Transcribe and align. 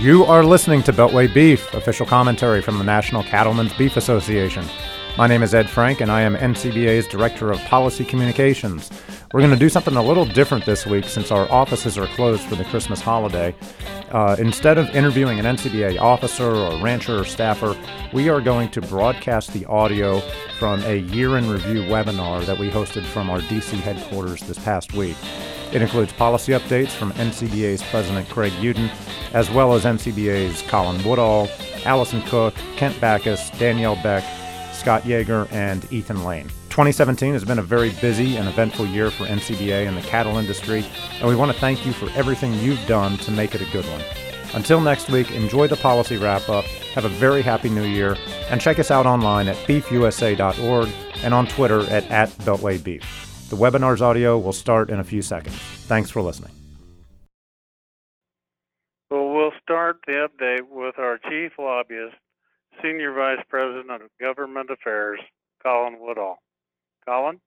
You 0.00 0.24
are 0.24 0.42
listening 0.42 0.82
to 0.84 0.94
Beltway 0.94 1.32
Beef, 1.34 1.74
official 1.74 2.06
commentary 2.06 2.62
from 2.62 2.78
the 2.78 2.84
National 2.84 3.22
Cattlemen's 3.22 3.74
Beef 3.74 3.98
Association. 3.98 4.64
My 5.18 5.26
name 5.26 5.42
is 5.42 5.54
Ed 5.54 5.68
Frank, 5.68 6.00
and 6.00 6.10
I 6.10 6.22
am 6.22 6.36
NCBA's 6.36 7.06
Director 7.06 7.52
of 7.52 7.58
Policy 7.66 8.06
Communications. 8.06 8.90
We're 9.34 9.40
going 9.40 9.52
to 9.52 9.58
do 9.58 9.68
something 9.68 9.96
a 9.96 10.02
little 10.02 10.24
different 10.24 10.64
this 10.64 10.86
week 10.86 11.04
since 11.04 11.30
our 11.30 11.52
offices 11.52 11.98
are 11.98 12.06
closed 12.06 12.44
for 12.44 12.54
the 12.54 12.64
Christmas 12.64 13.02
holiday. 13.02 13.54
Uh, 14.10 14.36
instead 14.38 14.78
of 14.78 14.88
interviewing 14.96 15.38
an 15.38 15.44
NCBA 15.44 16.00
officer 16.00 16.50
or 16.50 16.82
rancher 16.82 17.18
or 17.18 17.24
staffer, 17.26 17.76
we 18.14 18.30
are 18.30 18.40
going 18.40 18.70
to 18.70 18.80
broadcast 18.80 19.52
the 19.52 19.66
audio 19.66 20.20
from 20.58 20.82
a 20.84 20.94
year 20.94 21.36
in 21.36 21.46
review 21.50 21.82
webinar 21.82 22.46
that 22.46 22.58
we 22.58 22.70
hosted 22.70 23.04
from 23.04 23.28
our 23.28 23.40
DC 23.40 23.78
headquarters 23.80 24.40
this 24.40 24.58
past 24.60 24.94
week. 24.94 25.18
It 25.72 25.82
includes 25.82 26.12
policy 26.12 26.52
updates 26.52 26.90
from 26.90 27.12
NCBA's 27.12 27.82
President 27.84 28.28
Craig 28.28 28.52
Uden, 28.54 28.90
as 29.32 29.50
well 29.50 29.74
as 29.74 29.84
NCBA's 29.84 30.62
Colin 30.62 31.02
Woodall, 31.04 31.48
Allison 31.84 32.22
Cook, 32.22 32.54
Kent 32.76 33.00
Bacus, 33.00 33.50
Danielle 33.58 34.00
Beck, 34.02 34.24
Scott 34.74 35.06
Yager, 35.06 35.46
and 35.52 35.90
Ethan 35.92 36.24
Lane. 36.24 36.48
2017 36.70 37.32
has 37.34 37.44
been 37.44 37.58
a 37.58 37.62
very 37.62 37.90
busy 38.00 38.36
and 38.36 38.48
eventful 38.48 38.86
year 38.86 39.10
for 39.10 39.24
NCBA 39.26 39.86
and 39.86 39.96
the 39.96 40.02
cattle 40.02 40.38
industry, 40.38 40.84
and 41.20 41.28
we 41.28 41.36
want 41.36 41.52
to 41.52 41.58
thank 41.58 41.86
you 41.86 41.92
for 41.92 42.10
everything 42.10 42.54
you've 42.54 42.84
done 42.86 43.16
to 43.18 43.30
make 43.30 43.54
it 43.54 43.60
a 43.60 43.70
good 43.70 43.84
one. 43.86 44.02
Until 44.54 44.80
next 44.80 45.08
week, 45.10 45.30
enjoy 45.30 45.68
the 45.68 45.76
policy 45.76 46.16
wrap 46.16 46.48
up, 46.48 46.64
have 46.94 47.04
a 47.04 47.08
very 47.08 47.42
happy 47.42 47.68
new 47.68 47.84
year, 47.84 48.16
and 48.48 48.60
check 48.60 48.80
us 48.80 48.90
out 48.90 49.06
online 49.06 49.46
at 49.46 49.56
beefusa.org 49.68 50.88
and 51.22 51.34
on 51.34 51.46
Twitter 51.46 51.80
at, 51.82 52.10
at 52.10 52.30
BeltwayBeef. 52.38 53.29
The 53.50 53.56
webinar's 53.56 54.00
audio 54.00 54.38
will 54.38 54.52
start 54.52 54.90
in 54.90 55.00
a 55.00 55.04
few 55.04 55.22
seconds. 55.22 55.56
Thanks 55.56 56.08
for 56.08 56.22
listening. 56.22 56.52
Well, 59.10 59.34
we'll 59.34 59.50
start 59.60 59.98
the 60.06 60.28
update 60.28 60.68
with 60.70 61.00
our 61.00 61.18
chief 61.28 61.50
lobbyist, 61.58 62.14
Senior 62.80 63.12
Vice 63.12 63.44
President 63.48 63.90
of 63.90 64.10
Government 64.20 64.70
Affairs, 64.70 65.18
Colin 65.64 65.96
Woodall. 65.98 66.36
Colin? 67.04 67.40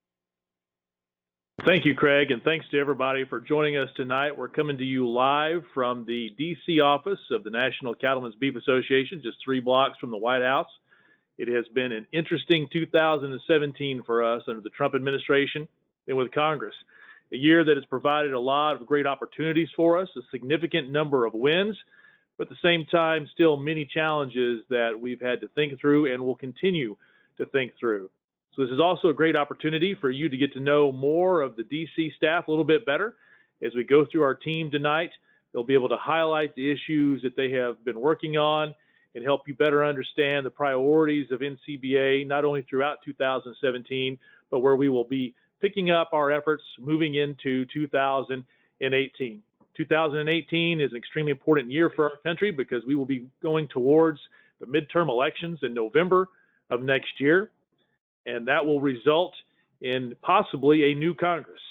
Thank 1.66 1.86
you, 1.86 1.96
Craig, 1.96 2.32
and 2.32 2.44
thanks 2.44 2.66
to 2.72 2.80
everybody 2.82 3.24
for 3.24 3.40
joining 3.40 3.78
us 3.78 3.88
tonight. 3.96 4.38
We're 4.38 4.50
coming 4.50 4.78
to 4.80 4.84
you 4.84 5.08
live 5.10 5.64
from 5.74 6.04
the 6.06 6.32
D.C. 6.38 6.82
office 6.82 7.20
of 7.32 7.46
the 7.46 7.50
National 7.50 7.96
Cattlemen's 7.96 8.36
Beef 8.36 8.58
Association, 8.58 9.22
just 9.24 9.38
three 9.42 9.62
blocks 9.62 9.98
from 10.00 10.12
the 10.12 10.18
White 10.18 10.44
House. 10.44 10.68
It 11.38 11.48
has 11.48 11.66
been 11.74 11.94
an 11.94 12.08
interesting 12.12 12.68
2017 12.74 14.04
for 14.06 14.22
us 14.22 14.44
under 14.50 14.60
the 14.60 14.70
Trump 14.70 14.96
administration 14.96 15.70
and 16.08 16.18
with 16.18 16.32
Congress. 16.32 16.76
A 17.32 17.38
year 17.38 17.64
that 17.64 17.78
has 17.78 17.86
provided 17.86 18.34
a 18.34 18.40
lot 18.40 18.76
of 18.76 18.86
great 18.86 19.08
opportunities 19.08 19.70
for 19.76 19.98
us, 19.98 20.10
a 20.16 20.22
significant 20.32 20.92
number 20.92 21.26
of 21.26 21.34
wins, 21.34 21.76
but 22.38 22.48
at 22.48 22.50
the 22.50 22.68
same 22.68 22.86
time, 22.86 23.28
still 23.34 23.58
many 23.58 23.86
challenges 23.86 24.62
that 24.70 24.92
we've 25.00 25.22
had 25.22 25.42
to 25.42 25.48
think 25.50 25.80
through 25.80 26.14
and 26.14 26.24
will 26.24 26.36
continue 26.36 26.96
to 27.38 27.46
think 27.48 27.74
through. 27.80 28.10
So, 28.56 28.64
this 28.64 28.72
is 28.72 28.80
also 28.80 29.10
a 29.10 29.14
great 29.14 29.36
opportunity 29.36 29.96
for 29.96 30.12
you 30.12 30.30
to 30.30 30.38
get 30.38 30.54
to 30.54 30.60
know 30.60 30.92
more 30.92 31.42
of 31.42 31.56
the 31.56 31.64
DC 31.64 32.16
staff 32.16 32.48
a 32.48 32.52
little 32.52 32.66
bit 32.66 32.86
better. 32.86 33.16
As 33.64 33.74
we 33.74 33.84
go 33.84 34.06
through 34.06 34.24
our 34.24 34.36
team 34.36 34.70
tonight, 34.70 35.12
they'll 35.52 35.64
be 35.64 35.74
able 35.74 35.90
to 35.90 35.98
highlight 35.98 36.56
the 36.56 36.70
issues 36.72 37.22
that 37.24 37.36
they 37.36 37.52
have 37.52 37.84
been 37.84 38.00
working 38.00 38.38
on 38.38 38.76
and 39.16 39.24
help 39.24 39.48
you 39.48 39.54
better 39.54 39.84
understand 39.84 40.46
the 40.46 40.52
priorities 40.52 41.32
of 41.32 41.42
NCBA, 41.42 42.28
not 42.28 42.46
only 42.46 42.64
throughout 42.64 42.98
2017, 43.06 44.18
but 44.52 44.60
where 44.60 44.76
we 44.76 44.90
will 44.90 45.04
be 45.04 45.34
picking 45.64 45.92
up 45.92 46.10
our 46.12 46.30
efforts 46.30 46.62
moving 46.78 47.16
into 47.16 47.66
2018. 47.74 49.42
2018 49.78 50.82
is 50.82 50.92
an 50.92 50.98
extremely 50.98 51.32
important 51.32 51.72
year 51.72 51.90
for 51.96 52.12
our 52.12 52.18
country 52.18 52.52
because 52.52 52.84
we 52.86 52.96
will 52.96 53.06
be 53.06 53.26
going 53.42 53.66
towards 53.70 54.20
the 54.60 54.66
midterm 54.66 55.08
elections 55.08 55.60
in 55.64 55.74
November 55.74 56.28
of 56.70 56.84
next 56.84 57.18
year, 57.18 57.50
and 58.26 58.46
that 58.46 58.64
will 58.66 58.82
result 58.82 59.34
in 59.80 60.14
possibly 60.22 60.92
a 60.92 60.96
new 60.96 61.16
Congress. 61.16 61.62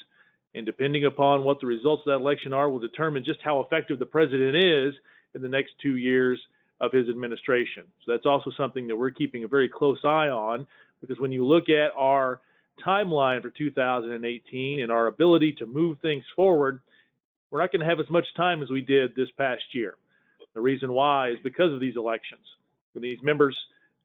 And 0.54 0.64
depending 0.64 1.04
upon 1.04 1.44
what 1.44 1.60
the 1.60 1.66
results 1.66 2.02
of 2.06 2.12
that 2.12 2.24
election 2.24 2.54
are, 2.54 2.70
will 2.70 2.78
determine 2.78 3.22
just 3.24 3.40
how 3.44 3.60
effective 3.60 3.98
the 3.98 4.06
president 4.06 4.56
is 4.56 4.94
in 5.34 5.42
the 5.42 5.48
next 5.48 5.72
two 5.82 5.96
years 5.96 6.40
of 6.80 6.92
his 6.92 7.10
administration. 7.10 7.84
So 8.04 8.12
that's 8.12 8.26
also 8.26 8.50
something 8.56 8.86
that 8.88 8.96
we're 8.96 9.10
keeping 9.10 9.44
a 9.44 9.48
very 9.48 9.68
close 9.68 9.98
eye 10.02 10.28
on 10.28 10.66
because 11.02 11.18
when 11.20 11.30
you 11.30 11.46
look 11.46 11.68
at 11.68 11.92
our 11.94 12.40
timeline 12.84 13.42
for 13.42 13.50
2018 13.50 14.80
and 14.80 14.92
our 14.92 15.06
ability 15.06 15.52
to 15.52 15.66
move 15.66 15.98
things 16.00 16.24
forward, 16.34 16.80
we're 17.50 17.60
not 17.60 17.72
going 17.72 17.80
to 17.80 17.86
have 17.86 18.00
as 18.00 18.08
much 18.10 18.26
time 18.36 18.62
as 18.62 18.70
we 18.70 18.80
did 18.80 19.14
this 19.14 19.28
past 19.36 19.62
year. 19.72 19.94
The 20.54 20.60
reason 20.60 20.92
why 20.92 21.30
is 21.30 21.38
because 21.42 21.72
of 21.72 21.80
these 21.80 21.96
elections. 21.96 22.42
These 22.94 23.22
members 23.22 23.56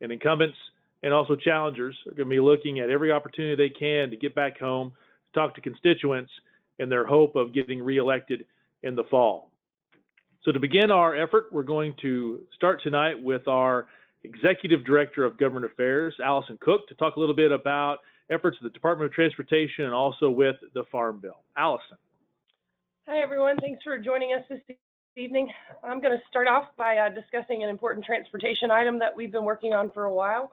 and 0.01 0.11
incumbents 0.11 0.57
and 1.03 1.13
also 1.13 1.35
challengers 1.35 1.95
are 2.07 2.11
going 2.11 2.29
to 2.29 2.35
be 2.35 2.39
looking 2.39 2.79
at 2.79 2.89
every 2.89 3.11
opportunity 3.11 3.55
they 3.55 3.73
can 3.73 4.09
to 4.09 4.17
get 4.17 4.33
back 4.33 4.59
home, 4.59 4.93
talk 5.33 5.53
to 5.55 5.61
constituents 5.61 6.31
in 6.79 6.89
their 6.89 7.05
hope 7.05 7.35
of 7.35 7.53
getting 7.53 7.83
reelected 7.83 8.45
in 8.83 8.95
the 8.95 9.03
fall. 9.05 9.51
So 10.43 10.51
to 10.51 10.59
begin 10.59 10.91
our 10.91 11.15
effort, 11.15 11.47
we're 11.51 11.63
going 11.63 11.93
to 12.01 12.41
start 12.55 12.81
tonight 12.81 13.21
with 13.21 13.47
our 13.47 13.87
Executive 14.23 14.85
Director 14.85 15.25
of 15.25 15.37
Government 15.37 15.65
Affairs, 15.65 16.15
Allison 16.23 16.57
Cook, 16.61 16.87
to 16.87 16.95
talk 16.95 17.15
a 17.17 17.19
little 17.19 17.35
bit 17.35 17.51
about 17.51 17.99
efforts 18.29 18.57
of 18.57 18.63
the 18.63 18.69
Department 18.69 19.09
of 19.09 19.13
Transportation 19.13 19.85
and 19.85 19.93
also 19.93 20.29
with 20.29 20.55
the 20.73 20.83
Farm 20.91 21.19
Bill. 21.19 21.37
Allison. 21.55 21.97
Hi, 23.07 23.19
everyone. 23.19 23.57
Thanks 23.57 23.83
for 23.83 23.97
joining 23.97 24.33
us 24.33 24.43
this 24.49 24.59
evening. 25.15 25.49
I'm 25.83 26.01
going 26.01 26.17
to 26.17 26.23
start 26.29 26.47
off 26.47 26.65
by 26.77 26.97
uh, 26.97 27.09
discussing 27.09 27.63
an 27.63 27.69
important 27.69 28.05
transportation 28.05 28.69
item 28.69 28.99
that 28.99 29.15
we've 29.15 29.31
been 29.31 29.45
working 29.45 29.73
on 29.73 29.91
for 29.91 30.05
a 30.05 30.13
while. 30.13 30.51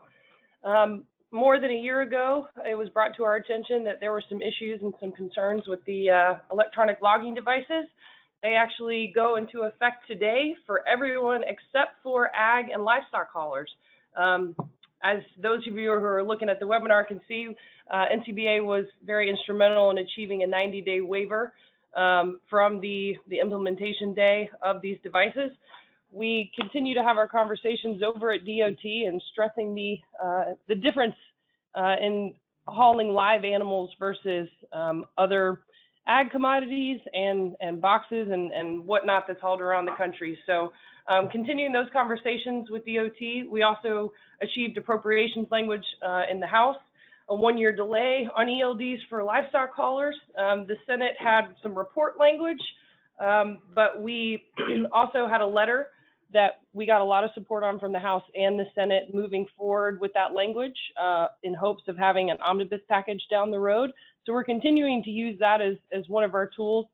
Um, 0.62 1.05
more 1.33 1.59
than 1.59 1.71
a 1.71 1.75
year 1.75 2.03
ago, 2.03 2.47
it 2.65 2.77
was 2.77 2.89
brought 2.91 3.17
to 3.17 3.25
our 3.25 3.37
attention 3.37 3.83
that 3.85 3.99
there 4.01 4.12
were 4.12 4.23
some 4.29 4.41
issues 4.41 4.81
and 4.83 4.95
some 5.01 5.11
concerns 5.12 5.65
with 5.67 5.85
the 5.85 6.11
uh, 6.11 6.35
electronic 6.53 6.99
logging 7.03 7.35
devices. 7.35 7.87
They 8.43 8.55
actually 8.55 9.12
go 9.15 9.37
into 9.37 9.62
effect 9.62 10.06
today 10.06 10.55
for 10.65 10.87
everyone 10.87 11.43
except 11.43 11.97
for 12.03 12.31
ag 12.35 12.67
and 12.73 12.85
livestock 12.85 13.31
haulers. 13.33 13.71
Um, 14.17 14.55
as 15.04 15.19
those 15.41 15.60
of 15.69 15.76
you 15.76 15.91
who 15.91 16.04
are 16.04 16.25
looking 16.25 16.48
at 16.48 16.59
the 16.59 16.66
webinar 16.66 17.06
can 17.06 17.20
see, 17.28 17.48
uh, 17.91 18.06
NCBA 18.12 18.65
was 18.65 18.87
very 19.04 19.28
instrumental 19.28 19.91
in 19.91 19.98
achieving 19.98 20.42
a 20.42 20.47
90-day 20.47 21.03
waiver 21.03 21.53
um, 21.94 22.41
from 22.48 22.81
the, 22.81 23.14
the 23.28 23.38
implementation 23.38 24.14
day 24.14 24.48
of 24.62 24.81
these 24.81 24.97
devices. 25.03 25.50
We 26.10 26.50
continue 26.59 26.94
to 26.94 27.03
have 27.03 27.19
our 27.19 27.28
conversations 27.28 28.03
over 28.03 28.32
at 28.32 28.41
DOT 28.47 28.84
and 28.84 29.22
stressing 29.32 29.75
the, 29.75 29.98
uh, 30.22 30.44
the 30.69 30.75
difference 30.75 31.16
uh, 31.75 31.97
in 32.00 32.34
hauling 32.66 33.10
live 33.10 33.44
animals 33.44 33.91
versus 33.98 34.48
um, 34.72 35.04
other 35.19 35.60
ag 36.06 36.31
commodities 36.31 37.00
and, 37.12 37.54
and 37.60 37.81
boxes 37.81 38.28
and, 38.31 38.53
and 38.53 38.84
whatnot 38.84 39.25
that's 39.26 39.41
hauled 39.41 39.60
around 39.60 39.87
the 39.87 39.94
country. 39.97 40.38
So 40.47 40.72
um, 41.09 41.28
continuing 41.31 41.72
those 41.72 41.88
conversations 41.92 42.70
with 42.70 42.84
DOT, 42.87 43.50
we 43.50 43.62
also 43.62 44.12
achieved 44.43 44.76
appropriations 44.78 45.48
language 45.50 45.84
uh, 46.06 46.22
in 46.31 46.41
the 46.41 46.47
House, 46.47 46.76
a 47.28 47.34
one-year 47.34 47.75
delay 47.75 48.28
on 48.37 48.47
ELDs 48.47 48.98
for 49.09 49.22
livestock 49.22 49.75
haulers. 49.75 50.16
Um, 50.38 50.66
the 50.66 50.76
Senate 50.87 51.14
had 51.19 51.54
some 51.62 51.76
report 51.76 52.19
language, 52.19 52.60
um, 53.20 53.59
but 53.75 54.00
we 54.03 54.44
also 54.93 55.26
had 55.28 55.41
a 55.41 55.47
letter 55.47 55.88
that 56.32 56.62
we 56.72 56.84
got 56.84 57.00
a 57.00 57.04
lot 57.04 57.22
of 57.22 57.31
support 57.34 57.62
on 57.62 57.78
from 57.78 57.93
the 57.93 57.98
House 57.98 58.25
and 58.34 58.59
the 58.59 58.66
Senate 58.75 59.14
moving 59.14 59.47
forward 59.56 60.00
with 60.00 60.12
that 60.14 60.34
language 60.34 60.76
uh, 61.00 61.29
in 61.43 61.55
hopes 61.55 61.84
of 61.87 61.96
having 61.96 62.31
an 62.31 62.37
omnibus 62.44 62.81
package 62.88 63.23
down 63.31 63.50
the 63.50 63.58
road. 63.58 63.90
So 64.25 64.32
we're 64.32 64.44
continuing 64.44 65.03
to 65.05 65.11
use 65.11 65.38
that 65.41 65.61
as, 65.61 65.76
as 65.93 66.09
one 66.09 66.25
of 66.25 66.35
our 66.35 66.49
tools 66.55 66.87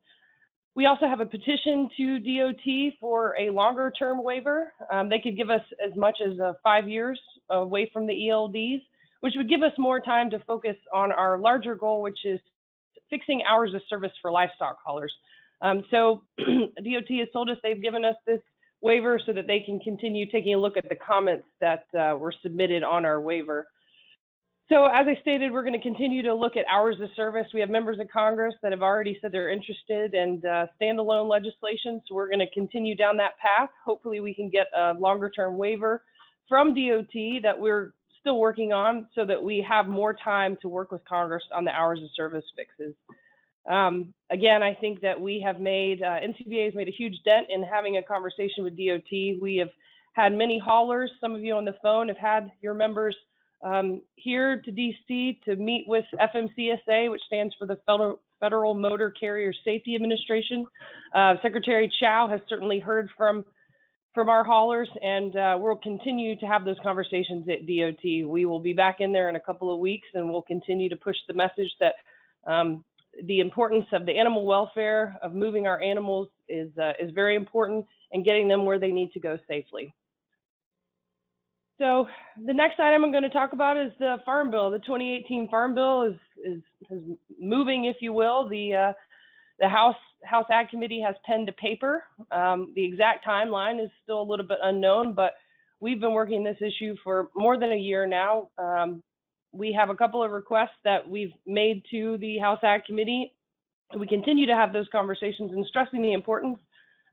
we 0.74 0.86
also 0.86 1.06
have 1.06 1.20
a 1.20 1.26
petition 1.26 1.88
to 1.96 2.18
DOT 2.20 2.94
for 3.00 3.36
a 3.38 3.50
longer 3.50 3.92
term 3.98 4.22
waiver. 4.22 4.72
Um, 4.90 5.08
they 5.08 5.18
could 5.18 5.36
give 5.36 5.50
us 5.50 5.62
as 5.84 5.94
much 5.96 6.18
as 6.24 6.38
uh, 6.38 6.52
five 6.62 6.88
years 6.88 7.20
away 7.50 7.90
from 7.92 8.06
the 8.06 8.14
ELDs, 8.14 8.82
which 9.20 9.34
would 9.36 9.48
give 9.48 9.62
us 9.62 9.72
more 9.78 10.00
time 10.00 10.30
to 10.30 10.38
focus 10.46 10.76
on 10.92 11.10
our 11.12 11.38
larger 11.38 11.74
goal, 11.74 12.02
which 12.02 12.24
is 12.24 12.40
fixing 13.10 13.42
hours 13.42 13.74
of 13.74 13.82
service 13.88 14.12
for 14.22 14.30
livestock 14.30 14.78
haulers. 14.84 15.12
Um, 15.60 15.84
so 15.90 16.22
DOT 16.38 17.10
has 17.18 17.28
told 17.32 17.50
us 17.50 17.56
they've 17.62 17.82
given 17.82 18.04
us 18.04 18.16
this 18.26 18.40
waiver 18.80 19.20
so 19.26 19.32
that 19.32 19.46
they 19.46 19.60
can 19.60 19.80
continue 19.80 20.24
taking 20.30 20.54
a 20.54 20.58
look 20.58 20.76
at 20.76 20.88
the 20.88 20.94
comments 20.94 21.46
that 21.60 21.84
uh, 21.98 22.16
were 22.16 22.32
submitted 22.42 22.82
on 22.82 23.04
our 23.04 23.20
waiver. 23.20 23.66
So 24.70 24.84
as 24.84 25.08
I 25.08 25.20
stated, 25.20 25.50
we're 25.50 25.64
going 25.64 25.74
to 25.74 25.82
continue 25.82 26.22
to 26.22 26.32
look 26.32 26.56
at 26.56 26.64
hours 26.70 27.00
of 27.00 27.08
service. 27.16 27.48
We 27.52 27.58
have 27.58 27.70
members 27.70 27.98
of 27.98 28.08
Congress 28.08 28.54
that 28.62 28.70
have 28.70 28.82
already 28.82 29.18
said 29.20 29.32
they're 29.32 29.50
interested 29.50 30.14
in 30.14 30.40
uh, 30.48 30.66
standalone 30.80 31.28
legislation. 31.28 32.00
So 32.06 32.14
we're 32.14 32.28
going 32.28 32.38
to 32.38 32.50
continue 32.54 32.94
down 32.94 33.16
that 33.16 33.32
path. 33.38 33.70
Hopefully 33.84 34.20
we 34.20 34.32
can 34.32 34.48
get 34.48 34.68
a 34.76 34.92
longer 34.92 35.28
term 35.28 35.58
waiver 35.58 36.04
from 36.48 36.68
DOT 36.68 37.42
that 37.42 37.58
we're 37.58 37.94
still 38.20 38.38
working 38.38 38.72
on 38.72 39.08
so 39.12 39.24
that 39.24 39.42
we 39.42 39.64
have 39.68 39.88
more 39.88 40.14
time 40.14 40.56
to 40.62 40.68
work 40.68 40.92
with 40.92 41.04
Congress 41.04 41.42
on 41.52 41.64
the 41.64 41.72
hours 41.72 42.00
of 42.00 42.08
service 42.14 42.44
fixes. 42.54 42.94
Um, 43.68 44.14
again, 44.30 44.62
I 44.62 44.74
think 44.74 45.00
that 45.00 45.20
we 45.20 45.42
have 45.44 45.58
made, 45.58 46.00
uh, 46.00 46.20
NCBA 46.20 46.66
has 46.66 46.74
made 46.76 46.86
a 46.86 46.92
huge 46.92 47.16
dent 47.24 47.48
in 47.50 47.64
having 47.64 47.96
a 47.96 48.02
conversation 48.04 48.62
with 48.62 48.76
DOT. 48.76 49.40
We 49.42 49.56
have 49.56 49.70
had 50.12 50.32
many 50.32 50.60
haulers. 50.60 51.10
Some 51.20 51.34
of 51.34 51.42
you 51.42 51.54
on 51.54 51.64
the 51.64 51.74
phone 51.82 52.06
have 52.06 52.18
had 52.18 52.52
your 52.62 52.74
members 52.74 53.16
um, 53.62 54.02
here 54.16 54.60
to 54.60 54.72
DC 54.72 55.42
to 55.44 55.56
meet 55.56 55.84
with 55.86 56.04
FMCSA, 56.14 57.10
which 57.10 57.22
stands 57.26 57.54
for 57.58 57.66
the 57.66 57.78
Federal, 58.40 58.74
Motor 58.74 59.10
Carrier 59.10 59.52
Safety 59.64 59.94
Administration. 59.94 60.66
Uh, 61.14 61.34
Secretary 61.42 61.92
Chao 62.00 62.26
has 62.28 62.40
certainly 62.48 62.78
heard 62.78 63.10
from 63.16 63.44
from 64.12 64.28
our 64.28 64.42
haulers, 64.42 64.88
and 65.02 65.36
uh, 65.36 65.56
we'll 65.60 65.76
continue 65.76 66.34
to 66.34 66.46
have 66.46 66.64
those 66.64 66.78
conversations 66.82 67.46
at 67.48 67.64
DOT. 67.64 68.28
We 68.28 68.44
will 68.44 68.58
be 68.58 68.72
back 68.72 68.96
in 68.98 69.12
there 69.12 69.28
in 69.28 69.36
a 69.36 69.40
couple 69.40 69.72
of 69.72 69.78
weeks, 69.78 70.08
and 70.14 70.28
we'll 70.28 70.42
continue 70.42 70.88
to 70.88 70.96
push 70.96 71.16
the 71.28 71.34
message 71.34 71.70
that 71.78 71.94
um, 72.44 72.84
the 73.24 73.38
importance 73.38 73.86
of 73.92 74.06
the 74.06 74.18
animal 74.18 74.44
welfare 74.44 75.16
of 75.22 75.32
moving 75.32 75.68
our 75.68 75.80
animals 75.80 76.28
is 76.48 76.76
uh, 76.78 76.92
is 76.98 77.12
very 77.12 77.36
important, 77.36 77.86
and 78.12 78.24
getting 78.24 78.48
them 78.48 78.64
where 78.64 78.78
they 78.78 78.90
need 78.90 79.12
to 79.12 79.20
go 79.20 79.38
safely. 79.46 79.94
So 81.80 82.06
the 82.46 82.52
next 82.52 82.78
item 82.78 83.04
I'm 83.04 83.10
going 83.10 83.22
to 83.22 83.30
talk 83.30 83.54
about 83.54 83.78
is 83.78 83.90
the 83.98 84.16
Farm 84.26 84.50
Bill. 84.50 84.70
The 84.70 84.80
2018 84.80 85.48
Farm 85.48 85.74
Bill 85.74 86.02
is 86.02 86.14
is, 86.44 86.62
is 86.90 87.02
moving, 87.40 87.86
if 87.86 87.96
you 88.00 88.12
will. 88.12 88.46
The 88.48 88.74
uh, 88.74 88.92
the 89.58 89.68
House 89.68 89.96
House 90.22 90.44
Ag 90.52 90.68
Committee 90.68 91.00
has 91.00 91.14
penned 91.24 91.46
to 91.46 91.54
paper. 91.54 92.04
Um, 92.30 92.72
the 92.76 92.84
exact 92.84 93.26
timeline 93.26 93.82
is 93.82 93.90
still 94.02 94.20
a 94.20 94.28
little 94.28 94.46
bit 94.46 94.58
unknown, 94.62 95.14
but 95.14 95.32
we've 95.80 95.98
been 95.98 96.12
working 96.12 96.44
this 96.44 96.58
issue 96.60 96.96
for 97.02 97.30
more 97.34 97.58
than 97.58 97.72
a 97.72 97.76
year 97.76 98.06
now. 98.06 98.50
Um, 98.58 99.02
we 99.52 99.72
have 99.72 99.88
a 99.88 99.94
couple 99.94 100.22
of 100.22 100.32
requests 100.32 100.78
that 100.84 101.08
we've 101.08 101.32
made 101.46 101.82
to 101.92 102.18
the 102.18 102.38
House 102.38 102.60
Ag 102.62 102.84
Committee. 102.84 103.32
We 103.98 104.06
continue 104.06 104.46
to 104.46 104.54
have 104.54 104.74
those 104.74 104.86
conversations 104.92 105.52
and 105.52 105.64
stressing 105.66 106.02
the 106.02 106.12
importance. 106.12 106.58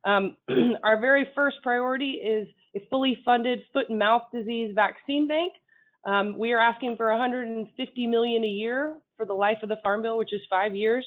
Um, 0.04 0.36
our 0.84 1.00
very 1.00 1.26
first 1.34 1.58
priority 1.64 2.12
is 2.12 2.50
a 2.76 2.88
fully 2.90 3.22
funded 3.24 3.60
foot 3.74 3.90
and 3.90 4.00
mouth 4.00 4.24
disease 4.34 4.74
vaccine 4.76 5.28
bank. 5.28 5.54
Um, 6.06 6.38
we 6.38 6.54
are 6.54 6.60
asking 6.60 6.96
for 6.96 7.10
150 7.10 8.08
million 8.08 8.44
a 8.44 8.48
year 8.48 8.96
for 9.16 9.26
the 9.26 9.34
life 9.34 9.58
of 9.64 9.70
the 9.70 9.78
Farm 9.84 10.02
Bill, 10.02 10.18
which 10.18 10.34
is 10.34 10.42
five 10.50 10.76
years. 10.76 11.06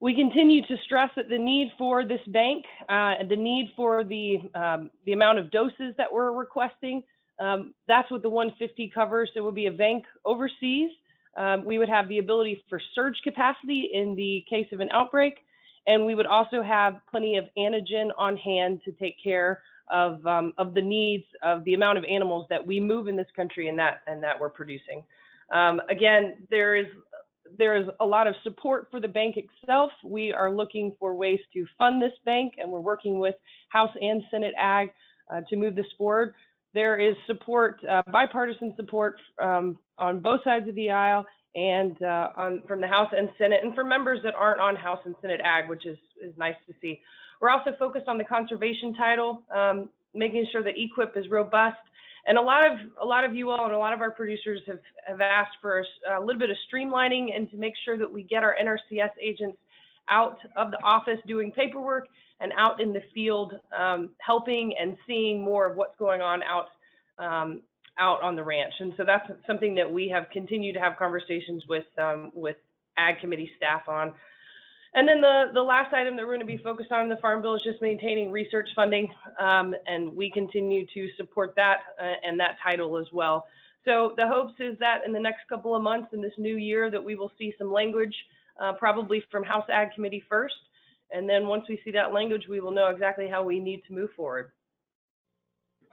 We 0.00 0.14
continue 0.14 0.62
to 0.62 0.76
stress 0.84 1.10
that 1.16 1.28
the 1.28 1.38
need 1.38 1.72
for 1.76 2.04
this 2.04 2.20
bank, 2.28 2.64
uh, 2.88 3.14
the 3.28 3.36
need 3.36 3.72
for 3.76 4.02
the 4.02 4.38
um, 4.54 4.90
the 5.04 5.12
amount 5.12 5.38
of 5.38 5.50
doses 5.50 5.94
that 5.98 6.10
we're 6.10 6.32
requesting, 6.32 7.02
um, 7.40 7.74
that's 7.88 8.10
what 8.10 8.22
the 8.22 8.28
150 8.28 8.92
covers. 8.94 9.30
It 9.34 9.40
would 9.40 9.54
be 9.54 9.66
a 9.66 9.72
bank 9.72 10.04
overseas. 10.24 10.90
Um, 11.36 11.64
we 11.64 11.78
would 11.78 11.88
have 11.88 12.08
the 12.08 12.18
ability 12.18 12.62
for 12.68 12.80
surge 12.94 13.16
capacity 13.24 13.90
in 13.92 14.14
the 14.14 14.44
case 14.48 14.66
of 14.72 14.80
an 14.80 14.90
outbreak, 14.92 15.38
and 15.86 16.04
we 16.04 16.14
would 16.14 16.26
also 16.26 16.62
have 16.62 17.00
plenty 17.10 17.36
of 17.36 17.46
antigen 17.56 18.10
on 18.18 18.36
hand 18.36 18.82
to 18.84 18.92
take 18.92 19.16
care 19.22 19.62
of 19.90 20.24
um, 20.26 20.52
of 20.58 20.74
the 20.74 20.82
needs 20.82 21.24
of 21.42 21.64
the 21.64 21.74
amount 21.74 21.98
of 21.98 22.04
animals 22.04 22.46
that 22.50 22.64
we 22.64 22.80
move 22.80 23.08
in 23.08 23.16
this 23.16 23.28
country 23.34 23.68
and 23.68 23.78
that 23.78 24.02
and 24.06 24.22
that 24.22 24.38
we're 24.38 24.50
producing. 24.50 25.02
Um, 25.52 25.80
again, 25.88 26.46
there 26.50 26.76
is 26.76 26.86
there 27.58 27.76
is 27.76 27.86
a 28.00 28.06
lot 28.06 28.26
of 28.26 28.34
support 28.42 28.88
for 28.90 29.00
the 29.00 29.08
bank 29.08 29.36
itself. 29.36 29.90
We 30.04 30.32
are 30.32 30.52
looking 30.52 30.94
for 30.98 31.14
ways 31.14 31.40
to 31.54 31.66
fund 31.78 32.00
this 32.00 32.12
bank, 32.24 32.54
and 32.58 32.70
we're 32.70 32.80
working 32.80 33.18
with 33.18 33.34
House 33.70 33.90
and 34.00 34.22
Senate 34.30 34.54
Ag 34.58 34.90
uh, 35.32 35.40
to 35.48 35.56
move 35.56 35.74
this 35.74 35.86
forward. 35.98 36.34
There 36.72 36.98
is 36.98 37.16
support, 37.26 37.80
uh, 37.90 38.02
bipartisan 38.12 38.74
support 38.76 39.16
um, 39.42 39.78
on 39.98 40.20
both 40.20 40.44
sides 40.44 40.68
of 40.68 40.74
the 40.76 40.90
aisle 40.90 41.26
and 41.56 42.00
uh, 42.02 42.28
on 42.36 42.62
from 42.68 42.80
the 42.80 42.86
House 42.86 43.12
and 43.16 43.28
Senate, 43.38 43.60
and 43.64 43.74
for 43.74 43.82
members 43.82 44.20
that 44.22 44.34
aren't 44.34 44.60
on 44.60 44.76
House 44.76 45.00
and 45.04 45.16
Senate 45.20 45.40
Ag, 45.42 45.68
which 45.68 45.86
is 45.86 45.98
is 46.22 46.32
nice 46.36 46.54
to 46.68 46.74
see. 46.80 47.00
We're 47.40 47.50
also 47.50 47.72
focused 47.78 48.08
on 48.08 48.18
the 48.18 48.24
conservation 48.24 48.94
title, 48.94 49.42
um, 49.54 49.88
making 50.14 50.46
sure 50.52 50.62
that 50.62 50.74
EQIP 50.76 51.16
is 51.16 51.30
robust 51.30 51.78
and 52.26 52.38
a 52.38 52.40
lot 52.40 52.66
of 52.66 52.78
a 53.02 53.04
lot 53.04 53.24
of 53.24 53.34
you 53.34 53.50
all 53.50 53.64
and 53.64 53.74
a 53.74 53.78
lot 53.78 53.92
of 53.92 54.00
our 54.00 54.10
producers 54.10 54.60
have, 54.66 54.78
have 55.06 55.20
asked 55.20 55.56
for 55.60 55.80
a, 55.80 56.18
a 56.18 56.20
little 56.20 56.38
bit 56.38 56.50
of 56.50 56.56
streamlining 56.72 57.34
and 57.34 57.50
to 57.50 57.56
make 57.56 57.74
sure 57.84 57.96
that 57.98 58.10
we 58.10 58.22
get 58.22 58.42
our 58.42 58.56
NRCS 58.62 59.10
agents 59.20 59.58
out 60.08 60.38
of 60.56 60.70
the 60.70 60.82
office 60.82 61.18
doing 61.26 61.52
paperwork 61.52 62.06
and 62.40 62.52
out 62.56 62.80
in 62.80 62.92
the 62.92 63.02
field 63.14 63.54
um, 63.78 64.10
helping 64.18 64.74
and 64.80 64.96
seeing 65.06 65.42
more 65.42 65.70
of 65.70 65.76
what's 65.76 65.96
going 65.98 66.20
on 66.20 66.42
out 66.42 66.68
um, 67.18 67.62
out 67.98 68.22
on 68.22 68.34
the 68.34 68.42
ranch. 68.42 68.72
And 68.80 68.94
so 68.96 69.04
that's 69.04 69.28
something 69.46 69.74
that 69.74 69.90
we 69.90 70.08
have 70.08 70.26
continued 70.32 70.74
to 70.74 70.80
have 70.80 70.96
conversations 70.98 71.64
with 71.68 71.84
um, 71.98 72.30
with 72.34 72.56
ag 72.98 73.20
committee 73.20 73.50
staff 73.56 73.88
on. 73.88 74.12
And 74.92 75.08
then 75.08 75.20
the, 75.20 75.44
the 75.54 75.62
last 75.62 75.94
item 75.94 76.16
that 76.16 76.22
we're 76.26 76.36
going 76.36 76.40
to 76.40 76.56
be 76.56 76.62
focused 76.62 76.90
on 76.90 77.02
in 77.02 77.08
the 77.08 77.16
Farm 77.18 77.42
Bill 77.42 77.54
is 77.54 77.62
just 77.62 77.80
maintaining 77.80 78.32
research 78.32 78.68
funding. 78.74 79.08
Um, 79.38 79.74
and 79.86 80.14
we 80.14 80.30
continue 80.30 80.84
to 80.94 81.08
support 81.16 81.54
that 81.56 81.78
uh, 82.00 82.14
and 82.24 82.40
that 82.40 82.56
title 82.62 82.98
as 82.98 83.06
well. 83.12 83.46
So 83.84 84.14
the 84.16 84.26
hopes 84.26 84.54
is 84.58 84.76
that 84.80 85.02
in 85.06 85.12
the 85.12 85.20
next 85.20 85.48
couple 85.48 85.76
of 85.76 85.82
months 85.82 86.08
in 86.12 86.20
this 86.20 86.32
new 86.38 86.56
year 86.56 86.90
that 86.90 87.02
we 87.02 87.14
will 87.14 87.32
see 87.38 87.54
some 87.56 87.72
language, 87.72 88.14
uh, 88.60 88.72
probably 88.72 89.22
from 89.30 89.44
House 89.44 89.64
Ag 89.72 89.92
Committee 89.94 90.24
first. 90.28 90.56
And 91.12 91.28
then 91.28 91.46
once 91.46 91.64
we 91.68 91.80
see 91.84 91.92
that 91.92 92.12
language, 92.12 92.46
we 92.48 92.60
will 92.60 92.72
know 92.72 92.88
exactly 92.88 93.28
how 93.28 93.42
we 93.42 93.60
need 93.60 93.82
to 93.86 93.94
move 93.94 94.10
forward. 94.16 94.50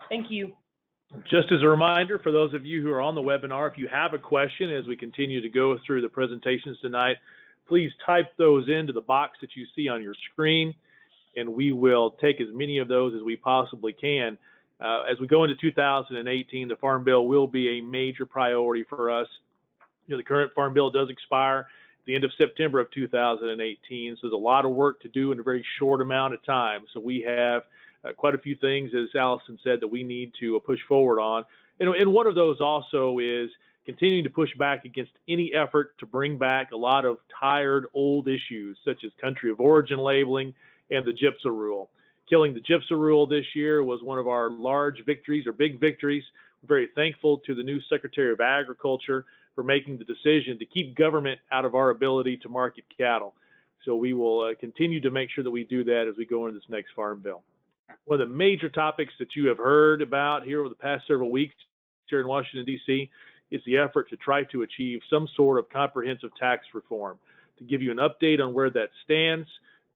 Thank 0.09 0.29
you. 0.29 0.53
Just 1.29 1.51
as 1.51 1.61
a 1.63 1.67
reminder 1.67 2.19
for 2.19 2.31
those 2.31 2.53
of 2.53 2.65
you 2.65 2.81
who 2.81 2.91
are 2.91 3.01
on 3.01 3.15
the 3.15 3.21
webinar, 3.21 3.71
if 3.71 3.77
you 3.77 3.87
have 3.87 4.13
a 4.13 4.19
question 4.19 4.73
as 4.73 4.85
we 4.85 4.97
continue 4.97 5.39
to 5.41 5.49
go 5.49 5.77
through 5.85 6.01
the 6.01 6.09
presentations 6.09 6.77
tonight, 6.81 7.15
please 7.67 7.91
type 8.05 8.33
those 8.37 8.69
into 8.69 8.93
the 8.93 9.01
box 9.01 9.37
that 9.41 9.55
you 9.55 9.65
see 9.75 9.87
on 9.87 10.01
your 10.01 10.15
screen, 10.31 10.73
and 11.35 11.53
we 11.53 11.71
will 11.71 12.11
take 12.11 12.41
as 12.41 12.47
many 12.51 12.79
of 12.79 12.87
those 12.87 13.13
as 13.13 13.21
we 13.21 13.35
possibly 13.35 13.93
can. 13.93 14.37
Uh, 14.79 15.03
as 15.11 15.19
we 15.19 15.27
go 15.27 15.43
into 15.43 15.55
2018, 15.55 16.67
the 16.67 16.75
Farm 16.75 17.03
Bill 17.03 17.27
will 17.27 17.47
be 17.47 17.79
a 17.79 17.81
major 17.81 18.25
priority 18.25 18.83
for 18.87 19.09
us. 19.09 19.27
You 20.05 20.13
know, 20.13 20.17
the 20.17 20.23
current 20.23 20.53
Farm 20.53 20.73
Bill 20.73 20.89
does 20.91 21.09
expire 21.09 21.59
at 21.59 22.05
the 22.05 22.15
end 22.15 22.23
of 22.23 22.31
September 22.37 22.79
of 22.79 22.89
2018, 22.91 24.15
so 24.15 24.19
there's 24.21 24.33
a 24.33 24.35
lot 24.35 24.65
of 24.65 24.71
work 24.71 25.01
to 25.01 25.09
do 25.09 25.31
in 25.31 25.39
a 25.39 25.43
very 25.43 25.65
short 25.79 26.01
amount 26.01 26.33
of 26.33 26.43
time. 26.45 26.81
So 26.93 26.99
we 26.99 27.21
have 27.27 27.63
uh, 28.05 28.13
quite 28.13 28.35
a 28.35 28.37
few 28.37 28.55
things, 28.55 28.91
as 28.93 29.13
Allison 29.15 29.57
said, 29.63 29.79
that 29.81 29.87
we 29.87 30.03
need 30.03 30.31
to 30.39 30.59
push 30.65 30.79
forward 30.87 31.19
on. 31.19 31.43
And, 31.79 31.89
and 31.89 32.13
one 32.13 32.27
of 32.27 32.35
those 32.35 32.61
also 32.61 33.19
is 33.19 33.49
continuing 33.87 34.25
to 34.25 34.29
push 34.29 34.49
back 34.59 34.83
against 34.83 35.13
any 35.29 35.53
effort 35.53 35.97
to 35.97 36.05
bring 36.05 36.37
back 36.37 36.71
a 36.73 36.75
lot 36.77 37.05
of 37.05 37.17
tired 37.39 37.85
old 37.93 38.27
issues 38.27 38.77
such 38.83 39.05
as 39.05 39.11
country 39.19 39.49
of 39.49 39.61
origin 39.61 39.97
labeling 39.97 40.53
and 40.91 41.05
the 41.05 41.13
GIPSA 41.13 41.45
rule. 41.45 41.89
Killing 42.29 42.53
the 42.53 42.59
GIPSA 42.59 42.91
rule 42.91 43.25
this 43.25 43.45
year 43.55 43.85
was 43.85 44.03
one 44.03 44.19
of 44.19 44.27
our 44.27 44.49
large 44.49 45.05
victories 45.05 45.47
or 45.47 45.53
big 45.53 45.79
victories. 45.79 46.23
We're 46.61 46.67
very 46.67 46.89
thankful 46.95 47.37
to 47.45 47.55
the 47.55 47.63
new 47.63 47.79
Secretary 47.89 48.33
of 48.33 48.41
Agriculture 48.41 49.23
for 49.55 49.63
making 49.63 49.99
the 49.99 50.03
decision 50.03 50.59
to 50.59 50.65
keep 50.65 50.93
government 50.93 51.39
out 51.53 51.63
of 51.63 51.73
our 51.73 51.89
ability 51.89 52.37
to 52.37 52.49
market 52.49 52.83
cattle. 52.97 53.35
So 53.85 53.95
we 53.95 54.11
will 54.11 54.49
uh, 54.51 54.55
continue 54.59 54.99
to 54.99 55.11
make 55.11 55.29
sure 55.31 55.45
that 55.45 55.51
we 55.51 55.63
do 55.63 55.85
that 55.85 56.07
as 56.09 56.17
we 56.17 56.25
go 56.25 56.47
into 56.47 56.59
this 56.59 56.69
next 56.69 56.89
farm 56.93 57.21
bill. 57.23 57.41
One 58.03 58.19
of 58.19 58.27
the 58.27 58.35
major 58.35 58.67
topics 58.67 59.13
that 59.19 59.33
you 59.33 59.47
have 59.47 59.57
heard 59.57 60.01
about 60.01 60.43
here 60.43 60.59
over 60.59 60.67
the 60.67 60.75
past 60.75 61.07
several 61.07 61.31
weeks 61.31 61.55
here 62.09 62.19
in 62.19 62.27
Washington, 62.27 62.65
D.C 62.65 63.09
is 63.51 63.61
the 63.65 63.77
effort 63.77 64.09
to 64.09 64.17
try 64.17 64.43
to 64.45 64.63
achieve 64.63 64.99
some 65.09 65.27
sort 65.35 65.59
of 65.59 65.69
comprehensive 65.69 66.31
tax 66.39 66.65
reform. 66.73 67.17
To 67.59 67.63
give 67.63 67.81
you 67.81 67.91
an 67.91 67.97
update 67.97 68.39
on 68.39 68.53
where 68.53 68.69
that 68.69 68.89
stands, 69.03 69.47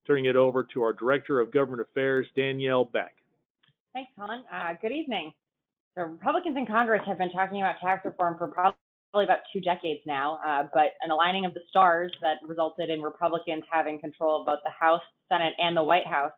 turning 0.08 0.26
it 0.26 0.36
over 0.36 0.64
to 0.74 0.82
our 0.82 0.94
Director 0.94 1.40
of 1.40 1.52
Government 1.52 1.82
Affairs, 1.82 2.26
Danielle 2.36 2.86
Beck. 2.86 3.14
Thanks, 3.94 4.12
Colin. 4.18 4.44
Uh, 4.52 4.74
good 4.82 4.92
evening. 4.92 5.32
The 5.96 6.06
Republicans 6.06 6.58
in 6.58 6.66
Congress 6.66 7.02
have 7.06 7.18
been 7.18 7.32
talking 7.32 7.62
about 7.62 7.76
tax 7.82 8.04
reform 8.06 8.38
for 8.38 8.48
probably 8.48 8.76
about 9.14 9.40
two 9.54 9.60
decades 9.60 10.00
now, 10.08 10.40
uh, 10.46 10.68
but 10.74 10.94
an 11.02 11.12
aligning 11.12 11.46
of 11.46 11.54
the 11.54 11.60
stars 11.70 12.12
that 12.22 12.38
resulted 12.48 12.90
in 12.90 13.02
Republicans 13.02 13.64
having 13.70 14.00
control 14.00 14.40
of 14.40 14.46
both 14.46 14.60
the 14.64 14.72
House, 14.72 15.02
Senate, 15.30 15.54
and 15.60 15.76
the 15.76 15.84
White 15.84 16.08
House 16.08 16.32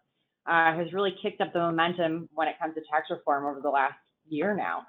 uh, 0.48 0.76
has 0.76 0.92
really 0.92 1.14
kicked 1.22 1.40
up 1.40 1.54
the 1.54 1.60
momentum 1.60 2.28
when 2.34 2.48
it 2.48 2.56
comes 2.60 2.74
to 2.74 2.82
tax 2.92 3.08
reform 3.12 3.46
over 3.46 3.62
the 3.62 3.70
last 3.70 3.94
year 4.28 4.56
now 4.56 4.82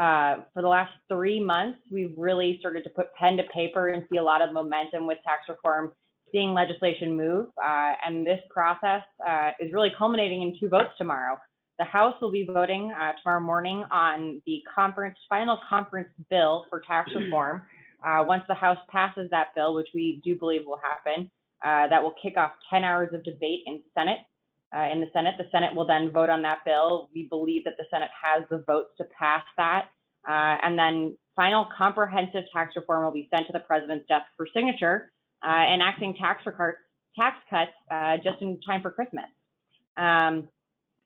uh, 0.00 0.36
for 0.54 0.62
the 0.62 0.68
last 0.68 0.92
three 1.08 1.42
months, 1.42 1.78
we've 1.90 2.14
really 2.16 2.56
started 2.60 2.84
to 2.84 2.90
put 2.90 3.12
pen 3.14 3.36
to 3.36 3.42
paper 3.54 3.88
and 3.88 4.04
see 4.10 4.18
a 4.18 4.22
lot 4.22 4.40
of 4.40 4.52
momentum 4.52 5.06
with 5.06 5.18
tax 5.24 5.42
reform, 5.48 5.92
seeing 6.30 6.54
legislation 6.54 7.16
move. 7.16 7.46
Uh, 7.62 7.92
and 8.06 8.26
this 8.26 8.40
process 8.50 9.02
uh, 9.26 9.50
is 9.60 9.72
really 9.72 9.92
culminating 9.96 10.42
in 10.42 10.56
two 10.58 10.68
votes 10.68 10.90
tomorrow. 10.96 11.36
The 11.78 11.84
House 11.84 12.14
will 12.22 12.30
be 12.30 12.46
voting 12.50 12.92
uh, 12.92 13.12
tomorrow 13.22 13.40
morning 13.40 13.84
on 13.90 14.40
the 14.46 14.62
conference 14.74 15.16
final 15.28 15.58
conference 15.68 16.08
bill 16.30 16.66
for 16.70 16.80
tax 16.86 17.10
reform. 17.16 17.62
Uh, 18.04 18.24
once 18.26 18.42
the 18.48 18.54
House 18.54 18.78
passes 18.88 19.28
that 19.30 19.48
bill, 19.54 19.74
which 19.74 19.88
we 19.94 20.20
do 20.24 20.36
believe 20.36 20.62
will 20.66 20.80
happen, 20.82 21.30
uh, 21.64 21.86
that 21.88 22.02
will 22.02 22.14
kick 22.20 22.36
off 22.36 22.52
10 22.70 22.82
hours 22.82 23.10
of 23.12 23.22
debate 23.24 23.60
in 23.66 23.80
Senate 23.96 24.18
uh, 24.76 24.88
in 24.92 25.00
the 25.00 25.08
Senate. 25.12 25.34
The 25.38 25.48
Senate 25.50 25.74
will 25.74 25.86
then 25.86 26.10
vote 26.10 26.30
on 26.30 26.42
that 26.42 26.58
bill. 26.64 27.10
We 27.14 27.26
believe 27.28 27.64
that 27.64 27.74
the 27.78 27.84
Senate 27.90 28.10
has 28.22 28.44
the 28.50 28.64
votes 28.66 28.90
to 28.98 29.04
pass 29.18 29.42
that. 29.56 29.86
Uh, 30.28 30.56
and 30.62 30.78
then 30.78 31.16
final 31.34 31.66
comprehensive 31.76 32.44
tax 32.52 32.74
reform 32.76 33.04
will 33.04 33.12
be 33.12 33.28
sent 33.32 33.46
to 33.46 33.52
the 33.52 33.60
president's 33.60 34.06
desk 34.08 34.26
for 34.36 34.46
signature 34.54 35.10
uh, 35.42 35.64
enacting 35.72 36.14
tax, 36.14 36.42
tax 36.44 37.36
cuts 37.50 37.72
uh, 37.90 38.16
just 38.16 38.40
in 38.40 38.60
time 38.60 38.82
for 38.82 38.90
Christmas. 38.90 39.24
Um, 39.96 40.48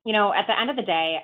you 0.05 0.13
know, 0.13 0.33
at 0.33 0.47
the 0.47 0.59
end 0.59 0.71
of 0.71 0.77
the 0.77 0.83
day, 0.83 1.19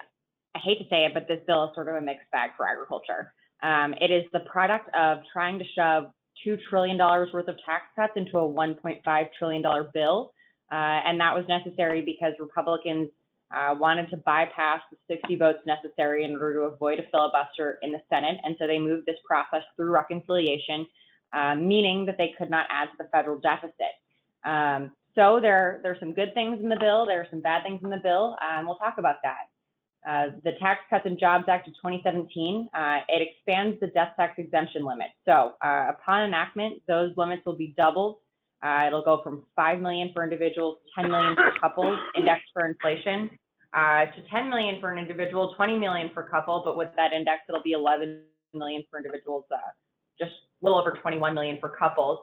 I 0.54 0.58
hate 0.58 0.78
to 0.78 0.84
say 0.90 1.04
it, 1.04 1.14
but 1.14 1.28
this 1.28 1.40
bill 1.46 1.64
is 1.64 1.70
sort 1.75 1.88
of 1.88 1.96
a 1.96 2.00
mixed 2.00 2.30
bag 2.32 2.50
for 2.56 2.66
agriculture. 2.66 3.32
Um, 3.62 3.94
it 4.00 4.11
is 4.11 4.25
the 4.32 4.40
product 4.40 4.88
of 4.94 5.18
trying 5.32 5.58
to 5.58 5.64
shove 5.76 6.06
$2 6.46 6.58
trillion 6.68 6.99
worth 6.99 7.49
of 7.49 7.56
tax 7.64 7.84
cuts 7.94 8.14
into 8.16 8.38
a 8.38 8.49
$1.5 8.49 9.26
trillion 9.38 9.62
bill. 9.94 10.32
Uh, 10.73 11.00
and 11.05 11.21
that 11.21 11.35
was 11.35 11.45
necessary 11.49 12.00
because 12.00 12.33
Republicans 12.41 13.11
uh, 13.55 13.75
wanted 13.79 14.09
to 14.09 14.17
bypass 14.17 14.81
the 14.91 14.97
60 15.14 15.37
votes 15.37 15.59
necessary 15.67 16.25
in 16.25 16.33
order 16.33 16.55
to 16.55 16.61
avoid 16.61 16.99
a 16.99 17.02
filibuster 17.11 17.79
in 17.83 17.93
the 17.93 18.00
Senate. 18.09 18.38
And 18.43 18.57
so 18.59 18.67
they 18.67 18.79
moved 18.79 19.05
this 19.05 19.19
process 19.26 19.62
through 19.76 19.91
reconciliation, 19.91 20.87
uh, 21.35 21.55
meaning 21.55 22.07
that 22.07 22.17
they 22.17 22.35
could 22.38 22.49
not 22.49 22.67
add 22.71 22.87
to 22.87 22.93
the 22.99 23.09
federal 23.12 23.38
deficit. 23.38 23.93
Um, 24.45 24.93
so 25.14 25.38
there, 25.41 25.81
there 25.83 25.93
are 25.93 25.99
some 26.00 26.14
good 26.14 26.33
things 26.33 26.59
in 26.62 26.71
the 26.71 26.79
bill. 26.81 27.05
There 27.05 27.21
are 27.21 27.26
some 27.31 27.43
bad 27.43 27.64
things 27.64 27.81
in 27.85 27.91
the 27.91 28.00
bill, 28.02 28.37
and 28.41 28.61
um, 28.61 28.67
we'll 28.67 28.76
talk 28.76 28.95
about 28.97 29.17
that. 29.23 29.49
Uh, 30.09 30.31
the 30.43 30.52
Tax 30.59 30.81
Cuts 30.91 31.05
and 31.05 31.19
Jobs 31.19 31.45
Act 31.49 31.69
of 31.69 31.75
2017, 31.75 32.69
uh, 32.75 33.00
it 33.09 33.29
expands 33.29 33.79
the 33.79 33.87
death 33.88 34.14
tax 34.17 34.38
exemption 34.38 34.85
limit. 34.85 35.09
So 35.25 35.52
uh, 35.62 35.91
upon 35.91 36.25
enactment, 36.25 36.83
those 36.88 37.12
limits 37.17 37.45
will 37.47 37.57
be 37.57 37.75
doubled. 37.76 38.17
Uh, 38.62 38.85
it'll 38.87 39.02
go 39.02 39.21
from 39.23 39.42
5 39.57 39.81
million 39.81 40.11
for 40.14 40.23
individuals, 40.23 40.78
10 40.95 41.11
million 41.11 41.35
for 41.35 41.52
couples, 41.61 41.99
indexed 42.16 42.49
for 42.52 42.66
inflation, 42.66 43.28
uh, 43.75 44.07
to 44.07 44.23
10 44.31 44.49
million 44.50 44.81
for 44.81 44.92
an 44.92 44.99
individual, 44.99 45.54
20 45.57 45.78
million 45.78 46.11
for 46.14 46.23
couple, 46.23 46.62
but 46.64 46.76
with 46.76 46.88
that 46.97 47.12
index, 47.12 47.42
it'll 47.49 47.62
be 47.62 47.73
11 47.73 48.21
million 48.54 48.85
for 48.90 48.99
individuals, 48.99 49.45
just 50.19 50.31
a 50.31 50.64
little 50.64 50.78
over 50.78 50.92
21 51.00 51.35
million 51.35 51.59
for 51.61 51.71
couples. 51.71 52.21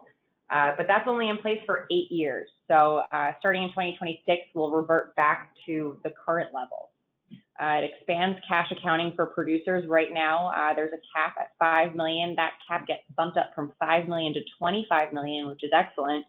Uh, 0.50 0.72
but 0.78 0.88
that's 0.88 1.08
only 1.08 1.30
in 1.30 1.38
place 1.38 1.60
for 1.66 1.86
eight 1.92 2.12
years. 2.12 2.50
So 2.68 3.04
uh, 3.12 3.34
starting 3.40 3.64
in 3.64 3.70
2026, 3.70 4.42
we'll 4.56 4.72
revert 4.72 5.16
back 5.16 5.52
to 5.68 5.98
the 6.04 6.12
current 6.26 6.54
level. 6.54 6.89
Uh, 7.62 7.82
it 7.82 7.92
expands 7.94 8.40
cash 8.48 8.72
accounting 8.72 9.12
for 9.16 9.26
producers. 9.26 9.86
Right 9.88 10.14
now, 10.14 10.52
uh, 10.56 10.74
there's 10.74 10.94
a 10.94 11.02
cap 11.14 11.36
at 11.40 11.50
5 11.60 11.94
million. 11.94 12.34
That 12.36 12.54
cap 12.66 12.88
gets 12.88 13.02
bumped 13.18 13.38
up 13.38 13.52
from 13.54 13.74
5 13.80 14.08
million 14.08 14.34
to 14.34 14.40
25 14.58 15.12
million, 15.12 15.48
which 15.48 15.64
is 15.64 15.72
excellent. 15.74 16.26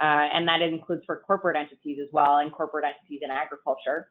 Uh, 0.00 0.28
and 0.34 0.46
that 0.46 0.60
includes 0.60 1.02
for 1.06 1.22
corporate 1.26 1.56
entities 1.56 1.98
as 2.02 2.08
well 2.12 2.38
and 2.38 2.52
corporate 2.52 2.84
entities 2.84 3.20
in 3.22 3.30
agriculture. 3.30 4.08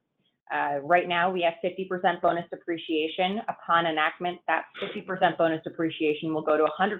Uh, 0.51 0.79
right 0.81 1.07
now, 1.07 1.31
we 1.31 1.41
have 1.41 1.53
50% 1.63 2.21
bonus 2.21 2.45
depreciation. 2.49 3.41
Upon 3.47 3.85
enactment, 3.85 4.39
that 4.47 4.65
50% 4.81 5.37
bonus 5.37 5.63
depreciation 5.63 6.33
will 6.33 6.41
go 6.41 6.57
to 6.57 6.63
100%. 6.63 6.99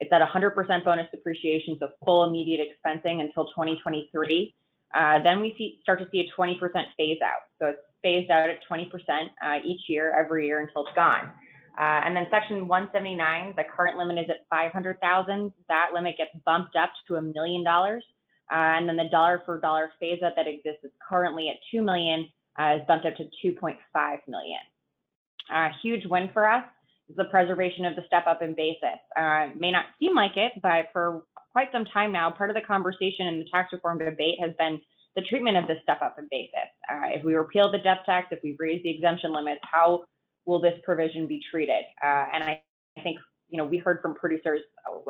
It's 0.00 0.12
at 0.12 0.22
100% 0.22 0.84
bonus 0.84 1.06
depreciation, 1.10 1.76
so 1.78 1.88
full 2.04 2.24
immediate 2.24 2.66
expensing 2.66 3.20
until 3.20 3.46
2023. 3.46 4.54
Uh, 4.94 5.22
then 5.22 5.40
we 5.40 5.54
see, 5.58 5.78
start 5.82 6.00
to 6.00 6.08
see 6.10 6.20
a 6.20 6.40
20% 6.40 6.58
phase 6.96 7.18
out. 7.22 7.42
So 7.58 7.66
it's 7.66 7.78
phased 8.02 8.30
out 8.30 8.48
at 8.50 8.58
20% 8.70 8.86
uh, 8.88 9.58
each 9.64 9.82
year, 9.88 10.14
every 10.18 10.46
year 10.46 10.60
until 10.60 10.86
it's 10.86 10.94
gone. 10.94 11.30
Uh, 11.78 12.02
and 12.04 12.16
then 12.16 12.26
section 12.30 12.66
179, 12.66 13.54
the 13.56 13.62
current 13.64 13.96
limit 13.96 14.18
is 14.18 14.30
at 14.30 14.46
500,000. 14.50 15.52
That 15.68 15.90
limit 15.94 16.16
gets 16.18 16.30
bumped 16.44 16.76
up 16.76 16.90
to 17.08 17.16
a 17.16 17.22
million 17.22 17.64
dollars. 17.64 18.04
Uh, 18.52 18.76
and 18.76 18.88
then 18.88 18.96
the 18.96 19.08
dollar 19.10 19.42
for 19.46 19.60
dollar 19.60 19.90
phase 20.00 20.20
out 20.22 20.32
that 20.36 20.48
exists 20.48 20.84
is 20.84 20.90
currently 21.08 21.48
at 21.48 21.56
2 21.70 21.82
million, 21.82 22.28
uh, 22.58 22.76
is 22.76 22.82
bumped 22.88 23.06
up 23.06 23.14
to 23.16 23.24
2.5 23.44 23.76
million. 24.26 24.58
A 25.52 25.68
huge 25.82 26.04
win 26.06 26.28
for 26.32 26.48
us 26.48 26.64
is 27.08 27.16
the 27.16 27.24
preservation 27.24 27.84
of 27.84 27.94
the 27.94 28.02
step 28.06 28.26
up 28.26 28.42
in 28.42 28.54
basis. 28.54 28.98
Uh, 29.16 29.48
may 29.56 29.70
not 29.70 29.86
seem 30.00 30.14
like 30.14 30.36
it, 30.36 30.52
but 30.62 30.86
for 30.92 31.22
quite 31.52 31.68
some 31.72 31.84
time 31.84 32.12
now, 32.12 32.30
part 32.30 32.50
of 32.50 32.54
the 32.54 32.62
conversation 32.62 33.26
in 33.26 33.38
the 33.38 33.46
tax 33.52 33.72
reform 33.72 33.98
debate 33.98 34.38
has 34.40 34.50
been 34.58 34.80
the 35.16 35.22
treatment 35.22 35.56
of 35.56 35.66
the 35.66 35.74
step 35.82 36.00
up 36.02 36.16
in 36.18 36.28
basis. 36.30 36.70
Uh, 36.90 37.08
if 37.10 37.24
we 37.24 37.34
repeal 37.34 37.70
the 37.70 37.78
death 37.78 38.00
tax, 38.06 38.28
if 38.30 38.38
we 38.42 38.56
raise 38.58 38.82
the 38.82 38.90
exemption 38.90 39.32
limits, 39.32 39.60
how 39.62 40.04
will 40.46 40.60
this 40.60 40.78
provision 40.84 41.26
be 41.26 41.40
treated? 41.50 41.84
Uh, 42.02 42.26
and 42.32 42.44
I, 42.44 42.62
I 42.98 43.02
think, 43.02 43.18
you 43.48 43.58
know, 43.58 43.64
we 43.64 43.78
heard 43.78 44.00
from 44.00 44.14
producers 44.14 44.60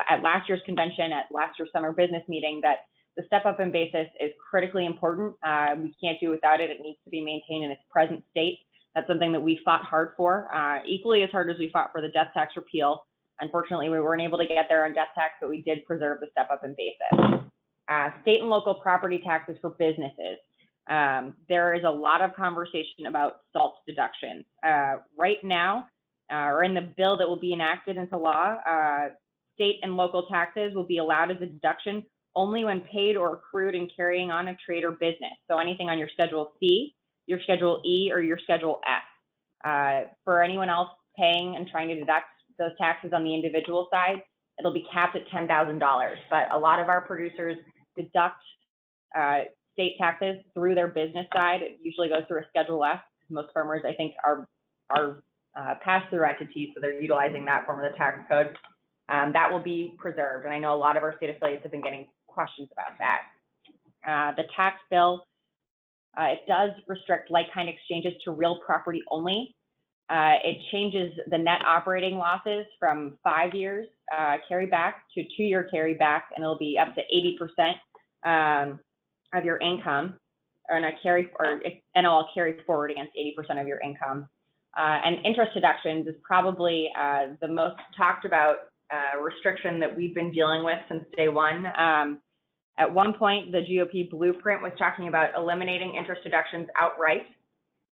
at 0.09 0.23
last 0.23 0.49
year's 0.49 0.63
convention, 0.65 1.13
at 1.13 1.27
last 1.31 1.59
year's 1.59 1.71
summer 1.73 1.93
business 1.93 2.23
meeting, 2.29 2.61
that 2.63 2.79
the 3.17 3.23
step 3.27 3.45
up 3.45 3.61
in 3.61 3.71
basis 3.71 4.07
is 4.21 4.31
critically 4.51 4.87
important. 4.87 5.35
Uh, 5.45 5.75
we 5.77 5.95
can't 6.03 6.19
do 6.21 6.31
without 6.31 6.61
it. 6.61 6.71
It 6.71 6.79
needs 6.81 6.99
to 7.05 7.11
be 7.11 7.21
maintained 7.21 7.65
in 7.65 7.71
its 7.71 7.83
present 7.91 8.25
state. 8.31 8.59
That's 8.95 9.07
something 9.07 9.33
that 9.33 9.41
we 9.41 9.61
fought 9.65 9.85
hard 9.85 10.13
for, 10.17 10.49
uh, 10.55 10.79
equally 10.87 11.23
as 11.23 11.31
hard 11.31 11.51
as 11.51 11.59
we 11.59 11.71
fought 11.71 11.91
for 11.93 12.01
the 12.01 12.09
death 12.09 12.29
tax 12.35 12.55
repeal. 12.57 13.05
Unfortunately, 13.41 13.89
we 13.89 14.01
weren't 14.01 14.23
able 14.23 14.39
to 14.39 14.47
get 14.47 14.67
there 14.69 14.85
on 14.85 14.95
death 14.95 15.09
tax, 15.15 15.35
but 15.41 15.49
we 15.49 15.63
did 15.63 15.85
preserve 15.87 16.21
the 16.21 16.27
step 16.33 16.49
up 16.51 16.63
in 16.65 16.75
basis. 16.77 17.50
Uh, 17.91 18.11
state 18.23 18.41
and 18.41 18.49
local 18.49 18.75
property 18.75 19.21
taxes 19.25 19.57
for 19.61 19.71
businesses. 19.71 20.39
Um, 20.89 21.35
there 21.49 21.75
is 21.75 21.83
a 21.85 21.91
lot 21.91 22.23
of 22.23 22.35
conversation 22.37 23.07
about 23.09 23.41
SALT 23.53 23.75
deductions. 23.87 24.45
Uh, 24.65 24.97
right 25.19 25.43
now, 25.43 25.89
uh, 26.33 26.47
or 26.47 26.63
in 26.63 26.75
the 26.75 26.89
bill 26.97 27.17
that 27.17 27.29
will 27.29 27.39
be 27.39 27.53
enacted 27.53 27.97
into 27.97 28.17
law, 28.17 28.57
uh, 28.69 29.09
state 29.55 29.81
and 29.83 29.97
local 29.97 30.27
taxes 30.27 30.73
will 30.75 30.87
be 30.87 30.99
allowed 30.99 31.33
as 31.33 31.39
a 31.43 31.47
deduction 31.47 32.05
only 32.37 32.65
when 32.65 32.81
paid 32.81 33.17
or 33.17 33.35
accrued 33.35 33.75
in 33.75 33.89
carrying 33.95 34.31
on 34.31 34.49
a 34.49 34.57
trade 34.65 34.85
or 34.85 34.93
business. 34.93 35.33
So 35.51 35.59
anything 35.59 35.89
on 35.89 35.99
your 35.99 36.09
Schedule 36.13 36.53
C, 36.61 36.95
your 37.27 37.41
Schedule 37.43 37.83
E, 37.85 38.11
or 38.13 38.21
your 38.21 38.39
Schedule 38.39 38.81
F. 38.87 39.69
Uh, 39.69 40.09
for 40.25 40.43
anyone 40.43 40.69
else 40.69 40.89
paying 41.19 41.57
and 41.57 41.69
trying 41.69 41.89
to 41.89 41.97
deduct 41.97 42.27
those 42.59 42.71
taxes 42.79 43.11
on 43.13 43.25
the 43.25 43.35
individual 43.35 43.89
side, 43.91 44.23
it'll 44.59 44.73
be 44.73 44.87
capped 44.93 45.17
at 45.17 45.29
$10,000. 45.29 46.15
But 46.31 46.53
a 46.53 46.59
lot 46.59 46.79
of 46.79 46.89
our 46.89 47.01
producers 47.01 47.57
deduct 48.03 48.43
uh, 49.17 49.41
state 49.73 49.97
taxes 49.99 50.37
through 50.55 50.75
their 50.75 50.89
business 50.89 51.27
side. 51.35 51.63
It 51.63 51.79
usually 51.83 52.09
goes 52.09 52.23
through 52.29 52.41
a 52.41 52.49
Schedule 52.49 52.85
F. 52.85 53.01
Most 53.29 53.49
farmers, 53.55 53.83
I 53.87 53.95
think, 53.95 54.15
are 54.25 54.49
are 54.91 55.23
uh, 55.57 55.75
pass-through 55.83 56.25
entities, 56.25 56.71
so 56.75 56.81
they're 56.81 57.01
utilizing 57.01 57.45
that 57.45 57.65
form 57.67 57.85
of 57.85 57.91
the 57.91 57.97
tax 57.97 58.19
code. 58.29 58.57
Um, 59.09 59.33
that 59.33 59.51
will 59.51 59.63
be 59.63 59.95
preserved, 59.99 60.45
and 60.45 60.55
I 60.55 60.59
know 60.59 60.75
a 60.75 60.79
lot 60.79 60.97
of 60.97 61.03
our 61.03 61.17
state 61.17 61.31
affiliates 61.31 61.63
have 61.63 61.73
been 61.73 61.83
getting 61.83 62.07
questions 62.27 62.69
about 62.73 62.99
that. 62.99 63.21
Uh, 64.07 64.35
the 64.37 64.45
tax 64.57 64.77
bill, 64.91 65.27
uh, 66.19 66.25
it 66.25 66.41
does 66.47 66.71
restrict 66.87 67.31
like-kind 67.31 67.69
exchanges 67.69 68.13
to 68.25 68.31
real 68.31 68.61
property 68.65 69.03
only. 69.11 69.55
Uh, 70.09 70.35
it 70.43 70.59
changes 70.73 71.13
the 71.31 71.39
net 71.39 71.61
operating 71.65 72.17
losses 72.17 72.67
from 72.79 73.17
five 73.23 73.55
years 73.55 73.87
uh, 74.17 74.37
carry 74.49 74.67
back 74.67 75.03
to 75.15 75.23
two-year 75.37 75.69
carry 75.71 75.95
back, 75.95 76.27
and 76.35 76.43
it'll 76.43 76.59
be 76.59 76.79
up 76.81 76.95
to 76.95 77.03
80% 77.15 77.73
um, 78.25 78.79
of 79.35 79.45
your 79.45 79.59
income, 79.59 80.15
and 80.69 80.85
a 80.85 80.91
carry 81.03 81.31
or 81.39 81.61
it'll 81.97 82.29
carry 82.35 82.57
forward 82.67 82.91
against 82.91 83.13
80% 83.17 83.61
of 83.61 83.67
your 83.67 83.81
income. 83.81 84.29
Uh, 84.79 84.99
and 85.05 85.27
interest 85.27 85.53
deductions 85.53 86.07
is 86.07 86.15
probably 86.23 86.91
uh, 86.99 87.35
the 87.41 87.49
most 87.49 87.77
talked 87.97 88.25
about 88.25 88.57
uh, 88.93 89.21
restriction 89.21 89.81
that 89.81 89.95
we've 89.95 90.15
been 90.15 90.31
dealing 90.31 90.65
with 90.65 90.79
since 90.89 91.05
day 91.17 91.29
one. 91.29 91.67
Um, 91.79 92.21
at 92.79 92.93
one 92.93 93.13
point, 93.13 93.53
the 93.53 93.59
GOP 93.59 94.09
blueprint 94.11 94.63
was 94.63 94.73
talking 94.79 95.09
about 95.09 95.31
eliminating 95.37 95.95
interest 95.97 96.23
deductions 96.23 96.69
outright. 96.81 97.27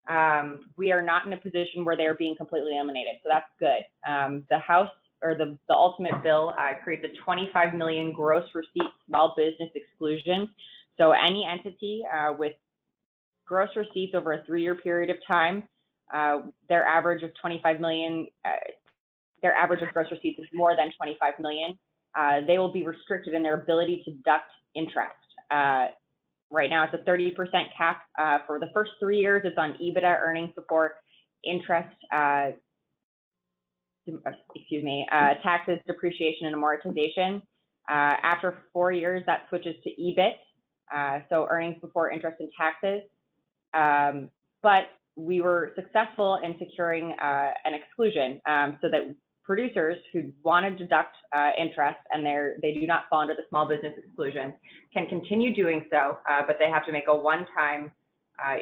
Um, 0.07 0.69
we 0.77 0.91
are 0.91 1.01
not 1.01 1.25
in 1.25 1.33
a 1.33 1.37
position 1.37 1.83
where 1.83 1.97
they're 1.97 2.13
being 2.13 2.35
completely 2.35 2.77
eliminated, 2.77 3.15
so 3.23 3.29
that's 3.31 3.49
good. 3.59 3.83
Um, 4.07 4.43
the 4.49 4.59
House 4.59 4.91
or 5.25 5.35
the, 5.35 5.57
the 5.67 5.73
ultimate 5.73 6.21
bill 6.21 6.53
uh, 6.57 6.73
creates 6.83 7.03
a 7.03 7.23
25 7.23 7.73
million 7.73 8.13
gross 8.13 8.45
receipt 8.53 8.91
small 9.07 9.33
business 9.35 9.69
exclusion. 9.73 10.47
So 10.97 11.11
any 11.11 11.45
entity 11.51 12.03
uh, 12.13 12.33
with 12.37 12.53
gross 13.45 13.69
receipts 13.75 14.13
over 14.13 14.33
a 14.33 14.43
three-year 14.45 14.75
period 14.75 15.09
of 15.09 15.17
time, 15.27 15.63
uh, 16.13 16.41
their 16.69 16.85
average 16.85 17.23
of 17.23 17.31
25 17.41 17.79
million, 17.79 18.27
uh, 18.45 18.51
their 19.41 19.53
average 19.55 19.81
of 19.81 19.91
gross 19.93 20.07
receipts 20.11 20.39
is 20.39 20.45
more 20.53 20.75
than 20.75 20.91
25 20.95 21.33
million. 21.39 21.77
Uh, 22.15 22.41
they 22.45 22.59
will 22.59 22.71
be 22.71 22.85
restricted 22.85 23.33
in 23.33 23.41
their 23.41 23.55
ability 23.55 24.03
to 24.05 24.11
deduct 24.11 24.51
interest. 24.75 25.15
Uh, 25.49 25.87
right 26.51 26.69
now, 26.69 26.83
it's 26.83 26.93
a 26.93 27.09
30% 27.09 27.33
cap 27.75 28.03
for 28.45 28.59
the 28.59 28.67
first 28.73 28.91
three 28.99 29.17
years. 29.17 29.41
It's 29.43 29.57
on 29.57 29.73
EBITDA 29.73 30.19
earnings 30.21 30.51
before 30.55 30.95
interest, 31.43 31.95
excuse 34.07 34.83
me, 34.83 35.05
uh, 35.11 35.35
taxes, 35.43 35.79
depreciation, 35.87 36.47
and 36.47 36.55
amortization. 36.55 37.41
Uh, 37.89 38.17
after 38.23 38.63
four 38.73 38.91
years, 38.91 39.23
that 39.25 39.43
switches 39.49 39.75
to 39.83 39.89
EBIT, 39.89 40.33
uh, 40.95 41.19
so 41.29 41.47
earnings 41.49 41.75
before 41.81 42.09
interest 42.09 42.37
and 42.39 42.49
taxes. 42.57 43.01
Um, 43.73 44.29
but 44.63 44.89
we 45.15 45.41
were 45.41 45.71
successful 45.75 46.39
in 46.43 46.55
securing 46.57 47.13
uh, 47.21 47.51
an 47.63 47.73
exclusion 47.73 48.41
um, 48.47 48.77
so 48.81 48.89
that 48.89 49.15
producers 49.43 49.97
who 50.11 50.31
want 50.43 50.65
to 50.65 50.83
deduct 50.83 51.15
uh, 51.35 51.51
interest 51.59 51.99
and 52.11 52.25
they 52.25 52.73
do 52.73 52.87
not 52.87 53.03
fall 53.09 53.19
under 53.21 53.35
the 53.35 53.43
small 53.49 53.67
business 53.67 53.93
exclusion 53.97 54.53
can 54.91 55.05
continue 55.05 55.53
doing 55.53 55.85
so, 55.91 56.17
uh, 56.29 56.41
but 56.47 56.57
they 56.59 56.69
have 56.69 56.83
to 56.85 56.91
make 56.91 57.05
a 57.07 57.15
one-time 57.15 57.91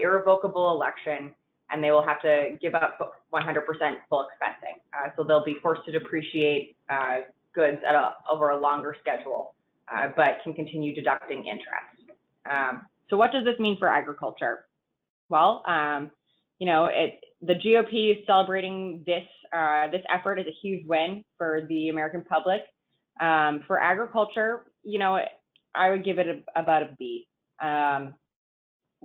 irrevocable 0.01 0.71
election 0.71 1.33
and 1.73 1.83
they 1.83 1.91
will 1.91 2.05
have 2.05 2.21
to 2.21 2.57
give 2.61 2.75
up 2.75 3.17
100% 3.33 3.95
full 4.09 4.27
expensing. 4.27 4.77
Uh, 4.93 5.09
so 5.17 5.23
they'll 5.23 5.43
be 5.43 5.57
forced 5.61 5.83
to 5.85 5.91
depreciate 5.91 6.75
uh, 6.89 7.17
goods 7.53 7.79
a, 7.87 8.13
over 8.31 8.51
a 8.51 8.59
longer 8.59 8.95
schedule. 9.01 9.55
uh, 9.91 10.09
but 10.15 10.37
can 10.43 10.53
continue 10.53 10.93
deducting 10.93 11.39
interest. 11.39 12.11
Um, 12.49 12.85
so 13.09 13.17
what 13.17 13.31
does 13.31 13.43
this 13.45 13.59
mean 13.59 13.77
for 13.77 13.87
agriculture? 13.87 14.65
Well, 15.29 15.63
um, 15.67 16.11
you 16.59 16.65
know, 16.67 16.85
it, 16.85 17.19
the 17.41 17.55
GOP 17.55 18.11
is 18.17 18.25
celebrating 18.25 19.03
this 19.05 19.23
uh, 19.51 19.87
this 19.91 20.01
effort 20.11 20.39
is 20.39 20.47
a 20.47 20.55
huge 20.61 20.85
win 20.87 21.23
for 21.37 21.65
the 21.69 21.89
American 21.89 22.23
public. 22.23 22.61
Um, 23.21 23.63
for 23.67 23.79
agriculture, 23.79 24.65
you 24.83 24.97
know, 24.97 25.19
I 25.75 25.89
would 25.91 26.03
give 26.03 26.17
it 26.17 26.27
a, 26.27 26.59
about 26.59 26.81
a 26.81 26.89
B. 26.97 27.27
Um, 27.61 28.15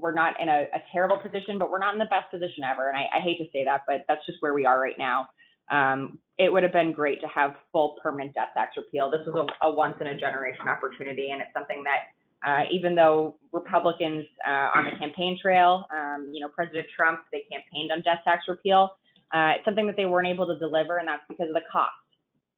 we're 0.01 0.15
not 0.15 0.41
in 0.41 0.49
a, 0.49 0.63
a, 0.75 0.83
terrible 0.93 1.19
position, 1.19 1.59
but 1.59 1.71
we're 1.71 1.79
not 1.79 1.93
in 1.93 1.99
the 1.99 2.07
best 2.07 2.31
position 2.31 2.65
ever. 2.65 2.89
And 2.89 2.97
I, 2.97 3.19
I 3.19 3.21
hate 3.21 3.39
to 3.39 3.45
say 3.53 3.65
that, 3.65 3.83
but 3.87 4.05
that's 4.09 4.25
just 4.27 4.39
where 4.41 4.55
we 4.55 4.67
are 4.67 4.81
right 4.81 4.99
now. 4.99 5.29
Um, 5.71 6.19
it 6.39 6.53
would 6.53 6.63
have 6.63 6.73
been 6.73 6.93
great 6.93 7.21
to 7.21 7.29
have 7.29 7.55
full 7.73 7.97
permanent 8.03 8.35
death 8.35 8.49
tax 8.55 8.77
repeal. 8.77 9.11
This 9.11 9.21
was 9.27 9.49
a, 9.63 9.67
a 9.67 9.71
once 9.71 9.97
in 10.01 10.07
a 10.07 10.19
generation 10.19 10.69
opportunity, 10.69 11.31
and 11.31 11.43
it's 11.43 11.53
something 11.53 11.85
that 11.85 12.15
uh, 12.47 12.65
even 12.71 12.95
though 12.95 13.37
Republicans 13.53 14.25
uh, 14.47 14.71
on 14.75 14.85
the 14.85 14.93
campaign 14.99 15.39
trail, 15.41 15.87
um, 15.93 16.31
you 16.33 16.41
know, 16.41 16.49
President 16.49 16.87
Trump, 16.97 17.21
they 17.33 17.45
campaigned 17.51 17.91
on 17.91 18.01
death 18.03 18.21
tax 18.25 18.45
repeal. 18.49 18.91
Uh, 19.35 19.55
it's 19.57 19.65
something 19.65 19.87
that 19.87 19.97
they 19.97 20.07
weren't 20.07 20.29
able 20.29 20.47
to 20.47 20.59
deliver, 20.59 20.99
and 20.99 21.09
that's 21.09 21.23
because 21.29 21.49
of 21.49 21.55
the 21.55 21.67
cost. 21.71 21.93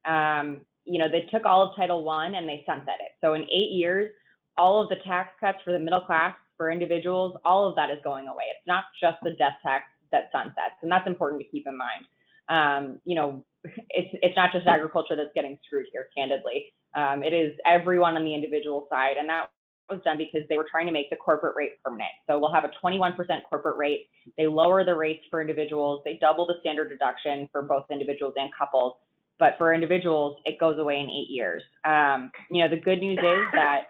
Um, 0.05 0.61
you 0.85 0.99
know, 0.99 1.07
they 1.09 1.27
took 1.31 1.45
all 1.45 1.63
of 1.63 1.75
Title 1.75 2.07
I 2.09 2.27
and 2.27 2.47
they 2.47 2.63
sunset 2.65 2.95
it. 3.01 3.11
So 3.21 3.33
in 3.33 3.43
eight 3.43 3.71
years, 3.71 4.11
all 4.57 4.81
of 4.81 4.89
the 4.89 4.97
tax 5.05 5.29
cuts 5.39 5.57
for 5.63 5.71
the 5.71 5.79
middle 5.79 6.01
class, 6.01 6.35
for 6.61 6.69
individuals, 6.69 7.35
all 7.43 7.67
of 7.67 7.75
that 7.75 7.89
is 7.89 7.97
going 8.03 8.27
away. 8.27 8.43
It's 8.55 8.67
not 8.67 8.83
just 9.01 9.17
the 9.23 9.31
death 9.31 9.57
tax 9.63 9.85
that 10.11 10.29
sunsets, 10.31 10.77
and 10.83 10.91
that's 10.91 11.07
important 11.07 11.41
to 11.41 11.47
keep 11.47 11.65
in 11.65 11.75
mind. 11.75 12.05
Um, 12.49 12.99
you 13.03 13.15
know, 13.15 13.43
it's 13.89 14.09
it's 14.21 14.35
not 14.35 14.51
just 14.53 14.67
agriculture 14.67 15.15
that's 15.15 15.33
getting 15.33 15.57
screwed 15.65 15.87
here, 15.91 16.09
candidly. 16.15 16.71
Um, 16.93 17.23
it 17.23 17.33
is 17.33 17.53
everyone 17.65 18.15
on 18.15 18.23
the 18.23 18.35
individual 18.35 18.85
side, 18.91 19.17
and 19.17 19.27
that 19.27 19.49
was 19.89 20.01
done 20.03 20.19
because 20.19 20.47
they 20.49 20.57
were 20.57 20.67
trying 20.69 20.85
to 20.85 20.91
make 20.91 21.09
the 21.09 21.15
corporate 21.15 21.55
rate 21.55 21.81
permanent. 21.83 22.11
So 22.27 22.37
we'll 22.37 22.53
have 22.53 22.63
a 22.63 22.71
21% 22.85 23.15
corporate 23.49 23.77
rate. 23.77 24.07
They 24.37 24.45
lower 24.45 24.85
the 24.85 24.95
rates 24.95 25.23
for 25.31 25.41
individuals. 25.41 26.03
They 26.05 26.19
double 26.21 26.45
the 26.45 26.55
standard 26.61 26.89
deduction 26.89 27.49
for 27.51 27.63
both 27.63 27.85
individuals 27.89 28.35
and 28.37 28.51
couples. 28.53 28.97
But 29.39 29.55
for 29.57 29.73
individuals, 29.73 30.37
it 30.45 30.59
goes 30.59 30.77
away 30.77 30.99
in 30.99 31.09
eight 31.09 31.31
years. 31.31 31.63
Um, 31.83 32.31
you 32.51 32.63
know, 32.63 32.69
the 32.69 32.79
good 32.79 32.99
news 32.99 33.17
is 33.17 33.45
that 33.53 33.81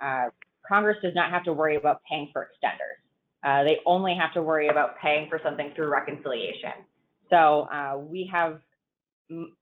uh, 0.00 0.30
Congress 0.68 0.96
does 1.02 1.14
not 1.14 1.30
have 1.30 1.44
to 1.44 1.52
worry 1.52 1.76
about 1.76 2.00
paying 2.10 2.30
for 2.32 2.48
extenders. 2.48 2.98
Uh, 3.44 3.64
they 3.64 3.78
only 3.86 4.14
have 4.14 4.32
to 4.34 4.42
worry 4.42 4.68
about 4.68 4.98
paying 5.02 5.28
for 5.28 5.40
something 5.44 5.72
through 5.76 5.88
reconciliation. 5.88 6.72
So 7.30 7.68
uh, 7.72 7.98
we 7.98 8.28
have 8.32 8.60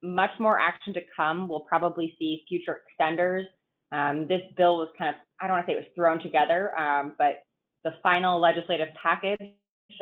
much 0.03 0.31
more 0.39 0.59
action 0.61 0.95
to 0.95 1.01
come. 1.17 1.49
We'll 1.49 1.61
probably 1.61 2.15
see 2.19 2.45
future 2.49 2.81
extenders 3.01 3.45
um, 3.93 4.27
this 4.27 4.41
bill 4.57 4.79
was 4.79 4.89
kind 4.99 5.11
of, 5.11 5.17
I 5.41 5.47
don't 5.47 5.57
want 5.57 5.67
to 5.67 5.73
say 5.73 5.77
it 5.77 5.81
was 5.81 5.93
thrown 5.95 6.21
together, 6.21 6.77
um, 6.79 7.13
but 7.19 7.45
the 7.85 7.93
final 8.03 8.41
legislative 8.41 8.89
package, 9.01 9.39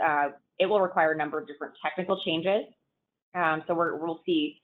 uh, 0.03 0.29
it 0.59 0.67
will 0.67 0.81
require 0.81 1.13
a 1.13 1.17
number 1.17 1.39
of 1.39 1.49
different 1.49 1.75
technical 1.83 2.21
changes. 2.25 2.63
Um, 3.35 3.65
so 3.67 3.75
we 3.75 3.99
will 3.99 4.21
see 4.25 4.61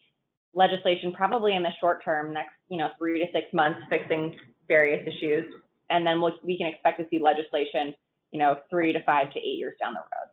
legislation 0.54 1.12
probably 1.12 1.56
in 1.56 1.62
the 1.62 1.72
short 1.80 2.04
term, 2.04 2.32
next, 2.32 2.52
you 2.68 2.78
know, 2.78 2.90
three 2.98 3.18
to 3.18 3.26
six 3.32 3.52
months, 3.52 3.80
fixing 3.90 4.36
various 4.68 5.06
issues. 5.06 5.44
And 5.90 6.06
then 6.06 6.20
we'll, 6.20 6.34
we 6.42 6.58
can 6.58 6.66
expect 6.66 6.98
to 7.00 7.06
see 7.10 7.18
legislation, 7.22 7.94
you 8.32 8.38
know, 8.38 8.56
three 8.70 8.92
to 8.92 9.02
five 9.04 9.32
to 9.32 9.38
eight 9.38 9.58
years 9.58 9.74
down 9.80 9.94
the 9.94 10.00
road. 10.00 10.30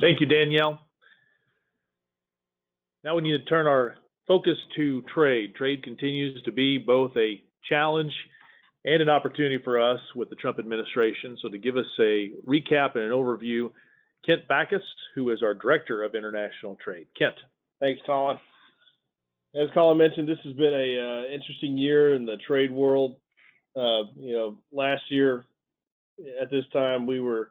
Thank 0.00 0.20
you, 0.20 0.26
Danielle. 0.26 0.80
Now 3.02 3.16
we 3.16 3.22
need 3.22 3.38
to 3.38 3.44
turn 3.44 3.66
our 3.66 3.96
focus 4.26 4.56
to 4.76 5.02
trade. 5.14 5.54
Trade 5.54 5.82
continues 5.82 6.42
to 6.42 6.52
be 6.52 6.78
both 6.78 7.12
a 7.16 7.42
challenge 7.68 8.12
and 8.84 9.02
an 9.02 9.08
opportunity 9.08 9.58
for 9.62 9.80
us 9.80 10.00
with 10.14 10.30
the 10.30 10.36
Trump 10.36 10.58
administration. 10.58 11.36
So, 11.42 11.48
to 11.48 11.58
give 11.58 11.76
us 11.76 11.86
a 11.98 12.30
recap 12.46 12.94
and 12.94 13.04
an 13.04 13.10
overview, 13.10 13.70
Kent 14.24 14.42
Bacus, 14.48 14.82
who 15.14 15.30
is 15.30 15.42
our 15.42 15.54
Director 15.54 16.02
of 16.02 16.14
International 16.14 16.76
Trade. 16.82 17.06
Kent. 17.18 17.34
Thanks, 17.80 18.00
Colin. 18.06 18.38
As 19.56 19.68
Colin 19.72 19.98
mentioned, 19.98 20.28
this 20.28 20.38
has 20.44 20.52
been 20.52 20.74
a 20.74 21.00
uh, 21.00 21.32
interesting 21.32 21.78
year 21.78 22.14
in 22.14 22.26
the 22.26 22.36
trade 22.46 22.70
world. 22.70 23.16
Uh, 23.74 24.04
you 24.16 24.32
know, 24.32 24.56
last 24.72 25.02
year 25.10 25.44
at 26.40 26.50
this 26.50 26.64
time 26.72 27.06
we 27.06 27.20
were 27.20 27.50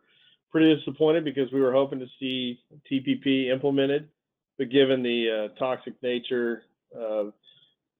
pretty 0.52 0.76
disappointed 0.76 1.24
because 1.24 1.52
we 1.52 1.62
were 1.62 1.74
hoping 1.74 2.00
to 2.00 2.08
see 2.20 2.60
TPP 2.91 3.52
implemented 3.52 4.10
but 4.58 4.70
given 4.70 5.04
the 5.04 5.50
uh, 5.52 5.60
toxic 5.60 5.94
nature 6.02 6.63
of, 6.96 7.34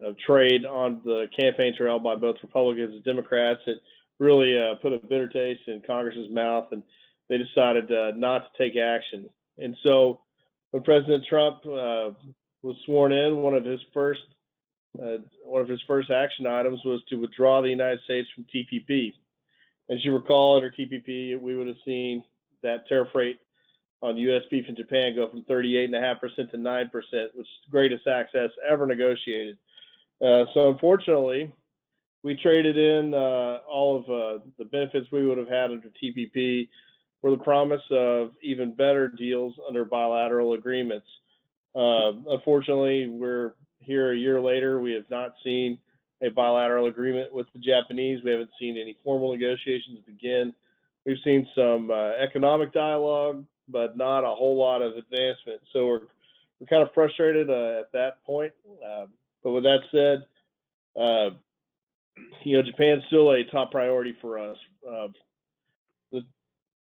of, 0.02 0.18
trade 0.26 0.66
on 0.66 1.02
the 1.04 1.28
campaign 1.38 1.76
trail 1.76 2.00
by 2.00 2.16
both 2.16 2.38
Republicans 2.42 2.94
and 2.94 3.04
Democrats, 3.04 3.62
it 3.68 3.78
really 4.20 4.58
uh, 4.58 4.76
put 4.76 4.94
a 4.94 5.00
bitter 5.00 5.28
taste 5.28 5.62
in 5.68 5.82
Congress's 5.86 6.30
mouth, 6.32 6.68
and 6.72 6.82
they 7.30 7.38
decided 7.38 7.92
uh, 7.92 8.12
not 8.16 8.46
to 8.54 8.64
take 8.64 8.78
action. 8.78 9.30
And 9.58 9.76
so, 9.84 10.22
when 10.72 10.84
President 10.84 11.26
Trump 11.30 11.66
uh, 11.66 12.12
was 12.66 12.76
sworn 12.86 13.12
in, 13.12 13.38
one 13.38 13.54
of 13.54 13.64
his 13.64 13.80
first 13.94 14.22
uh, 15.02 15.18
one 15.44 15.62
of 15.62 15.68
his 15.68 15.82
first 15.88 16.10
action 16.10 16.48
items 16.48 16.80
was 16.86 17.02
to 17.10 17.18
withdraw 17.18 17.62
the 17.62 17.70
United 17.70 18.00
States 18.06 18.30
from 18.34 18.46
TPP. 18.46 19.14
As 19.90 20.04
you 20.06 20.14
recall, 20.14 20.56
under 20.56 20.72
TPP, 20.72 21.40
we 21.40 21.56
would 21.56 21.68
have 21.68 21.76
seen 21.84 22.24
that 22.64 22.88
tariff 22.88 23.10
rate 23.14 23.40
on 24.02 24.16
U.S. 24.18 24.44
beef 24.50 24.66
in 24.70 24.76
Japan 24.76 25.14
go 25.14 25.30
from 25.30 25.44
38.5% 25.44 26.52
to 26.52 26.58
9%, 26.58 26.92
which 26.94 27.12
is 27.12 27.48
the 27.66 27.72
greatest 27.72 28.08
access 28.08 28.50
ever 28.68 28.86
negotiated. 28.86 29.58
Uh, 30.22 30.46
so 30.54 30.72
unfortunately, 30.72 31.52
we 32.24 32.36
traded 32.36 32.78
in 32.78 33.14
uh, 33.14 33.60
all 33.70 33.98
of 33.98 34.04
uh, 34.06 34.44
the 34.58 34.66
benefits 34.66 35.08
we 35.12 35.28
would 35.28 35.38
have 35.38 35.50
had 35.50 35.72
under 35.72 35.90
TPP 36.02 36.70
for 37.20 37.32
the 37.32 37.38
promise 37.38 37.82
of 37.92 38.32
even 38.42 38.74
better 38.74 39.10
deals 39.10 39.54
under 39.68 39.84
bilateral 39.84 40.54
agreements. 40.54 41.08
Uh, 41.76 42.14
unfortunately, 42.30 43.08
we're 43.08 43.54
here 43.80 44.14
a 44.14 44.18
year 44.18 44.40
later. 44.42 44.80
We 44.80 44.94
have 44.94 45.10
not 45.10 45.34
seen 45.44 45.78
a 46.24 46.30
bilateral 46.30 46.88
agreement 46.88 47.34
with 47.34 47.48
the 47.54 47.60
Japanese. 47.60 48.24
We 48.24 48.32
haven't 48.32 48.52
seen 48.60 48.78
any 48.78 48.98
formal 49.04 49.34
negotiations 49.34 50.00
begin. 50.06 50.54
We've 51.06 51.18
seen 51.24 51.48
some 51.54 51.92
uh, 51.92 52.12
economic 52.14 52.74
dialogue, 52.74 53.46
but 53.68 53.98
not 53.98 54.24
a 54.24 54.34
whole 54.36 54.58
lot 54.58 54.82
of 54.82 54.94
advancement. 54.94 55.62
So 55.74 55.88
we're 55.88 56.02
we're 56.60 56.68
kind 56.68 56.82
of 56.82 56.94
frustrated 56.94 57.50
uh, 57.50 57.82
at 57.82 57.92
that 57.92 58.24
point. 58.26 58.54
Uh, 58.86 59.08
but 59.44 59.52
with 59.52 59.64
that 59.64 59.80
said, 59.92 60.24
uh, 61.00 61.36
you 62.44 62.56
know, 62.56 62.64
Japan's 62.64 63.04
still 63.08 63.32
a 63.32 63.44
top 63.44 63.72
priority 63.72 64.16
for 64.22 64.40
us. 64.40 64.58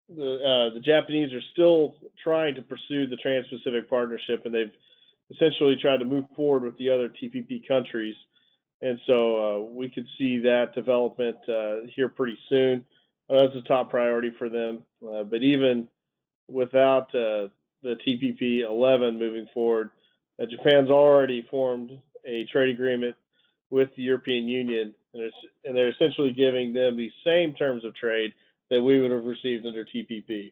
Uh, 0.10 0.16
the 0.16 0.36
uh, 0.36 0.74
the 0.74 0.80
Japanese 0.80 1.34
are 1.34 1.42
still 1.54 1.96
trying 2.24 2.56
to 2.56 2.62
pursue 2.62 3.08
the 3.08 3.18
Trans-Pacific 3.18 3.90
Partnership, 3.90 4.46
and 4.46 4.54
they've 4.54 4.72
essentially 5.32 5.76
tried 5.82 5.98
to 5.98 6.06
move 6.06 6.26
forward 6.36 6.64
with 6.64 6.78
the 6.78 6.90
other 6.90 7.10
TPP 7.10 7.68
countries. 7.68 8.16
And 8.82 9.00
so 9.08 9.38
uh, 9.38 9.72
we 9.72 9.90
could 9.90 10.06
see 10.18 10.38
that 10.40 10.76
development 10.76 11.38
here 11.96 12.10
pretty 12.10 12.38
soon. 12.48 12.86
that's 13.28 13.56
a 13.56 13.62
top 13.68 13.90
priority 13.90 14.32
for 14.38 14.50
them. 14.50 14.84
but 15.02 15.42
even 15.42 15.88
without 16.48 17.14
uh, 17.16 17.48
the 17.84 17.96
TPP 18.06 18.62
11 18.68 19.20
moving 19.20 19.48
forward. 19.54 19.92
Uh, 20.42 20.46
Japan's 20.46 20.90
already 20.90 21.46
formed 21.50 21.92
a 22.26 22.46
trade 22.52 22.74
agreement 22.74 23.16
with 23.70 23.90
the 23.96 24.04
European 24.04 24.48
Union, 24.48 24.94
and, 25.14 25.32
and, 25.66 25.76
they're 25.76 25.90
essentially 25.90 26.32
giving 26.32 26.74
them 26.74 26.96
the 26.96 27.12
same 27.26 27.54
terms 27.54 27.84
of 27.84 27.94
trade 27.96 28.34
that 28.70 28.82
we 28.82 29.00
would 29.00 29.12
have 29.12 29.26
received 29.26 29.66
under 29.66 29.86
TPP. 29.86 30.52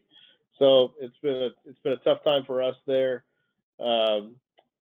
So 0.58 0.92
it's 1.00 1.16
been 1.22 1.36
a, 1.36 1.48
it's 1.68 1.78
been 1.82 1.92
a 1.92 1.96
tough 1.96 2.24
time 2.24 2.44
for 2.46 2.62
us 2.62 2.76
there. 2.86 3.24
Um, 3.78 4.36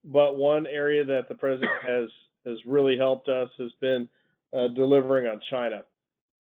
but 0.06 0.38
one 0.38 0.68
area 0.68 1.04
that 1.04 1.28
the 1.28 1.36
president 1.36 1.72
has 1.88 2.10
has 2.46 2.58
really 2.66 2.98
helped 2.98 3.28
us 3.28 3.50
has 3.58 3.72
been 3.82 4.08
uh, 4.56 4.68
delivering 4.70 5.28
on 5.28 5.42
China. 5.50 5.84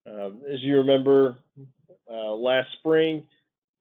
Um, 0.08 0.42
as 0.52 0.62
you 0.62 0.78
remember, 0.78 1.38
uh, 2.10 2.32
last 2.32 2.68
spring 2.80 3.24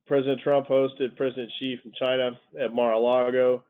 President 0.06 0.40
Trump 0.42 0.68
hosted 0.68 1.16
President 1.16 1.50
Xi 1.58 1.78
from 1.82 1.92
China 1.98 2.38
at 2.60 2.74
Mar-a-Lago, 2.74 3.62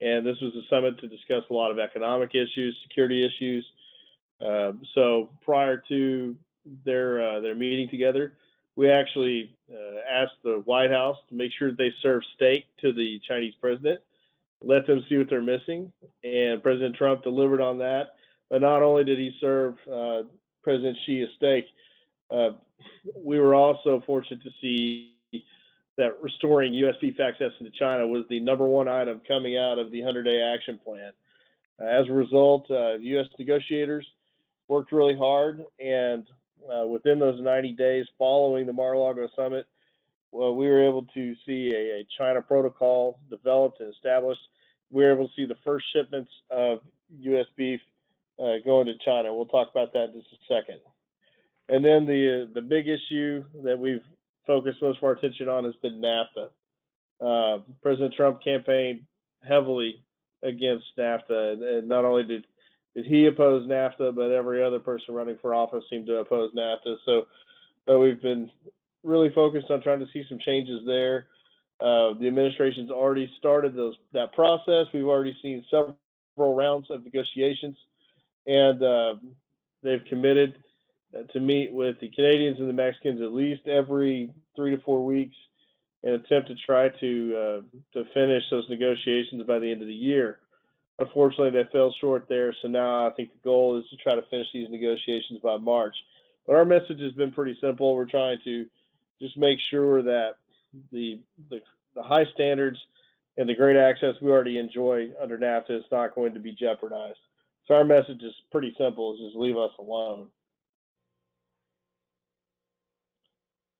and 0.00 0.26
this 0.26 0.36
was 0.40 0.52
a 0.54 0.66
summit 0.68 0.98
to 1.00 1.08
discuss 1.08 1.42
a 1.50 1.52
lot 1.52 1.70
of 1.70 1.78
economic 1.78 2.34
issues, 2.34 2.76
security 2.88 3.24
issues. 3.24 3.64
Uh, 4.40 4.72
so 4.94 5.30
prior 5.44 5.82
to 5.88 6.36
their 6.84 7.22
uh, 7.26 7.40
their 7.40 7.54
meeting 7.54 7.88
together, 7.88 8.34
we 8.78 8.88
actually 8.88 9.50
uh, 9.72 9.98
asked 10.08 10.40
the 10.44 10.62
White 10.64 10.92
House 10.92 11.16
to 11.28 11.34
make 11.34 11.50
sure 11.58 11.72
they 11.72 11.92
serve 12.00 12.22
steak 12.36 12.64
to 12.80 12.92
the 12.92 13.20
Chinese 13.26 13.54
president, 13.60 13.98
let 14.62 14.86
them 14.86 15.04
see 15.08 15.18
what 15.18 15.28
they're 15.28 15.42
missing, 15.42 15.92
and 16.22 16.62
President 16.62 16.94
Trump 16.94 17.24
delivered 17.24 17.60
on 17.60 17.78
that. 17.78 18.10
But 18.48 18.62
not 18.62 18.84
only 18.84 19.02
did 19.02 19.18
he 19.18 19.36
serve 19.40 19.74
uh, 19.92 20.22
President 20.62 20.96
Xi 21.04 21.22
a 21.22 21.26
steak, 21.36 21.64
uh, 22.30 22.50
we 23.16 23.40
were 23.40 23.56
also 23.56 24.00
fortunate 24.06 24.44
to 24.44 24.50
see 24.60 25.16
that 25.96 26.22
restoring 26.22 26.72
U.S. 26.74 26.94
beef 27.00 27.18
access 27.18 27.50
into 27.58 27.72
China 27.76 28.06
was 28.06 28.26
the 28.30 28.38
number 28.38 28.64
one 28.64 28.86
item 28.86 29.20
coming 29.26 29.58
out 29.58 29.80
of 29.80 29.90
the 29.90 30.02
100 30.02 30.22
day 30.22 30.40
action 30.54 30.78
plan. 30.84 31.10
As 31.80 32.08
a 32.08 32.12
result, 32.12 32.70
uh, 32.70 32.94
U.S. 32.94 33.26
negotiators 33.40 34.06
worked 34.68 34.92
really 34.92 35.16
hard, 35.16 35.64
and 35.80 36.28
uh, 36.72 36.86
within 36.86 37.18
those 37.18 37.40
90 37.40 37.72
days 37.72 38.06
following 38.18 38.66
the 38.66 38.72
Mar-a-Lago 38.72 39.28
summit, 39.36 39.66
well, 40.30 40.54
we 40.54 40.66
were 40.66 40.86
able 40.86 41.04
to 41.14 41.34
see 41.46 41.72
a, 41.74 42.00
a 42.00 42.06
China 42.18 42.42
protocol 42.42 43.18
developed 43.30 43.80
and 43.80 43.92
established. 43.92 44.40
We 44.90 45.04
were 45.04 45.12
able 45.12 45.28
to 45.28 45.34
see 45.34 45.46
the 45.46 45.56
first 45.64 45.86
shipments 45.94 46.30
of 46.50 46.80
U.S. 47.20 47.46
beef 47.56 47.80
uh, 48.38 48.56
going 48.64 48.86
to 48.86 48.94
China. 49.04 49.34
We'll 49.34 49.46
talk 49.46 49.70
about 49.70 49.92
that 49.94 50.10
in 50.14 50.20
just 50.20 50.32
a 50.32 50.54
second. 50.54 50.80
And 51.68 51.84
then 51.84 52.06
the 52.06 52.48
the 52.54 52.62
big 52.62 52.86
issue 52.88 53.44
that 53.62 53.78
we've 53.78 54.02
focused 54.46 54.80
most 54.80 54.98
of 54.98 55.04
our 55.04 55.12
attention 55.12 55.48
on 55.48 55.64
has 55.64 55.74
been 55.82 56.00
NAFTA. 56.00 56.48
Uh, 57.20 57.62
President 57.82 58.14
Trump 58.14 58.42
campaigned 58.42 59.00
heavily 59.46 60.02
against 60.42 60.86
NAFTA, 60.96 61.78
and 61.78 61.88
not 61.88 62.04
only 62.04 62.24
did 62.24 62.46
he 63.06 63.26
opposed 63.26 63.68
NAFTA, 63.68 64.14
but 64.14 64.30
every 64.30 64.62
other 64.62 64.78
person 64.78 65.14
running 65.14 65.38
for 65.40 65.54
office 65.54 65.84
seemed 65.90 66.06
to 66.06 66.16
oppose 66.16 66.52
NAFTA. 66.54 66.96
So, 67.04 67.26
so 67.86 68.00
we've 68.00 68.20
been 68.20 68.50
really 69.02 69.30
focused 69.34 69.70
on 69.70 69.82
trying 69.82 70.00
to 70.00 70.06
see 70.12 70.24
some 70.28 70.38
changes 70.44 70.80
there. 70.86 71.26
Uh, 71.80 72.14
the 72.18 72.26
administration's 72.26 72.90
already 72.90 73.30
started 73.38 73.74
those 73.74 73.94
that 74.12 74.32
process. 74.32 74.86
We've 74.92 75.06
already 75.06 75.36
seen 75.42 75.64
several 75.70 75.96
rounds 76.56 76.90
of 76.90 77.04
negotiations, 77.04 77.76
and 78.46 78.82
uh, 78.82 79.14
they've 79.82 80.04
committed 80.08 80.56
uh, 81.16 81.22
to 81.32 81.40
meet 81.40 81.72
with 81.72 82.00
the 82.00 82.10
Canadians 82.10 82.58
and 82.58 82.68
the 82.68 82.72
Mexicans 82.72 83.20
at 83.22 83.32
least 83.32 83.66
every 83.68 84.30
three 84.56 84.74
to 84.74 84.82
four 84.82 85.04
weeks 85.04 85.36
and 86.02 86.14
attempt 86.14 86.48
to 86.48 86.54
try 86.66 86.88
to 86.88 87.36
uh, 87.36 87.60
to 87.92 88.04
finish 88.12 88.42
those 88.50 88.68
negotiations 88.68 89.42
by 89.46 89.58
the 89.58 89.70
end 89.70 89.82
of 89.82 89.88
the 89.88 89.94
year. 89.94 90.38
Unfortunately, 90.98 91.50
they 91.50 91.68
fell 91.70 91.94
short 92.00 92.26
there. 92.28 92.54
So 92.60 92.68
now 92.68 93.06
I 93.06 93.10
think 93.10 93.30
the 93.32 93.48
goal 93.48 93.78
is 93.78 93.88
to 93.90 93.96
try 93.96 94.14
to 94.14 94.22
finish 94.22 94.48
these 94.52 94.68
negotiations 94.68 95.40
by 95.42 95.56
March. 95.56 95.94
But 96.46 96.56
our 96.56 96.64
message 96.64 97.00
has 97.00 97.12
been 97.12 97.30
pretty 97.30 97.56
simple. 97.60 97.94
We're 97.94 98.06
trying 98.06 98.38
to 98.44 98.66
just 99.20 99.36
make 99.36 99.58
sure 99.70 100.02
that 100.02 100.36
the 100.90 101.20
the, 101.50 101.60
the 101.94 102.02
high 102.02 102.24
standards 102.34 102.78
and 103.36 103.48
the 103.48 103.54
great 103.54 103.76
access 103.76 104.14
we 104.20 104.30
already 104.30 104.58
enjoy 104.58 105.10
under 105.20 105.38
NAFTA 105.38 105.78
is 105.78 105.84
not 105.92 106.14
going 106.14 106.34
to 106.34 106.40
be 106.40 106.52
jeopardized. 106.52 107.18
So 107.66 107.74
our 107.74 107.84
message 107.84 108.22
is 108.22 108.34
pretty 108.50 108.74
simple: 108.78 109.14
is 109.14 109.20
just 109.20 109.36
leave 109.36 109.56
us 109.56 109.70
alone. 109.78 110.28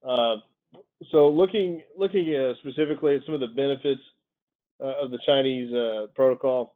Uh, 0.07 0.37
so 1.11 1.29
looking 1.29 1.81
looking 1.97 2.33
uh, 2.35 2.53
specifically 2.59 3.15
at 3.15 3.25
some 3.25 3.33
of 3.33 3.41
the 3.41 3.47
benefits 3.47 4.01
uh, 4.81 5.03
of 5.03 5.11
the 5.11 5.19
Chinese 5.25 5.73
uh, 5.73 6.07
protocol, 6.15 6.75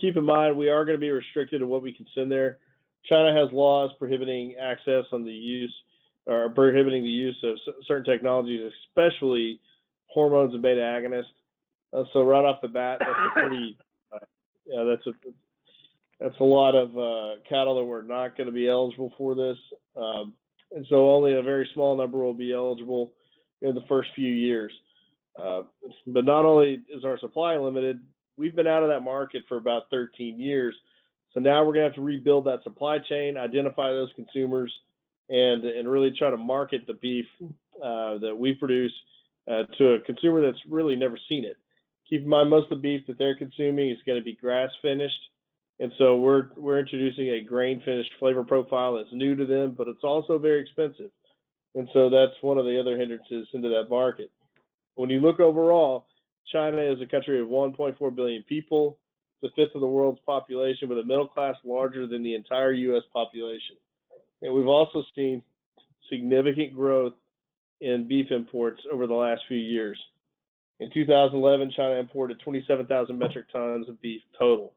keep 0.00 0.16
in 0.16 0.24
mind 0.24 0.56
we 0.56 0.68
are 0.68 0.84
going 0.84 0.96
to 0.96 1.00
be 1.00 1.10
restricted 1.10 1.60
to 1.60 1.66
what 1.66 1.82
we 1.82 1.92
can 1.92 2.06
send 2.14 2.30
there. 2.30 2.58
China 3.08 3.34
has 3.34 3.52
laws 3.52 3.90
prohibiting 3.98 4.54
access 4.60 5.04
on 5.12 5.24
the 5.24 5.32
use 5.32 5.74
or 6.26 6.48
prohibiting 6.50 7.02
the 7.02 7.08
use 7.08 7.36
of 7.42 7.58
certain 7.86 8.04
technologies, 8.04 8.72
especially 8.88 9.60
hormones 10.06 10.54
and 10.54 10.62
beta 10.62 10.80
agonists. 10.80 11.24
Uh, 11.92 12.04
so 12.12 12.22
right 12.22 12.44
off 12.44 12.60
the 12.62 12.68
bat, 12.68 12.98
that's 13.00 13.10
a 13.10 13.40
pretty 13.40 13.76
uh, 14.12 14.18
yeah, 14.66 14.84
that's 14.84 15.06
a 15.06 15.12
that's 16.20 16.40
a 16.40 16.44
lot 16.44 16.74
of 16.74 16.96
uh, 16.96 17.40
cattle 17.48 17.76
that 17.76 17.84
were 17.84 18.02
not 18.02 18.36
going 18.36 18.46
to 18.46 18.52
be 18.52 18.68
eligible 18.68 19.12
for 19.18 19.34
this, 19.34 19.58
um, 19.96 20.32
and 20.74 20.86
so 20.88 21.10
only 21.10 21.34
a 21.34 21.42
very 21.42 21.68
small 21.74 21.96
number 21.96 22.18
will 22.18 22.34
be 22.34 22.52
eligible 22.52 23.12
in 23.62 23.74
the 23.74 23.84
first 23.88 24.08
few 24.14 24.32
years. 24.32 24.72
Uh, 25.40 25.62
but 26.06 26.24
not 26.24 26.44
only 26.44 26.80
is 26.94 27.04
our 27.04 27.18
supply 27.18 27.56
limited, 27.56 28.00
we've 28.36 28.56
been 28.56 28.66
out 28.66 28.82
of 28.82 28.88
that 28.88 29.00
market 29.00 29.42
for 29.48 29.56
about 29.56 29.84
13 29.90 30.38
years. 30.38 30.74
So 31.32 31.40
now 31.40 31.64
we're 31.64 31.72
going 31.74 31.84
to 31.84 31.88
have 31.88 31.94
to 31.96 32.02
rebuild 32.02 32.46
that 32.46 32.62
supply 32.62 32.98
chain, 32.98 33.36
identify 33.36 33.90
those 33.90 34.10
consumers, 34.14 34.72
and 35.28 35.64
and 35.64 35.88
really 35.88 36.12
try 36.16 36.30
to 36.30 36.36
market 36.36 36.86
the 36.86 36.94
beef 36.94 37.26
uh, 37.42 38.18
that 38.18 38.36
we 38.36 38.54
produce 38.54 38.92
uh, 39.50 39.62
to 39.78 39.94
a 39.94 40.00
consumer 40.00 40.40
that's 40.42 40.62
really 40.68 40.96
never 40.96 41.18
seen 41.28 41.44
it. 41.44 41.56
Keep 42.08 42.22
in 42.22 42.28
mind, 42.28 42.50
most 42.50 42.70
of 42.70 42.78
the 42.78 42.82
beef 42.82 43.06
that 43.06 43.18
they're 43.18 43.36
consuming 43.36 43.90
is 43.90 43.98
going 44.06 44.18
to 44.18 44.24
be 44.24 44.34
grass 44.34 44.70
finished, 44.82 45.18
and 45.80 45.90
so 45.98 46.16
we're 46.16 46.48
we're 46.56 46.78
introducing 46.78 47.30
a 47.30 47.42
grain 47.42 47.82
finished 47.84 48.10
flavor 48.18 48.44
profile 48.44 48.96
that's 48.96 49.12
new 49.12 49.34
to 49.34 49.46
them, 49.46 49.74
but 49.76 49.88
it's 49.88 50.04
also 50.04 50.38
very 50.38 50.60
expensive, 50.60 51.10
and 51.74 51.88
so 51.92 52.10
that's 52.10 52.34
one 52.42 52.58
of 52.58 52.66
the 52.66 52.78
other 52.78 52.98
hindrances 52.98 53.48
into 53.54 53.70
that 53.70 53.88
market. 53.90 54.30
When 54.94 55.10
you 55.10 55.20
look 55.20 55.40
overall, 55.40 56.06
China 56.52 56.78
is 56.78 57.00
a 57.00 57.06
country 57.06 57.40
of 57.40 57.48
1.4 57.48 58.14
billion 58.14 58.42
people, 58.44 58.98
the 59.42 59.50
fifth 59.56 59.74
of 59.74 59.80
the 59.80 59.86
world's 59.86 60.20
population, 60.26 60.88
with 60.88 60.98
a 60.98 61.04
middle 61.04 61.28
class 61.28 61.56
larger 61.64 62.06
than 62.06 62.22
the 62.22 62.34
entire 62.34 62.72
U.S. 62.72 63.02
population. 63.12 63.76
And 64.42 64.54
we've 64.54 64.68
also 64.68 65.02
seen 65.14 65.42
significant 66.10 66.74
growth 66.74 67.14
in 67.80 68.06
beef 68.08 68.30
imports 68.30 68.80
over 68.92 69.06
the 69.06 69.14
last 69.14 69.42
few 69.48 69.58
years. 69.58 69.98
In 70.80 70.90
2011, 70.92 71.72
China 71.76 71.94
imported 71.94 72.40
27,000 72.40 73.18
metric 73.18 73.46
tons 73.52 73.88
of 73.88 74.00
beef 74.00 74.22
total. 74.38 74.72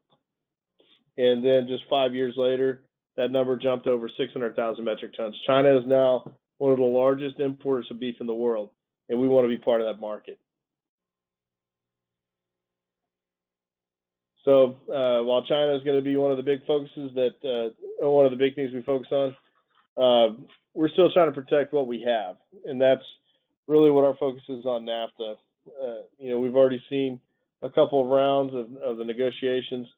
And 1.16 1.44
then 1.44 1.66
just 1.66 1.82
five 1.90 2.14
years 2.14 2.34
later, 2.36 2.82
that 3.16 3.32
number 3.32 3.56
jumped 3.56 3.88
over 3.88 4.08
600,000 4.16 4.84
metric 4.84 5.12
tons. 5.16 5.34
China 5.46 5.76
is 5.76 5.84
now 5.86 6.30
one 6.58 6.72
of 6.72 6.78
the 6.78 6.84
largest 6.84 7.40
importers 7.40 7.88
of 7.90 7.98
beef 7.98 8.16
in 8.20 8.26
the 8.26 8.34
world, 8.34 8.70
and 9.08 9.20
we 9.20 9.28
want 9.28 9.44
to 9.44 9.48
be 9.48 9.58
part 9.58 9.80
of 9.80 9.86
that 9.88 10.00
market. 10.00 10.38
So 14.44 14.76
uh, 14.88 15.24
while 15.24 15.44
China 15.44 15.74
is 15.74 15.82
going 15.82 15.96
to 15.96 16.02
be 16.02 16.16
one 16.16 16.30
of 16.30 16.36
the 16.36 16.42
big 16.42 16.64
focuses 16.66 17.10
that, 17.14 17.34
uh, 17.44 18.08
one 18.08 18.24
of 18.24 18.30
the 18.30 18.36
big 18.36 18.54
things 18.54 18.72
we 18.72 18.82
focus 18.82 19.08
on, 19.10 19.36
uh, 19.96 20.34
we're 20.74 20.88
still 20.90 21.10
trying 21.12 21.32
to 21.32 21.40
protect 21.40 21.72
what 21.72 21.86
we 21.86 22.02
have, 22.06 22.36
and 22.64 22.80
that's 22.80 23.02
really 23.66 23.90
what 23.90 24.04
our 24.04 24.14
focus 24.16 24.42
is 24.48 24.64
on 24.64 24.86
NAFTA. 24.86 25.34
Uh, 25.66 26.02
you 26.18 26.30
know, 26.30 26.38
we've 26.38 26.54
already 26.54 26.82
seen 26.88 27.20
a 27.62 27.68
couple 27.68 28.00
of 28.00 28.06
rounds 28.06 28.54
of, 28.54 28.82
of 28.82 28.96
the 28.96 29.04
negotiations. 29.04 29.88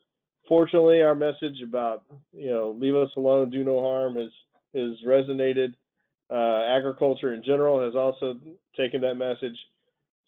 Fortunately, 0.48 1.03
our 1.03 1.14
message 1.14 1.61
about 1.62 2.03
you 2.33 2.50
know 2.50 2.76
leave 2.79 2.96
us 2.96 3.11
alone, 3.16 3.50
do 3.50 3.62
no 3.62 3.81
harm 3.81 4.16
has 4.16 4.31
has 4.74 4.96
resonated. 5.07 5.74
Uh, 6.31 6.64
agriculture 6.76 7.35
in 7.35 7.42
general 7.42 7.85
has 7.85 7.94
also 7.94 8.38
taken 8.76 9.00
that 9.00 9.16
message, 9.16 9.59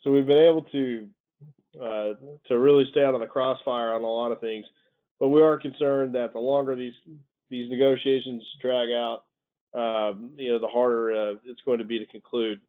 so 0.02 0.10
we've 0.10 0.26
been 0.26 0.48
able 0.48 0.62
to 0.62 1.08
uh, 1.80 2.14
to 2.48 2.58
really 2.58 2.84
stay 2.90 3.04
out 3.04 3.14
of 3.14 3.20
the 3.20 3.26
crossfire 3.26 3.94
on 3.94 4.02
a 4.02 4.06
lot 4.06 4.32
of 4.32 4.40
things. 4.40 4.66
But 5.18 5.28
we 5.28 5.40
are 5.40 5.56
concerned 5.56 6.14
that 6.14 6.32
the 6.32 6.38
longer 6.38 6.74
these 6.74 6.94
these 7.48 7.70
negotiations 7.70 8.42
drag 8.60 8.88
out, 8.90 9.24
um, 9.74 10.30
you 10.36 10.50
know, 10.50 10.58
the 10.58 10.68
harder 10.68 11.12
uh, 11.12 11.34
it's 11.44 11.60
going 11.64 11.78
to 11.78 11.84
be 11.84 11.98
to 11.98 12.06
conclude. 12.06 12.60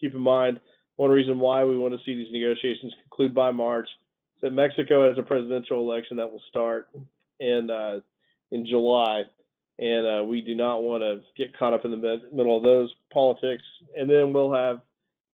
Keep 0.00 0.14
in 0.14 0.20
mind, 0.20 0.60
one 0.96 1.10
reason 1.10 1.38
why 1.38 1.64
we 1.64 1.78
want 1.78 1.94
to 1.94 2.00
see 2.04 2.14
these 2.14 2.32
negotiations 2.32 2.92
conclude 3.02 3.34
by 3.34 3.50
March 3.50 3.88
is 4.36 4.42
that 4.42 4.52
Mexico 4.52 5.08
has 5.08 5.18
a 5.18 5.22
presidential 5.22 5.80
election 5.80 6.16
that 6.18 6.30
will 6.30 6.42
start 6.48 6.88
in 7.40 7.70
uh, 7.70 8.00
in 8.50 8.66
July, 8.66 9.24
and 9.78 10.06
uh, 10.06 10.24
we 10.24 10.40
do 10.40 10.54
not 10.54 10.82
want 10.82 11.02
to 11.02 11.20
get 11.36 11.56
caught 11.58 11.74
up 11.74 11.84
in 11.84 11.90
the 11.90 11.96
mid- 11.96 12.32
middle 12.32 12.56
of 12.56 12.62
those 12.62 12.94
politics. 13.12 13.64
And 13.96 14.08
then 14.08 14.32
we'll 14.32 14.54
have 14.54 14.80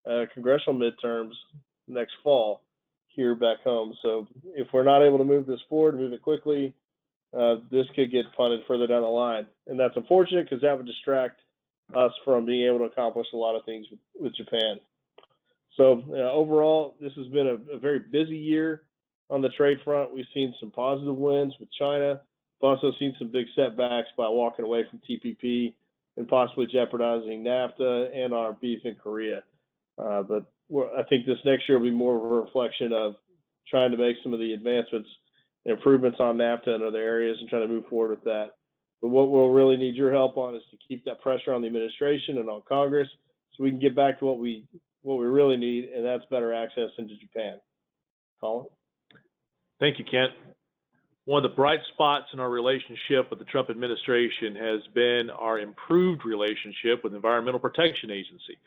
uh, 0.10 0.26
congressional 0.34 0.80
midterms 0.80 1.34
next 1.88 2.14
fall 2.24 2.62
here 3.16 3.36
back 3.36 3.62
home. 3.64 3.94
So 4.02 4.28
if 4.56 4.68
we're 4.74 4.84
not 4.84 5.04
able 5.04 5.18
to 5.18 5.24
move 5.24 5.46
this 5.46 5.60
forward, 5.70 5.96
move 5.96 6.14
it 6.14 6.22
quickly, 6.22 6.74
uh, 7.38 7.56
this 7.72 7.86
could 7.96 8.12
get 8.12 8.26
funded 8.38 8.62
further 8.68 8.88
down 8.88 9.02
the 9.02 9.08
line. 9.08 9.48
And 9.68 9.80
that's 9.80 9.96
unfortunate 9.96 10.50
because 10.50 10.62
that 10.62 10.78
would 10.78 10.86
distract 10.86 11.42
us 11.96 12.12
from 12.24 12.46
being 12.46 12.68
able 12.68 12.80
to 12.80 12.86
accomplish 12.86 13.28
a 13.34 13.38
lot 13.38 13.56
of 13.56 13.66
things 13.66 13.88
with, 13.90 14.00
with 14.20 14.36
Japan. 14.36 14.80
So 15.78 16.04
uh, 16.12 16.32
overall, 16.32 16.96
this 17.02 17.14
has 17.16 17.28
been 17.28 17.48
a, 17.48 17.76
a, 17.76 17.80
very 17.80 18.00
busy 18.00 18.38
year 18.38 18.84
on 19.30 19.42
the 19.42 19.50
trade 19.50 19.80
front. 19.84 20.14
We've 20.14 20.26
seen 20.34 20.54
some 20.60 20.72
positive 20.72 21.16
wins 21.16 21.54
with 21.60 21.70
China. 21.78 22.22
We've 22.62 22.70
also 22.70 22.92
seen 23.00 23.16
some 23.18 23.32
big 23.32 23.48
setbacks 23.56 24.10
by 24.16 24.30
walking 24.30 24.66
away 24.66 24.86
from 24.90 25.02
TPP 25.10 25.74
and 26.18 26.28
possibly 26.28 26.68
jeopardizing 26.68 27.44
NAFTA 27.44 28.16
and 28.16 28.34
our 28.34 28.54
beef 28.54 28.80
in 28.86 28.96
Korea. 28.96 29.44
Uh, 29.98 30.22
but 30.22 30.46
I 30.72 31.04
think 31.10 31.26
this 31.26 31.38
next 31.46 31.68
year 31.68 31.78
will 31.78 31.86
be 31.86 31.92
more 31.92 32.16
of 32.16 32.24
a 32.24 32.42
reflection 32.46 32.94
of 32.94 33.16
trying 33.70 33.92
to 33.92 33.98
make 33.98 34.18
some 34.24 34.34
of 34.34 34.40
the 34.40 34.54
advancements 34.54 35.10
improvements 35.66 36.18
on 36.20 36.38
NAFTA 36.38 36.70
and 36.70 36.84
other 36.84 36.98
areas 36.98 37.38
and 37.40 37.50
trying 37.50 37.62
to 37.62 37.74
move 37.74 37.86
forward 37.90 38.10
with 38.12 38.24
that. 38.26 38.52
But 39.02 39.10
what 39.10 39.32
we'll 39.32 39.50
really 39.50 39.78
need 39.78 39.96
your 39.96 40.12
help 40.12 40.38
on 40.38 40.56
is 40.56 40.62
to 40.72 40.78
keep 40.88 41.06
that 41.06 41.22
pressure 41.22 41.54
on 41.54 41.62
the 41.62 41.68
administration 41.68 42.38
and 42.38 42.50
on 42.50 42.62
Congress 42.68 43.08
so 43.56 43.64
we 43.64 43.70
can 43.70 43.80
get 43.80 43.96
back 43.96 44.20
to 44.20 44.26
what 44.26 44.40
we 44.40 44.66
what 45.04 45.20
we 45.20 45.26
really 45.26 45.58
need, 45.58 45.90
and 45.94 46.06
that's 46.06 46.24
better 46.32 46.54
access 46.54 46.90
into 46.98 47.16
Japan. 47.18 47.60
Colin? 48.40 48.68
Thank 49.80 50.00
you, 50.00 50.06
Kent. 50.06 50.32
One 51.26 51.44
of 51.44 51.52
the 51.52 51.56
bright 51.56 51.80
spots 51.94 52.28
in 52.34 52.40
our 52.40 52.50
relationship 52.50 53.30
with 53.30 53.40
the 53.40 53.46
Trump 53.46 53.70
administration 53.70 54.56
has 54.56 54.82
been 54.94 55.30
our 55.30 55.60
improved 55.60 56.26
relationship 56.26 57.04
with 57.04 57.12
the 57.12 57.18
Environmental 57.18 57.60
Protection 57.60 58.12
Agency. 58.12 58.58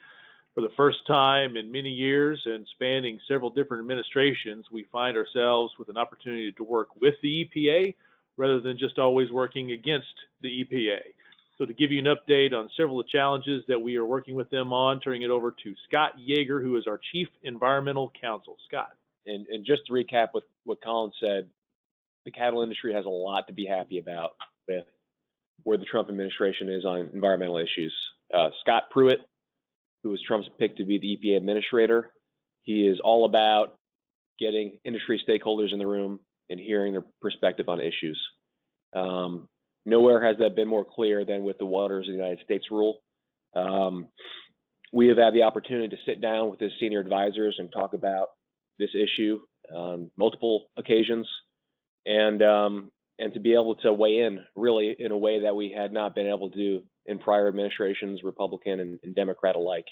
For 0.57 0.62
the 0.62 0.73
first 0.75 1.07
time 1.07 1.59
in 1.59 1.71
many 1.71 1.90
years 1.90 2.40
and 2.47 2.66
spanning 2.73 3.21
several 3.29 3.51
different 3.51 3.83
administrations, 3.83 4.64
we 4.73 4.87
find 4.90 5.14
ourselves 5.14 5.75
with 5.79 5.90
an 5.90 5.99
opportunity 5.99 6.51
to 6.53 6.64
work 6.64 6.88
with 6.99 7.12
the 7.23 7.45
EPA 7.45 7.95
rather 8.38 8.59
than 8.62 8.79
just 8.79 8.99
always 8.99 9.31
working 9.31 9.73
against 9.73 10.07
the 10.40 10.49
EPA. 10.49 11.01
So 11.59 11.66
to 11.66 11.75
give 11.75 11.92
you 11.92 11.99
an 11.99 12.07
update 12.07 12.55
on 12.55 12.71
several 12.75 12.99
of 12.99 13.05
the 13.05 13.11
challenges 13.12 13.64
that 13.69 13.79
we 13.79 13.97
are 13.97 14.07
working 14.07 14.35
with 14.35 14.49
them 14.49 14.73
on, 14.73 14.99
turning 15.01 15.21
it 15.21 15.31
over 15.31 15.55
to 15.62 15.75
Scott 15.88 16.12
Yager, 16.16 16.62
who 16.62 16.79
is 16.79 16.87
our 16.87 17.01
Chief 17.12 17.29
Environmental 17.42 18.11
Counsel. 18.19 18.57
Scott. 18.66 18.92
And, 19.27 19.47
and 19.49 19.66
just 19.66 19.83
to 19.88 19.92
recap 19.92 20.29
what, 20.33 20.45
what 20.64 20.83
Colin 20.83 21.12
said, 21.21 21.51
the 22.25 22.31
cattle 22.31 22.62
industry 22.62 22.95
has 22.95 23.05
a 23.05 23.11
lot 23.11 23.47
to 23.49 23.53
be 23.53 23.66
happy 23.66 23.99
about 23.99 24.31
with 24.66 24.87
where 25.64 25.77
the 25.77 25.85
Trump 25.85 26.09
administration 26.09 26.71
is 26.71 26.87
on 26.87 27.11
environmental 27.12 27.59
issues. 27.59 27.92
Uh, 28.33 28.49
Scott 28.62 28.85
Pruitt, 28.90 29.21
who 30.07 30.12
was 30.12 30.23
Trump's 30.23 30.49
pick 30.57 30.77
to 30.77 30.85
be 30.85 30.99
the 30.99 31.19
EPA 31.19 31.37
administrator, 31.37 32.12
he 32.62 32.87
is 32.87 33.01
all 33.03 33.25
about 33.25 33.77
getting 34.38 34.79
industry 34.85 35.21
stakeholders 35.29 35.73
in 35.73 35.81
the 35.81 35.87
room 35.87 36.21
and 36.49 36.61
hearing 36.61 36.92
their 36.92 37.05
perspective 37.21 37.69
on 37.69 37.81
issues. 37.81 38.21
Um, 38.95 39.49
nowhere 39.85 40.25
has 40.25 40.37
that 40.38 40.55
been 40.55 40.69
more 40.69 40.85
clear 40.85 41.25
than 41.25 41.42
with 41.42 41.59
the 41.59 41.66
Waters 41.66 42.07
of 42.07 42.12
the 42.12 42.19
United 42.19 42.38
States 42.45 42.66
rule. 42.71 42.99
Um, 43.57 44.07
we 44.92 45.09
have 45.09 45.19
had 45.19 45.35
the 45.35 45.42
opportunity 45.42 45.88
to 45.88 46.03
sit 46.07 46.21
down 46.21 46.51
with 46.51 46.61
his 46.61 46.71
senior 46.79 47.01
advisors 47.01 47.57
and 47.59 47.73
talk 47.73 47.92
about 47.92 48.29
this 48.79 48.90
issue 48.95 49.40
on 49.75 50.12
multiple 50.16 50.66
occasions 50.77 51.27
and 52.05 52.42
um, 52.42 52.92
and 53.19 53.35
to 53.35 53.40
be 53.40 53.55
able 53.55 53.75
to 53.75 53.92
weigh 53.92 54.21
in 54.21 54.45
really 54.55 54.95
in 54.97 55.11
a 55.11 55.19
way 55.19 55.40
that 55.42 55.57
we 55.57 55.75
had 55.77 55.92
not 55.92 56.14
been 56.14 56.29
able 56.29 56.49
to 56.51 56.57
do 56.57 56.83
in 57.07 57.19
prior 57.19 57.49
administrations, 57.49 58.23
Republican 58.23 58.81
and, 58.81 58.99
and 59.03 59.14
Democrat 59.14 59.57
alike. 59.57 59.87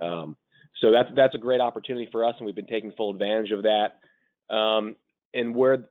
Um, 0.00 0.36
so 0.80 0.92
that's 0.92 1.08
that's 1.16 1.34
a 1.34 1.38
great 1.38 1.60
opportunity 1.60 2.08
for 2.10 2.24
us, 2.24 2.34
and 2.38 2.46
we've 2.46 2.54
been 2.54 2.66
taking 2.66 2.92
full 2.92 3.10
advantage 3.10 3.50
of 3.50 3.64
that. 3.64 4.54
Um, 4.54 4.96
and 5.34 5.54
where 5.54 5.88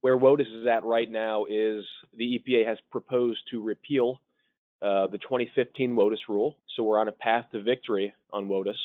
where 0.00 0.18
WOTUS 0.18 0.60
is 0.60 0.66
at 0.66 0.84
right 0.84 1.10
now 1.10 1.46
is 1.46 1.84
the 2.14 2.38
EPA 2.38 2.66
has 2.66 2.78
proposed 2.90 3.40
to 3.50 3.62
repeal 3.62 4.20
uh, 4.82 5.06
the 5.06 5.18
2015 5.18 5.94
WOTUS 5.94 6.18
rule. 6.28 6.58
So 6.76 6.82
we're 6.82 6.98
on 6.98 7.08
a 7.08 7.12
path 7.12 7.46
to 7.52 7.62
victory 7.62 8.12
on 8.32 8.48
WOTUS. 8.48 8.76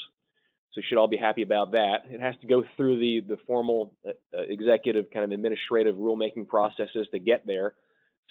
So 0.72 0.78
you 0.78 0.84
should 0.88 0.98
all 0.98 1.08
be 1.08 1.18
happy 1.18 1.42
about 1.42 1.72
that. 1.72 2.04
It 2.10 2.22
has 2.22 2.36
to 2.42 2.48
go 2.48 2.64
through 2.78 3.00
the 3.00 3.22
the 3.28 3.38
formal 3.48 3.94
uh, 4.08 4.12
uh, 4.38 4.42
executive 4.48 5.06
kind 5.12 5.26
of 5.26 5.32
administrative 5.32 5.96
rulemaking 5.96 6.48
processes 6.48 7.08
to 7.12 7.20
get 7.20 7.46
there. 7.46 7.74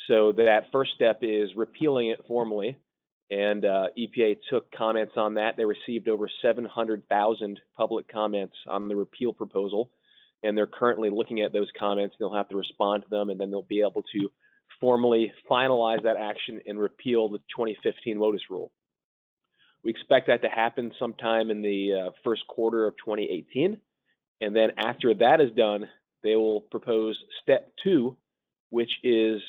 So 0.07 0.33
that 0.33 0.67
first 0.73 0.93
step 0.95 1.19
is 1.23 1.51
repealing 1.57 2.11
it 2.11 2.25
formally, 2.29 2.79
and 3.31 3.65
uh, 3.65 3.89
EPA 3.99 4.39
took 4.49 4.71
comments 4.73 5.13
on 5.17 5.35
that. 5.35 5.57
They 5.57 5.65
received 5.65 6.09
over 6.09 6.29
700,000 6.43 7.61
public 7.77 8.11
comments 8.11 8.55
on 8.67 8.89
the 8.89 8.97
repeal 8.97 9.33
proposal, 9.33 9.91
and 10.43 10.57
they're 10.57 10.67
currently 10.67 11.11
looking 11.11 11.43
at 11.43 11.53
those 11.53 11.69
comments. 11.79 12.17
They'll 12.19 12.35
have 12.35 12.49
to 12.49 12.57
respond 12.57 13.03
to 13.05 13.11
them, 13.11 13.31
and 13.31 13.39
then 13.39 13.51
they'll 13.51 13.63
be 13.63 13.81
able 13.81 14.05
to 14.15 14.31
formally 14.81 15.33
finalize 15.51 16.03
that 16.05 16.17
action 16.17 16.61
and 16.67 16.79
repeal 16.79 17.29
the 17.29 17.39
2015 17.57 18.19
WOTUS 18.19 18.41
rule. 18.49 18.71
We 19.85 19.91
expect 19.91 20.29
that 20.29 20.43
to 20.43 20.49
happen 20.49 20.93
sometime 20.99 21.51
in 21.51 21.63
the 21.63 21.93
uh, 22.07 22.11
first 22.25 22.47
quarter 22.47 22.87
of 22.87 22.95
2018. 22.97 23.79
And 24.41 24.57
then 24.57 24.71
after 24.77 25.15
that 25.15 25.41
is 25.41 25.51
done, 25.57 25.89
they 26.23 26.37
will 26.37 26.61
propose 26.61 27.19
step 27.43 27.73
two, 27.83 28.17
which 28.71 28.91
is 29.03 29.41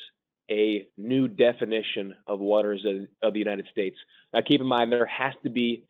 a 0.50 0.86
new 0.96 1.28
definition 1.28 2.14
of 2.26 2.40
waters 2.40 2.84
of, 2.84 3.06
of 3.22 3.32
the 3.32 3.38
United 3.38 3.66
States. 3.70 3.96
Now, 4.32 4.40
keep 4.40 4.60
in 4.60 4.66
mind, 4.66 4.92
there 4.92 5.06
has 5.06 5.34
to 5.44 5.50
be 5.50 5.84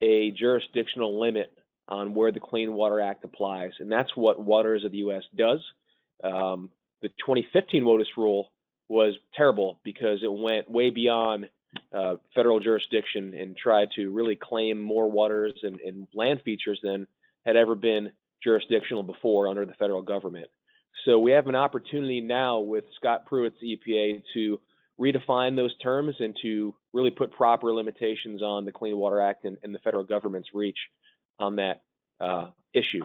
a 0.00 0.30
jurisdictional 0.30 1.20
limit 1.20 1.52
on 1.88 2.14
where 2.14 2.32
the 2.32 2.40
Clean 2.40 2.72
Water 2.72 3.00
Act 3.00 3.24
applies, 3.24 3.72
and 3.78 3.90
that's 3.90 4.14
what 4.16 4.40
Waters 4.40 4.84
of 4.84 4.92
the 4.92 4.98
U.S. 4.98 5.22
does. 5.36 5.60
Um, 6.22 6.70
the 7.02 7.08
2015 7.08 7.84
WOTUS 7.84 8.06
rule 8.16 8.50
was 8.88 9.14
terrible 9.34 9.80
because 9.84 10.20
it 10.22 10.32
went 10.32 10.70
way 10.70 10.90
beyond 10.90 11.48
uh, 11.92 12.16
federal 12.34 12.60
jurisdiction 12.60 13.34
and 13.34 13.56
tried 13.56 13.88
to 13.96 14.10
really 14.10 14.36
claim 14.36 14.80
more 14.80 15.10
waters 15.10 15.52
and, 15.62 15.80
and, 15.80 16.06
land 16.14 16.40
features 16.44 16.78
than 16.82 17.06
had 17.44 17.56
ever 17.56 17.74
been 17.74 18.10
jurisdictional 18.42 19.02
before 19.02 19.48
under 19.48 19.66
the 19.66 19.74
federal 19.74 20.02
government. 20.02 20.46
So 21.06 21.20
we 21.20 21.30
have 21.30 21.46
an 21.46 21.54
opportunity 21.54 22.20
now 22.20 22.58
with 22.58 22.84
Scott 22.96 23.26
Pruitt's 23.26 23.56
EPA 23.62 24.24
to 24.34 24.60
redefine 25.00 25.54
those 25.54 25.74
terms 25.78 26.16
and 26.18 26.36
to 26.42 26.74
really 26.92 27.10
put 27.10 27.30
proper 27.30 27.72
limitations 27.72 28.42
on 28.42 28.64
the 28.64 28.72
Clean 28.72 28.96
Water 28.96 29.20
Act 29.20 29.44
and, 29.44 29.56
and 29.62 29.72
the 29.72 29.78
federal 29.78 30.02
government's 30.02 30.48
reach 30.52 30.78
on 31.38 31.56
that 31.56 31.82
uh, 32.20 32.48
issue. 32.74 33.04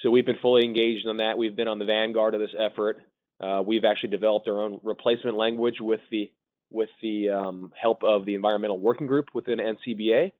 So 0.00 0.10
we've 0.10 0.24
been 0.24 0.38
fully 0.40 0.64
engaged 0.64 1.08
on 1.08 1.16
that. 1.16 1.36
We've 1.36 1.56
been 1.56 1.66
on 1.66 1.80
the 1.80 1.84
vanguard 1.84 2.34
of 2.34 2.40
this 2.40 2.54
effort. 2.56 3.02
Uh, 3.40 3.62
we've 3.66 3.84
actually 3.84 4.10
developed 4.10 4.46
our 4.46 4.62
own 4.62 4.78
replacement 4.84 5.36
language 5.36 5.80
with 5.80 6.00
the 6.10 6.30
with 6.72 6.90
the 7.02 7.30
um, 7.30 7.72
help 7.74 8.04
of 8.04 8.24
the 8.26 8.36
environmental 8.36 8.78
working 8.78 9.08
group 9.08 9.26
within 9.34 9.58
NCBA. 9.58 10.30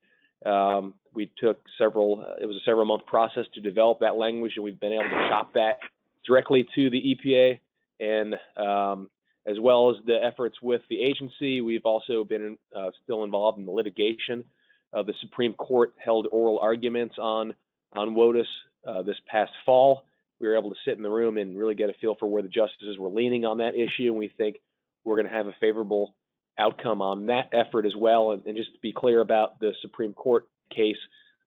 Um, 0.46 0.94
we 1.12 1.28
took 1.38 1.58
several, 1.76 2.24
uh, 2.24 2.34
it 2.40 2.46
was 2.46 2.54
a 2.54 2.60
several 2.64 2.84
month 2.86 3.04
process 3.04 3.46
to 3.54 3.60
develop 3.60 3.98
that 3.98 4.14
language, 4.14 4.52
and 4.54 4.62
we've 4.62 4.78
been 4.78 4.92
able 4.92 5.10
to 5.10 5.28
shop 5.28 5.54
that 5.54 5.80
directly 6.26 6.66
to 6.74 6.90
the 6.90 7.16
EPA. 7.16 7.58
And 8.00 8.34
um, 8.56 9.10
as 9.46 9.58
well 9.60 9.90
as 9.90 9.96
the 10.06 10.18
efforts 10.22 10.56
with 10.62 10.82
the 10.88 11.00
agency, 11.00 11.60
we've 11.60 11.84
also 11.84 12.24
been 12.24 12.56
uh, 12.76 12.90
still 13.04 13.24
involved 13.24 13.58
in 13.58 13.66
the 13.66 13.72
litigation. 13.72 14.44
Uh, 14.92 15.02
the 15.02 15.14
Supreme 15.20 15.54
Court 15.54 15.94
held 16.02 16.26
oral 16.32 16.58
arguments 16.58 17.16
on, 17.18 17.54
on 17.92 18.14
WOTUS 18.14 18.46
uh, 18.86 19.02
this 19.02 19.16
past 19.30 19.52
fall. 19.64 20.04
We 20.40 20.48
were 20.48 20.56
able 20.56 20.70
to 20.70 20.76
sit 20.84 20.96
in 20.96 21.02
the 21.02 21.10
room 21.10 21.36
and 21.36 21.56
really 21.56 21.74
get 21.74 21.90
a 21.90 21.94
feel 22.00 22.16
for 22.18 22.26
where 22.26 22.42
the 22.42 22.48
justices 22.48 22.98
were 22.98 23.10
leaning 23.10 23.44
on 23.44 23.58
that 23.58 23.74
issue, 23.74 24.06
and 24.06 24.16
we 24.16 24.28
think 24.28 24.56
we're 25.04 25.16
going 25.16 25.28
to 25.28 25.32
have 25.32 25.46
a 25.46 25.54
favorable 25.60 26.14
outcome 26.58 27.02
on 27.02 27.26
that 27.26 27.50
effort 27.52 27.86
as 27.86 27.94
well. 27.96 28.32
And, 28.32 28.44
and, 28.46 28.56
just 28.56 28.72
to 28.72 28.78
be 28.80 28.92
clear 28.92 29.20
about 29.20 29.60
the 29.60 29.72
Supreme 29.82 30.12
Court 30.12 30.48
case, 30.74 30.96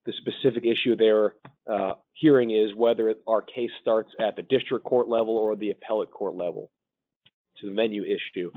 the 0.06 0.14
specific 0.18 0.64
issue 0.66 0.96
they're 0.96 1.34
uh, 1.72 1.94
hearing 2.14 2.52
is 2.52 2.76
whether 2.76 3.16
our 3.28 3.42
case 3.42 3.72
starts 3.82 4.10
at 4.20 4.36
the 4.36 4.42
district 4.44 4.86
court 4.86 5.08
level 5.08 5.38
or 5.38 5.56
the 5.56 5.72
appellate 5.72 6.12
court 6.12 6.36
level. 6.36 6.70
To 7.62 7.70
the 7.70 7.76
venue 7.76 8.04
issue. 8.04 8.52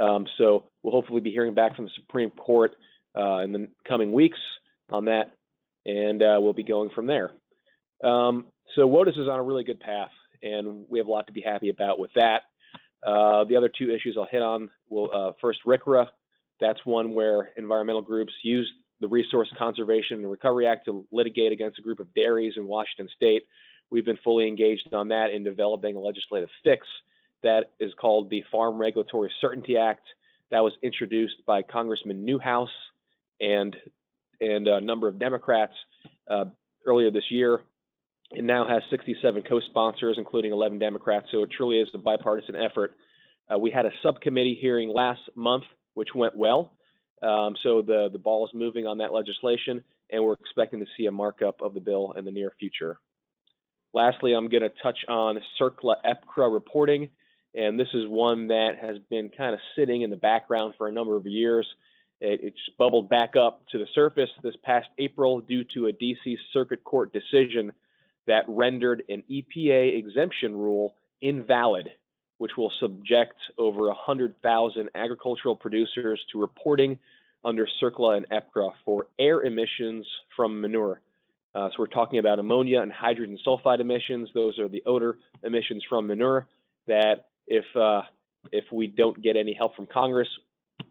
Um, 0.00 0.26
so 0.38 0.64
we'll 0.82 0.92
hopefully 0.92 1.20
be 1.20 1.30
hearing 1.30 1.54
back 1.54 1.76
from 1.76 1.84
the 1.84 1.90
Supreme 1.96 2.30
Court 2.30 2.74
uh, 3.16 3.38
in 3.38 3.52
the 3.52 3.68
coming 3.86 4.12
weeks 4.12 4.38
on 4.90 5.04
that, 5.04 5.32
and 5.84 6.22
uh, 6.22 6.38
we'll 6.40 6.54
be 6.54 6.62
going 6.62 6.90
from 6.90 7.06
there. 7.06 7.30
Um, 8.02 8.46
so 8.74 8.88
WOTUS 8.88 9.18
is 9.18 9.28
on 9.28 9.38
a 9.38 9.42
really 9.42 9.64
good 9.64 9.80
path, 9.80 10.10
and 10.42 10.86
we 10.88 10.98
have 10.98 11.08
a 11.08 11.10
lot 11.10 11.26
to 11.26 11.32
be 11.32 11.40
happy 11.40 11.68
about 11.68 11.98
with 11.98 12.10
that. 12.14 12.42
Uh, 13.06 13.44
the 13.44 13.56
other 13.56 13.68
two 13.68 13.90
issues 13.90 14.16
I'll 14.18 14.28
hit 14.30 14.42
on 14.42 14.70
will 14.88 15.10
uh, 15.12 15.32
first 15.40 15.60
RCRA. 15.66 16.06
That's 16.60 16.80
one 16.84 17.14
where 17.14 17.50
environmental 17.56 18.02
groups 18.02 18.32
use 18.42 18.70
the 19.00 19.08
Resource 19.08 19.48
Conservation 19.58 20.18
and 20.18 20.30
Recovery 20.30 20.66
Act 20.66 20.86
to 20.86 21.06
litigate 21.12 21.52
against 21.52 21.78
a 21.78 21.82
group 21.82 22.00
of 22.00 22.12
dairies 22.14 22.54
in 22.56 22.66
Washington 22.66 23.08
State. 23.14 23.42
We've 23.90 24.04
been 24.04 24.18
fully 24.22 24.46
engaged 24.46 24.92
on 24.92 25.08
that 25.08 25.30
in 25.30 25.44
developing 25.44 25.96
a 25.96 26.00
legislative 26.00 26.48
fix 26.64 26.86
that 27.42 27.70
is 27.78 27.92
called 28.00 28.30
the 28.30 28.42
Farm 28.50 28.78
Regulatory 28.78 29.30
Certainty 29.40 29.76
Act. 29.76 30.02
That 30.50 30.60
was 30.60 30.72
introduced 30.82 31.36
by 31.46 31.62
Congressman 31.62 32.24
Newhouse 32.24 32.68
and 33.40 33.76
and 34.40 34.68
a 34.68 34.80
number 34.80 35.08
of 35.08 35.18
Democrats 35.18 35.72
uh, 36.30 36.44
earlier 36.86 37.10
this 37.10 37.24
year. 37.30 37.60
It 38.30 38.44
now 38.44 38.68
has 38.68 38.82
67 38.90 39.42
co-sponsors, 39.48 40.16
including 40.16 40.52
11 40.52 40.78
Democrats. 40.78 41.26
So 41.32 41.42
it 41.42 41.50
truly 41.50 41.80
is 41.80 41.88
a 41.94 41.98
bipartisan 41.98 42.54
effort. 42.54 42.94
Uh, 43.52 43.58
we 43.58 43.70
had 43.70 43.86
a 43.86 43.90
subcommittee 44.02 44.56
hearing 44.60 44.90
last 44.90 45.22
month, 45.34 45.64
which 45.94 46.10
went 46.14 46.36
well. 46.36 46.72
Um, 47.22 47.56
so 47.62 47.82
the 47.82 48.08
the 48.12 48.18
ball 48.18 48.46
is 48.46 48.54
moving 48.54 48.86
on 48.86 48.98
that 48.98 49.12
legislation, 49.12 49.82
and 50.10 50.22
we're 50.22 50.34
expecting 50.34 50.80
to 50.80 50.86
see 50.96 51.06
a 51.06 51.12
markup 51.12 51.60
of 51.60 51.74
the 51.74 51.80
bill 51.80 52.12
in 52.16 52.24
the 52.24 52.30
near 52.30 52.52
future. 52.58 52.98
Lastly, 53.94 54.34
I'm 54.34 54.48
going 54.48 54.62
to 54.62 54.72
touch 54.82 54.98
on 55.08 55.40
CERCLA 55.58 55.96
EPCRA 56.04 56.52
reporting, 56.52 57.08
and 57.54 57.80
this 57.80 57.88
is 57.94 58.06
one 58.06 58.48
that 58.48 58.72
has 58.80 58.98
been 59.10 59.30
kind 59.30 59.54
of 59.54 59.60
sitting 59.74 60.02
in 60.02 60.10
the 60.10 60.16
background 60.16 60.74
for 60.76 60.88
a 60.88 60.92
number 60.92 61.16
of 61.16 61.26
years. 61.26 61.66
It, 62.20 62.40
it's 62.42 62.76
bubbled 62.78 63.08
back 63.08 63.34
up 63.36 63.62
to 63.72 63.78
the 63.78 63.86
surface 63.94 64.30
this 64.42 64.56
past 64.62 64.88
April 64.98 65.40
due 65.40 65.64
to 65.74 65.86
a 65.86 65.92
DC 65.92 66.36
Circuit 66.52 66.84
Court 66.84 67.12
decision 67.12 67.72
that 68.26 68.44
rendered 68.46 69.02
an 69.08 69.22
EPA 69.30 69.98
exemption 69.98 70.54
rule 70.56 70.94
invalid, 71.22 71.88
which 72.38 72.52
will 72.56 72.72
subject 72.80 73.34
over 73.58 73.86
100,000 73.88 74.88
agricultural 74.94 75.56
producers 75.56 76.20
to 76.32 76.40
reporting 76.40 76.98
under 77.44 77.68
CERCLA 77.80 78.16
and 78.16 78.26
EPCRA 78.30 78.70
for 78.84 79.06
air 79.18 79.42
emissions 79.42 80.06
from 80.34 80.60
manure. 80.60 81.00
Uh, 81.54 81.68
so 81.68 81.76
we're 81.78 81.86
talking 81.86 82.18
about 82.18 82.38
ammonia 82.38 82.80
and 82.80 82.92
hydrogen 82.92 83.38
sulfide 83.46 83.80
emissions. 83.80 84.28
Those 84.34 84.58
are 84.58 84.68
the 84.68 84.82
odor 84.86 85.18
emissions 85.42 85.84
from 85.88 86.06
manure 86.06 86.46
that 86.86 87.26
if 87.46 87.64
uh, 87.76 88.02
if 88.52 88.64
we 88.72 88.86
don't 88.86 89.20
get 89.22 89.36
any 89.36 89.54
help 89.54 89.74
from 89.74 89.86
Congress, 89.86 90.28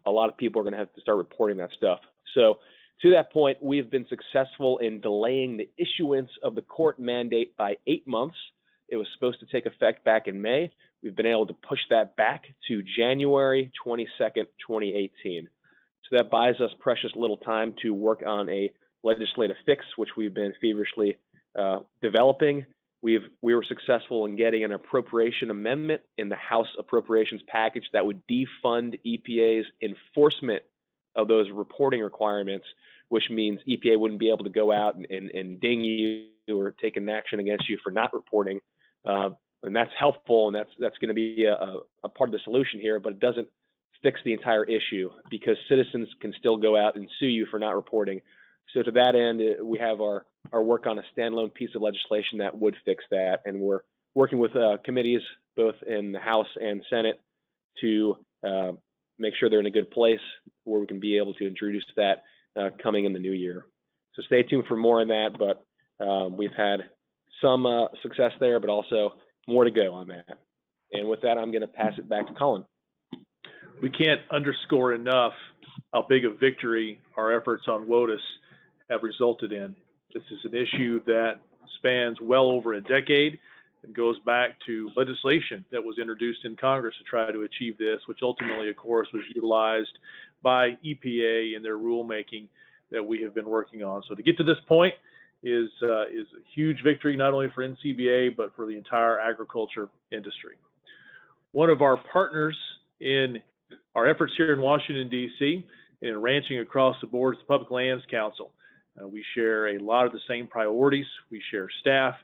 a 0.06 0.10
lot 0.10 0.28
of 0.28 0.36
people 0.36 0.60
are 0.60 0.64
going 0.64 0.72
to 0.72 0.78
have 0.78 0.92
to 0.94 1.00
start 1.00 1.18
reporting 1.18 1.56
that 1.58 1.70
stuff. 1.76 2.00
So 2.34 2.58
To 3.02 3.10
that 3.12 3.32
point, 3.32 3.58
we 3.62 3.76
have 3.76 3.90
been 3.90 4.06
successful 4.08 4.78
in 4.78 5.00
delaying 5.00 5.56
the 5.56 5.68
issuance 5.78 6.30
of 6.42 6.54
the 6.54 6.62
court 6.62 6.98
mandate 6.98 7.56
by 7.56 7.76
eight 7.86 8.06
months. 8.08 8.36
It 8.88 8.96
was 8.96 9.06
supposed 9.14 9.38
to 9.40 9.46
take 9.46 9.66
effect 9.66 10.04
back 10.04 10.26
in 10.26 10.40
May. 10.42 10.72
We've 11.02 11.14
been 11.14 11.26
able 11.26 11.46
to 11.46 11.54
push 11.54 11.80
that 11.90 12.16
back 12.16 12.44
to 12.68 12.82
January 12.96 13.70
22nd, 13.86 14.46
2018. 14.66 15.48
So 16.10 16.16
that 16.16 16.30
buys 16.30 16.60
us 16.60 16.70
precious 16.80 17.10
little 17.14 17.36
time 17.36 17.74
to 17.82 17.92
work 17.92 18.22
on 18.26 18.48
a 18.48 18.70
legislative 19.04 19.56
fix, 19.64 19.84
which 19.96 20.10
we've 20.16 20.34
been 20.34 20.52
feverishly 20.60 21.18
uh, 21.58 21.80
developing. 22.02 22.66
We've 23.00 23.22
we 23.42 23.54
were 23.54 23.64
successful 23.68 24.24
in 24.24 24.36
getting 24.36 24.64
an 24.64 24.72
appropriation 24.72 25.50
amendment 25.50 26.02
in 26.16 26.28
the 26.28 26.36
House 26.36 26.66
appropriations 26.78 27.42
package 27.46 27.84
that 27.92 28.04
would 28.04 28.20
defund 28.26 28.98
EPA's 29.06 29.66
enforcement 29.80 30.62
of 31.14 31.28
those 31.28 31.46
reporting 31.52 32.00
requirements, 32.00 32.66
which 33.08 33.30
means 33.30 33.60
EPA 33.68 33.98
wouldn't 33.98 34.18
be 34.18 34.30
able 34.30 34.44
to 34.44 34.50
go 34.50 34.72
out 34.72 34.96
and, 34.96 35.06
and, 35.10 35.30
and 35.30 35.60
ding 35.60 35.84
you 35.84 36.26
or 36.52 36.74
take 36.82 36.96
an 36.96 37.08
action 37.08 37.38
against 37.38 37.68
you 37.68 37.78
for 37.84 37.92
not 37.92 38.12
reporting. 38.12 38.60
Uh, 39.06 39.30
and 39.62 39.74
that's 39.74 39.90
helpful, 39.98 40.46
and 40.48 40.54
that's 40.54 40.70
that's 40.78 40.98
going 40.98 41.08
to 41.08 41.14
be 41.14 41.44
a, 41.44 41.76
a 42.04 42.08
part 42.08 42.28
of 42.28 42.32
the 42.32 42.40
solution 42.44 42.80
here, 42.80 43.00
but 43.00 43.14
it 43.14 43.20
doesn't 43.20 43.48
fix 44.02 44.20
the 44.24 44.32
entire 44.32 44.64
issue 44.64 45.10
because 45.30 45.56
citizens 45.68 46.08
can 46.20 46.32
still 46.38 46.56
go 46.56 46.76
out 46.76 46.96
and 46.96 47.08
sue 47.18 47.26
you 47.26 47.46
for 47.50 47.58
not 47.58 47.74
reporting. 47.74 48.20
So 48.74 48.82
to 48.82 48.90
that 48.92 49.14
end, 49.14 49.40
uh, 49.40 49.64
we 49.64 49.78
have 49.78 50.00
our, 50.00 50.26
our 50.52 50.62
work 50.62 50.86
on 50.86 50.98
a 50.98 51.02
standalone 51.16 51.52
piece 51.52 51.70
of 51.74 51.82
legislation 51.82 52.38
that 52.38 52.56
would 52.56 52.76
fix 52.84 53.02
that. 53.10 53.40
And 53.44 53.60
we're 53.60 53.80
working 54.14 54.38
with 54.38 54.54
uh, 54.54 54.76
committees, 54.84 55.22
both 55.56 55.74
in 55.86 56.12
the 56.12 56.20
House 56.20 56.46
and 56.60 56.82
Senate, 56.90 57.20
to 57.80 58.16
uh, 58.46 58.72
make 59.18 59.34
sure 59.34 59.48
they're 59.50 59.60
in 59.60 59.66
a 59.66 59.70
good 59.70 59.90
place 59.90 60.20
where 60.64 60.80
we 60.80 60.86
can 60.86 61.00
be 61.00 61.16
able 61.16 61.34
to 61.34 61.46
introduce 61.46 61.84
that 61.96 62.22
uh, 62.56 62.70
coming 62.82 63.04
in 63.04 63.12
the 63.12 63.18
new 63.18 63.32
year. 63.32 63.66
So 64.14 64.22
stay 64.26 64.42
tuned 64.42 64.64
for 64.68 64.76
more 64.76 65.00
on 65.00 65.08
that, 65.08 65.30
but 65.38 65.64
um, 66.04 66.36
we've 66.36 66.54
had 66.56 66.80
some 67.42 67.66
uh, 67.66 67.86
success 68.02 68.32
there, 68.40 68.60
but 68.60 68.70
also 68.70 69.14
more 69.48 69.64
to 69.64 69.70
go 69.70 69.94
on 69.94 70.08
that. 70.08 70.38
And 70.92 71.08
with 71.08 71.22
that, 71.22 71.38
I'm 71.38 71.50
going 71.50 71.62
to 71.62 71.66
pass 71.66 71.92
it 71.98 72.08
back 72.08 72.26
to 72.28 72.34
Colin. 72.34 72.64
We 73.82 73.90
can't 73.90 74.20
underscore 74.30 74.92
enough 74.94 75.32
how 75.92 76.02
big 76.08 76.24
a 76.24 76.30
victory 76.30 77.00
our 77.16 77.36
efforts 77.36 77.64
on 77.68 77.86
WOTUS 77.86 78.20
have 78.90 79.02
resulted 79.02 79.52
in. 79.52 79.74
This 80.12 80.22
is 80.30 80.38
an 80.44 80.54
issue 80.54 81.02
that 81.06 81.40
spans 81.78 82.18
well 82.20 82.46
over 82.50 82.74
a 82.74 82.80
decade 82.80 83.38
and 83.84 83.94
goes 83.94 84.18
back 84.20 84.50
to 84.66 84.90
legislation 84.96 85.64
that 85.70 85.82
was 85.82 85.98
introduced 85.98 86.44
in 86.44 86.56
Congress 86.56 86.94
to 86.98 87.04
try 87.04 87.30
to 87.30 87.42
achieve 87.42 87.78
this, 87.78 88.00
which 88.06 88.18
ultimately, 88.22 88.68
of 88.68 88.76
course, 88.76 89.08
was 89.12 89.22
utilized 89.34 89.98
by 90.42 90.70
EPA 90.84 91.56
in 91.56 91.62
their 91.62 91.78
rulemaking 91.78 92.48
that 92.90 93.04
we 93.04 93.22
have 93.22 93.34
been 93.34 93.48
working 93.48 93.82
on. 93.84 94.02
So 94.08 94.14
to 94.14 94.22
get 94.22 94.36
to 94.38 94.44
this 94.44 94.56
point 94.66 94.94
is 95.42 95.68
uh, 95.82 96.02
is 96.06 96.26
a 96.36 96.42
huge 96.54 96.82
victory 96.82 97.16
not 97.16 97.32
only 97.32 97.48
for 97.54 97.66
NCBA 97.66 98.36
but 98.36 98.54
for 98.56 98.66
the 98.66 98.76
entire 98.76 99.20
agriculture 99.20 99.88
industry. 100.10 100.56
One 101.52 101.70
of 101.70 101.80
our 101.82 101.96
partners 102.12 102.56
in 103.00 103.38
our 103.94 104.08
efforts 104.08 104.32
here 104.36 104.52
in 104.52 104.60
Washington 104.60 105.08
D.C. 105.08 105.64
in 106.02 106.20
ranching 106.20 106.58
across 106.60 106.96
the 107.00 107.06
board 107.06 107.36
is 107.36 107.40
the 107.40 107.46
Public 107.46 107.70
Lands 107.70 108.04
Council. 108.10 108.50
Uh, 109.00 109.06
we 109.06 109.24
share 109.34 109.76
a 109.76 109.78
lot 109.78 110.06
of 110.06 110.12
the 110.12 110.20
same 110.28 110.46
priorities. 110.46 111.06
We 111.30 111.42
share 111.50 111.68
staff, 111.80 112.14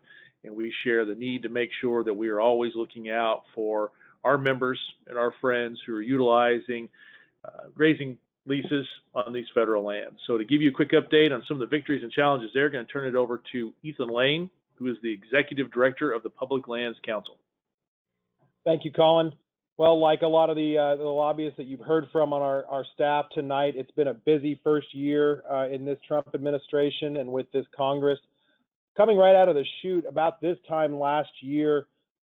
and 0.42 0.55
we 0.55 0.72
share 0.85 1.05
the 1.05 1.14
need 1.14 1.42
to 1.44 1.48
make 1.48 1.70
sure 1.81 2.05
that 2.05 2.14
we 2.14 2.29
are 2.29 2.40
always 2.40 2.72
looking 2.74 3.11
out 3.11 3.42
for 3.55 3.92
our 4.24 4.38
members 4.38 4.81
and 5.07 5.18
our 5.18 5.33
friends 5.40 5.79
who 5.87 5.94
are 5.94 6.03
utilizing 6.03 6.88
uh, 7.44 7.68
grazing 7.74 8.16
leases 8.46 8.87
on 9.14 9.33
these 9.33 9.46
federal 9.54 9.83
lands. 9.85 10.18
So 10.26 10.37
to 10.38 10.44
give 10.44 10.61
you 10.61 10.70
a 10.70 10.72
quick 10.72 10.92
update 10.92 11.33
on 11.33 11.42
some 11.48 11.57
of 11.57 11.61
the 11.61 11.74
victories 11.74 12.02
and 12.02 12.12
challenges 12.12 12.50
there, 12.54 12.68
going 12.68 12.85
to 12.85 12.92
turn 12.92 13.09
it 13.09 13.14
over 13.14 13.42
to 13.52 13.72
Ethan 13.83 14.09
Lane, 14.09 14.50
who 14.74 14.88
is 14.88 14.96
the 15.02 15.12
Executive 15.12 15.72
Director 15.72 16.12
of 16.12 16.22
the 16.22 16.30
Public 16.30 16.68
Lands 16.68 16.98
Council. 17.04 17.37
Thank 18.64 18.85
you, 18.85 18.92
Colin. 18.92 19.33
Well, 19.76 20.00
like 20.00 20.22
a 20.22 20.26
lot 20.26 20.50
of 20.50 20.57
the, 20.57 20.78
uh, 20.78 20.96
the 20.96 21.02
lobbyists 21.02 21.57
that 21.57 21.66
you've 21.66 21.80
heard 21.80 22.07
from 22.12 22.33
on 22.33 22.42
our, 22.42 22.64
our 22.66 22.85
staff 22.94 23.26
tonight, 23.35 23.74
it's 23.76 23.90
been 23.92 24.09
a 24.09 24.14
busy 24.14 24.61
first 24.62 24.94
year 24.94 25.42
uh, 25.50 25.68
in 25.68 25.85
this 25.85 25.98
Trump 26.07 26.28
administration 26.35 27.16
and 27.16 27.28
with 27.28 27.50
this 27.52 27.66
Congress. 27.76 28.18
Coming 28.96 29.16
right 29.16 29.35
out 29.35 29.48
of 29.48 29.57
the 29.57 29.64
chute, 29.83 30.04
about 30.09 30.40
this 30.40 30.57
time 30.68 30.96
last 30.96 31.30
year, 31.40 31.88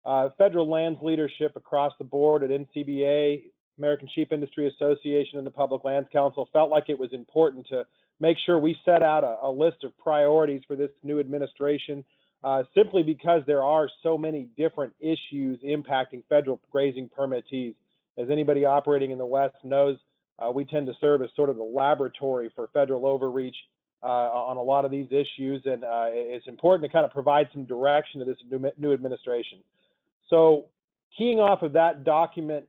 uh, 0.06 0.30
federal 0.38 0.70
lands 0.70 1.00
leadership 1.02 1.54
across 1.56 1.94
the 1.98 2.04
board 2.04 2.44
at 2.44 2.52
NCBA, 2.52 3.44
American 3.78 4.08
Sheep 4.14 4.32
Industry 4.32 4.68
Association, 4.68 5.38
and 5.38 5.48
the 5.48 5.52
Public 5.52 5.84
Lands 5.84 6.10
Council 6.12 6.48
felt 6.54 6.70
like 6.70 6.86
it 6.90 7.00
was 7.00 7.14
important 7.14 7.68
to 7.68 7.86
make 8.20 8.38
sure 8.46 8.60
we 8.60 8.78
set 8.86 9.02
out 9.02 9.24
a, 9.24 9.38
a 9.48 9.52
list 9.52 9.84
of 9.84 9.98
priorities 9.98 10.62
for 10.68 10.76
this 10.76 10.92
new 11.04 11.20
administration 11.20 12.04
uh, 12.44 12.64
simply 12.76 13.04
because 13.04 13.42
there 13.46 13.64
are 13.64 13.88
so 14.02 14.18
many 14.18 14.48
different 14.58 14.94
issues 15.00 15.60
impacting 15.64 16.24
federal 16.28 16.60
grazing 16.72 17.10
permittees. 17.16 17.76
As 18.18 18.30
anybody 18.30 18.66
operating 18.66 19.12
in 19.12 19.18
the 19.18 19.26
West 19.26 19.56
knows, 19.64 19.98
uh, 20.40 20.52
we 20.52 20.66
tend 20.66 20.88
to 20.88 20.94
serve 21.00 21.22
as 21.22 21.30
sort 21.36 21.50
of 21.50 21.56
the 21.56 21.64
laboratory 21.64 22.52
for 22.56 22.68
federal 22.74 23.06
overreach 23.06 23.56
uh, 24.04 24.08
on 24.08 24.58
a 24.58 24.62
lot 24.62 24.86
of 24.86 24.92
these 24.92 25.08
issues, 25.12 25.62
and 25.66 25.84
uh, 25.84 26.06
it's 26.10 26.48
important 26.48 26.84
to 26.84 26.92
kind 26.92 27.06
of 27.06 27.12
provide 27.12 27.48
some 27.54 27.66
direction 27.66 28.20
to 28.20 28.26
this 28.26 28.38
new, 28.50 28.72
new 28.78 28.94
administration. 28.94 29.60
So, 30.30 30.66
keying 31.16 31.40
off 31.40 31.62
of 31.62 31.74
that 31.74 32.04
document, 32.04 32.66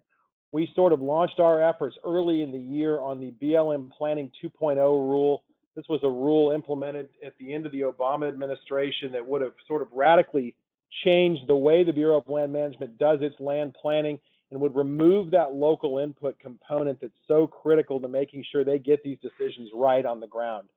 we 0.53 0.71
sort 0.75 0.93
of 0.93 1.01
launched 1.01 1.41
our 1.41 1.63
efforts 1.63 1.97
early 2.05 2.43
in 2.43 2.53
the 2.53 2.59
year 2.59 3.01
on 3.01 3.19
the 3.19 3.33
BLM 3.43 3.91
Planning 3.91 4.31
2.0 4.43 4.77
rule 4.77 5.43
this 5.75 5.89
was 5.89 6.01
a 6.03 6.09
rule 6.09 6.51
implemented 6.53 7.09
at 7.25 7.37
the 7.39 7.53
end 7.53 7.67
of 7.67 7.73
the 7.73 7.81
Obama 7.81 8.29
administration 8.29 9.13
that 9.13 9.27
would 9.27 9.41
have 9.41 9.55
sort 9.67 9.83
of 9.83 9.89
radically 9.93 10.55
changed 11.05 11.47
the 11.47 11.57
way 11.57 11.83
the 11.83 11.93
Bureau 11.93 12.19
of 12.19 12.29
Land 12.29 12.53
Management 12.53 12.99
does 12.99 13.21
its 13.23 13.39
land 13.41 13.75
planning 13.81 14.19
and 14.51 14.61
would 14.61 14.77
remove 14.77 15.31
that 15.31 15.55
local 15.55 15.99
input 15.99 16.39
component 16.39 17.01
that's 17.01 17.13
so 17.27 17.47
critical 17.47 17.99
to 18.01 18.09
making 18.09 18.45
sure 18.53 18.65
they 18.65 18.79
get 18.79 19.03
these 19.03 19.17
decisions 19.23 19.71
right 19.75 20.05
on 20.05 20.21
the 20.21 20.27
ground. 20.27 20.69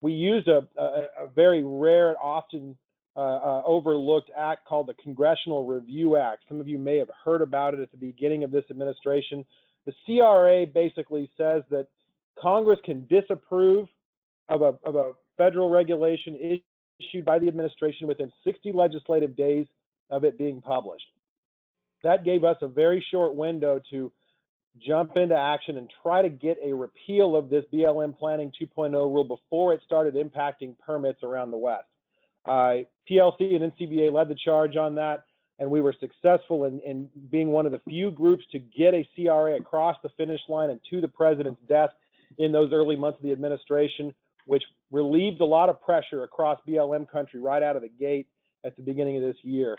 We 0.00 0.12
used 0.12 0.48
a, 0.48 0.66
a, 0.76 0.82
a 1.20 1.26
very 1.34 1.62
rare 1.62 2.08
and 2.08 2.16
often 2.20 2.76
uh, 3.16 3.20
uh, 3.20 3.62
overlooked 3.64 4.30
act 4.36 4.66
called 4.66 4.88
the 4.88 4.94
Congressional 4.94 5.66
Review 5.66 6.16
Act. 6.16 6.42
Some 6.48 6.60
of 6.60 6.66
you 6.66 6.78
may 6.78 6.98
have 6.98 7.10
heard 7.24 7.42
about 7.42 7.74
it 7.74 7.80
at 7.80 7.90
the 7.90 7.96
beginning 7.96 8.42
of 8.44 8.50
this 8.50 8.64
administration. 8.70 9.44
The 9.86 9.92
CRA 10.04 10.66
basically 10.66 11.30
says 11.36 11.62
that 11.70 11.86
Congress 12.40 12.78
can 12.84 13.06
disapprove 13.06 13.88
of 14.48 14.62
a, 14.62 14.74
of 14.84 14.96
a 14.96 15.12
federal 15.36 15.70
regulation 15.70 16.60
issued 17.00 17.24
by 17.24 17.38
the 17.38 17.48
administration 17.48 18.08
within 18.08 18.32
60 18.44 18.72
legislative 18.72 19.36
days 19.36 19.66
of 20.10 20.24
it 20.24 20.38
being 20.38 20.60
published. 20.60 21.06
That 22.02 22.24
gave 22.24 22.44
us 22.44 22.56
a 22.60 22.68
very 22.68 23.04
short 23.10 23.34
window 23.34 23.80
to 23.90 24.12
jump 24.84 25.16
into 25.16 25.36
action 25.36 25.78
and 25.78 25.88
try 26.02 26.22
to 26.22 26.28
get 26.28 26.58
a 26.64 26.74
repeal 26.74 27.36
of 27.36 27.48
this 27.48 27.64
BLM 27.72 28.18
Planning 28.18 28.52
2.0 28.60 28.92
rule 28.92 29.24
before 29.24 29.72
it 29.72 29.80
started 29.84 30.14
impacting 30.14 30.74
permits 30.84 31.22
around 31.22 31.50
the 31.50 31.56
West. 31.56 31.84
Uh, 32.46 32.84
PLC 33.10 33.54
and 33.54 33.72
NCBA 33.72 34.12
led 34.12 34.28
the 34.28 34.34
charge 34.34 34.76
on 34.76 34.94
that, 34.96 35.24
and 35.58 35.70
we 35.70 35.80
were 35.80 35.94
successful 35.98 36.64
in, 36.64 36.80
in 36.80 37.08
being 37.30 37.48
one 37.48 37.66
of 37.66 37.72
the 37.72 37.80
few 37.88 38.10
groups 38.10 38.44
to 38.52 38.58
get 38.58 38.94
a 38.94 39.08
CRA 39.14 39.56
across 39.56 39.96
the 40.02 40.08
finish 40.16 40.40
line 40.48 40.70
and 40.70 40.80
to 40.90 41.00
the 41.00 41.08
president's 41.08 41.60
desk 41.68 41.94
in 42.38 42.52
those 42.52 42.72
early 42.72 42.96
months 42.96 43.18
of 43.18 43.22
the 43.22 43.32
administration 43.32 44.12
which 44.46 44.62
relieved 44.90 45.40
a 45.40 45.44
lot 45.44 45.68
of 45.68 45.80
pressure 45.80 46.22
across 46.22 46.58
BLM 46.68 47.08
country 47.08 47.40
right 47.40 47.62
out 47.62 47.76
of 47.76 47.82
the 47.82 47.88
gate 47.88 48.26
at 48.64 48.76
the 48.76 48.82
beginning 48.82 49.16
of 49.16 49.22
this 49.22 49.36
year. 49.42 49.76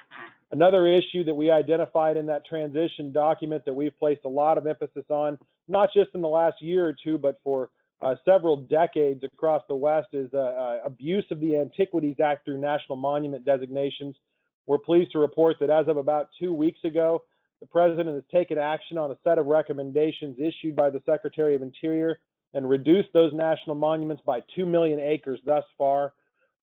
Another 0.51 0.87
issue 0.87 1.23
that 1.23 1.33
we 1.33 1.49
identified 1.49 2.17
in 2.17 2.25
that 2.27 2.45
transition 2.45 3.11
document 3.11 3.65
that 3.65 3.73
we've 3.73 3.97
placed 3.97 4.21
a 4.25 4.29
lot 4.29 4.57
of 4.57 4.67
emphasis 4.67 5.05
on, 5.09 5.37
not 5.67 5.89
just 5.93 6.09
in 6.13 6.21
the 6.21 6.27
last 6.27 6.61
year 6.61 6.87
or 6.87 6.95
two, 7.03 7.17
but 7.17 7.39
for 7.43 7.69
uh, 8.01 8.15
several 8.25 8.57
decades 8.57 9.23
across 9.23 9.63
the 9.67 9.75
West, 9.75 10.07
is 10.13 10.29
uh, 10.33 10.37
uh, 10.37 10.77
abuse 10.85 11.25
of 11.31 11.39
the 11.39 11.57
Antiquities 11.57 12.17
Act 12.23 12.45
through 12.45 12.59
national 12.59 12.97
monument 12.97 13.45
designations. 13.45 14.15
We're 14.67 14.79
pleased 14.79 15.11
to 15.13 15.19
report 15.19 15.57
that 15.59 15.69
as 15.69 15.87
of 15.87 15.97
about 15.97 16.29
two 16.39 16.53
weeks 16.53 16.79
ago, 16.83 17.23
the 17.61 17.67
president 17.67 18.09
has 18.09 18.23
taken 18.31 18.57
action 18.57 18.97
on 18.97 19.11
a 19.11 19.17
set 19.23 19.37
of 19.37 19.45
recommendations 19.45 20.37
issued 20.39 20.75
by 20.75 20.89
the 20.89 21.01
Secretary 21.05 21.55
of 21.55 21.61
Interior 21.61 22.19
and 22.53 22.69
reduced 22.69 23.09
those 23.13 23.33
national 23.33 23.75
monuments 23.75 24.23
by 24.25 24.41
2 24.55 24.65
million 24.65 24.99
acres 24.99 25.39
thus 25.45 25.63
far. 25.77 26.13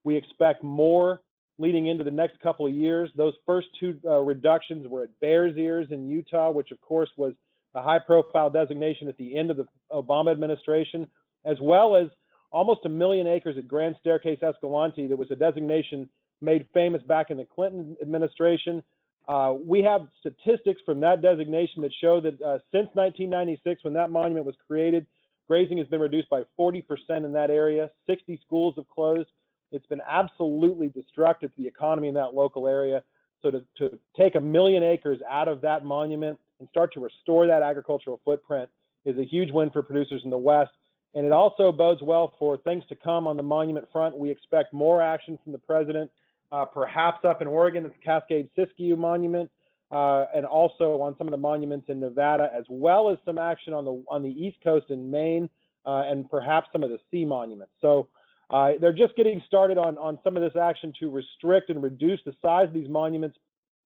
We 0.05 0.17
expect 0.17 0.63
more 0.63 1.23
leading 1.59 1.87
into 1.87 2.03
the 2.03 2.11
next 2.11 2.41
couple 2.41 2.67
of 2.67 2.73
years. 2.73 3.11
Those 3.17 3.35
first 3.47 3.69
two 3.79 3.99
uh, 4.05 4.19
reductions 4.19 4.87
were 4.89 5.05
at 5.05 5.21
Bears 5.21 5.57
Ears 5.57 5.89
in 5.91 6.09
Utah, 6.09 6.51
which 6.51 6.71
of 6.71 6.81
course 6.81 7.11
was 7.17 7.35
a 7.75 7.83
high 7.83 7.99
profile 7.99 8.51
designation 8.51 9.09
at 9.09 9.17
the 9.17 9.37
end 9.37 9.51
of 9.51 9.57
the 9.57 9.67
Obama 9.91 10.33
administration, 10.33 11.07
as 11.45 11.57
well 11.61 11.97
as 11.97 12.09
almost 12.51 12.81
a 12.85 12.89
million 12.89 13.27
acres 13.27 13.57
at 13.57 13.67
Grand 13.67 13.97
Staircase 14.01 14.43
Escalante 14.43 15.07
that 15.07 15.17
was 15.17 15.31
a 15.31 15.37
designation 15.37 16.09
made 16.41 16.67
famous 16.75 17.03
back 17.03 17.31
in 17.31 17.37
the 17.37 17.45
Clinton 17.45 17.97
administration. 18.03 18.83
Uh, 19.29 19.55
we 19.65 19.83
have 19.83 20.03
statistics 20.21 20.81
from 20.85 21.01
that 21.01 21.23
designation 21.23 21.83
that 21.83 21.93
show 22.01 22.21
that 22.21 22.35
uh, 22.43 22.59
since 22.73 22.89
1996, 22.95 23.85
when 23.85 23.95
that 23.95 24.11
monument 24.11 24.45
was 24.45 24.57
created, 24.67 25.07
Grazing 25.49 25.79
has 25.79 25.87
been 25.89 26.01
reduced 26.01 26.31
by 26.31 26.43
40% 26.59 26.83
in 27.11 27.33
that 27.33 27.51
area. 27.51 27.91
60 28.07 28.41
schools 28.45 28.75
have 28.77 28.89
closed. 28.89 29.29
It's 29.71 29.87
been 29.87 30.01
absolutely 30.09 30.89
destructive 30.89 31.55
to 31.55 31.63
the 31.63 31.69
economy 31.69 32.09
in 32.09 32.15
that 32.15 32.35
local 32.35 32.69
area. 32.69 33.03
So 33.43 33.51
to, 33.51 33.65
to 33.79 33.99
take 34.17 34.35
a 34.35 34.41
million 34.41 34.83
acres 34.83 35.19
out 35.29 35.49
of 35.49 35.61
that 35.63 35.85
monument 35.85 36.39
and 36.61 36.69
start 36.69 36.93
to 36.95 37.01
restore 37.01 37.47
that 37.47 37.63
agricultural 37.63 38.21
footprint 38.25 38.69
is 39.05 39.19
a 39.19 39.25
huge 39.25 39.51
win 39.51 39.71
for 39.71 39.83
producers 39.83 40.23
in 40.25 40.31
the 40.31 40.39
West. 40.39 40.71
And 41.15 41.27
it 41.27 41.33
also 41.33 41.73
bodes 41.73 42.01
well 42.03 42.33
for 42.39 42.57
things 42.57 42.85
to 42.89 42.95
come 42.95 43.27
on 43.27 43.37
the 43.37 43.43
monument 43.43 43.87
front. 43.93 44.17
We 44.17 44.31
expect 44.31 44.73
more 44.73 45.03
action 45.03 45.39
from 45.43 45.53
the 45.53 45.59
president, 45.59 46.11
uh, 46.51 46.65
perhaps 46.65 47.25
up 47.25 47.43
in 47.43 47.49
Oregon 47.49 47.85
at 47.85 47.93
the 47.93 47.99
Cascade 47.99 48.49
Siskiyou 48.57 48.97
Monument, 48.97 49.51
uh, 49.91 50.25
and 50.35 50.47
also 50.47 51.03
on 51.03 51.15
some 51.19 51.27
of 51.27 51.33
the 51.33 51.37
monuments 51.37 51.87
in 51.91 52.01
Nevada, 52.01 52.51
as 52.57 52.65
well 52.71 53.11
as 53.11 53.19
some 53.27 53.39
action 53.39 53.75
on 53.75 53.85
the 53.85 54.03
on 54.09 54.23
the 54.23 54.31
East 54.31 54.57
Coast 54.65 54.87
in 54.89 55.11
Maine, 55.11 55.51
uh, 55.85 56.05
and 56.07 56.31
perhaps 56.31 56.69
some 56.73 56.83
of 56.83 56.89
the 56.89 56.99
sea 57.11 57.27
monuments. 57.27 57.75
So 57.83 58.09
uh, 58.49 58.73
they're 58.81 58.95
just 58.95 59.15
getting 59.15 59.43
started 59.47 59.77
on 59.77 59.99
on 59.99 60.19
some 60.25 60.35
of 60.35 60.43
this 60.43 60.57
action 60.59 60.95
to 61.01 61.11
restrict 61.11 61.69
and 61.69 61.83
reduce 61.83 62.21
the 62.25 62.35
size 62.41 62.69
of 62.69 62.73
these 62.73 62.89
monuments. 62.89 63.37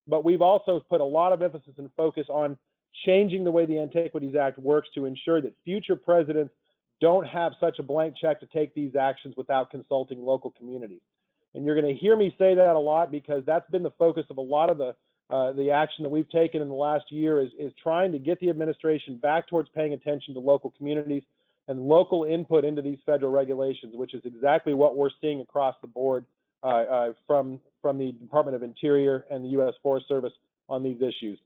But 0.06 0.26
we've 0.26 0.42
also 0.42 0.80
put 0.90 1.00
a 1.00 1.04
lot 1.04 1.32
of 1.32 1.40
emphasis 1.40 1.72
and 1.78 1.88
focus 1.96 2.26
on 2.28 2.58
changing 3.06 3.42
the 3.44 3.50
way 3.50 3.64
the 3.64 3.78
Antiquities 3.78 4.36
Act 4.36 4.58
works 4.58 4.88
to 4.94 5.06
ensure 5.06 5.40
that 5.40 5.54
future 5.64 5.96
presidents 5.96 6.52
don't 7.00 7.26
have 7.26 7.52
such 7.60 7.78
a 7.78 7.82
blank 7.82 8.14
check 8.20 8.40
to 8.40 8.46
take 8.46 8.74
these 8.74 8.96
actions 8.96 9.34
without 9.36 9.70
consulting 9.70 10.24
local 10.24 10.50
communities. 10.50 11.00
And 11.54 11.64
you're 11.64 11.80
going 11.80 11.92
to 11.92 12.00
hear 12.00 12.16
me 12.16 12.34
say 12.38 12.54
that 12.54 12.74
a 12.74 12.78
lot 12.78 13.10
because 13.10 13.42
that's 13.46 13.68
been 13.70 13.82
the 13.82 13.92
focus 13.92 14.24
of 14.30 14.38
a 14.38 14.42
lot 14.42 14.70
of 14.70 14.78
the 14.78 14.94
uh, 15.30 15.52
the 15.52 15.70
action 15.70 16.02
that 16.02 16.10
we've 16.10 16.28
taken 16.28 16.60
in 16.60 16.68
the 16.68 16.74
last 16.74 17.10
year 17.10 17.40
is, 17.40 17.48
is 17.58 17.72
trying 17.82 18.12
to 18.12 18.18
get 18.18 18.38
the 18.40 18.50
administration 18.50 19.16
back 19.16 19.48
towards 19.48 19.70
paying 19.74 19.94
attention 19.94 20.34
to 20.34 20.40
local 20.40 20.70
communities 20.76 21.22
and 21.66 21.80
local 21.80 22.24
input 22.24 22.62
into 22.62 22.82
these 22.82 22.98
federal 23.06 23.32
regulations, 23.32 23.94
which 23.96 24.12
is 24.12 24.20
exactly 24.26 24.74
what 24.74 24.96
we're 24.96 25.08
seeing 25.22 25.40
across 25.40 25.74
the 25.80 25.88
board 25.88 26.26
uh, 26.62 26.66
uh, 26.66 27.12
from 27.26 27.58
from 27.80 27.98
the 27.98 28.12
Department 28.12 28.54
of 28.54 28.62
Interior 28.62 29.24
and 29.30 29.44
the 29.44 29.48
U.S. 29.50 29.74
Forest 29.82 30.08
Service 30.08 30.32
on 30.68 30.82
these 30.82 31.00
issues. 31.00 31.38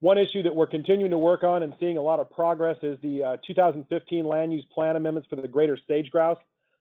One 0.00 0.16
issue 0.16 0.42
that 0.44 0.54
we're 0.54 0.66
continuing 0.66 1.10
to 1.10 1.18
work 1.18 1.44
on 1.44 1.62
and 1.62 1.74
seeing 1.78 1.98
a 1.98 2.02
lot 2.02 2.20
of 2.20 2.30
progress 2.30 2.76
is 2.82 2.98
the 3.02 3.22
uh, 3.22 3.36
2015 3.46 4.24
land 4.24 4.52
use 4.52 4.64
plan 4.72 4.96
amendments 4.96 5.28
for 5.28 5.36
the 5.36 5.46
greater 5.46 5.78
sage 5.86 6.10
grouse. 6.10 6.38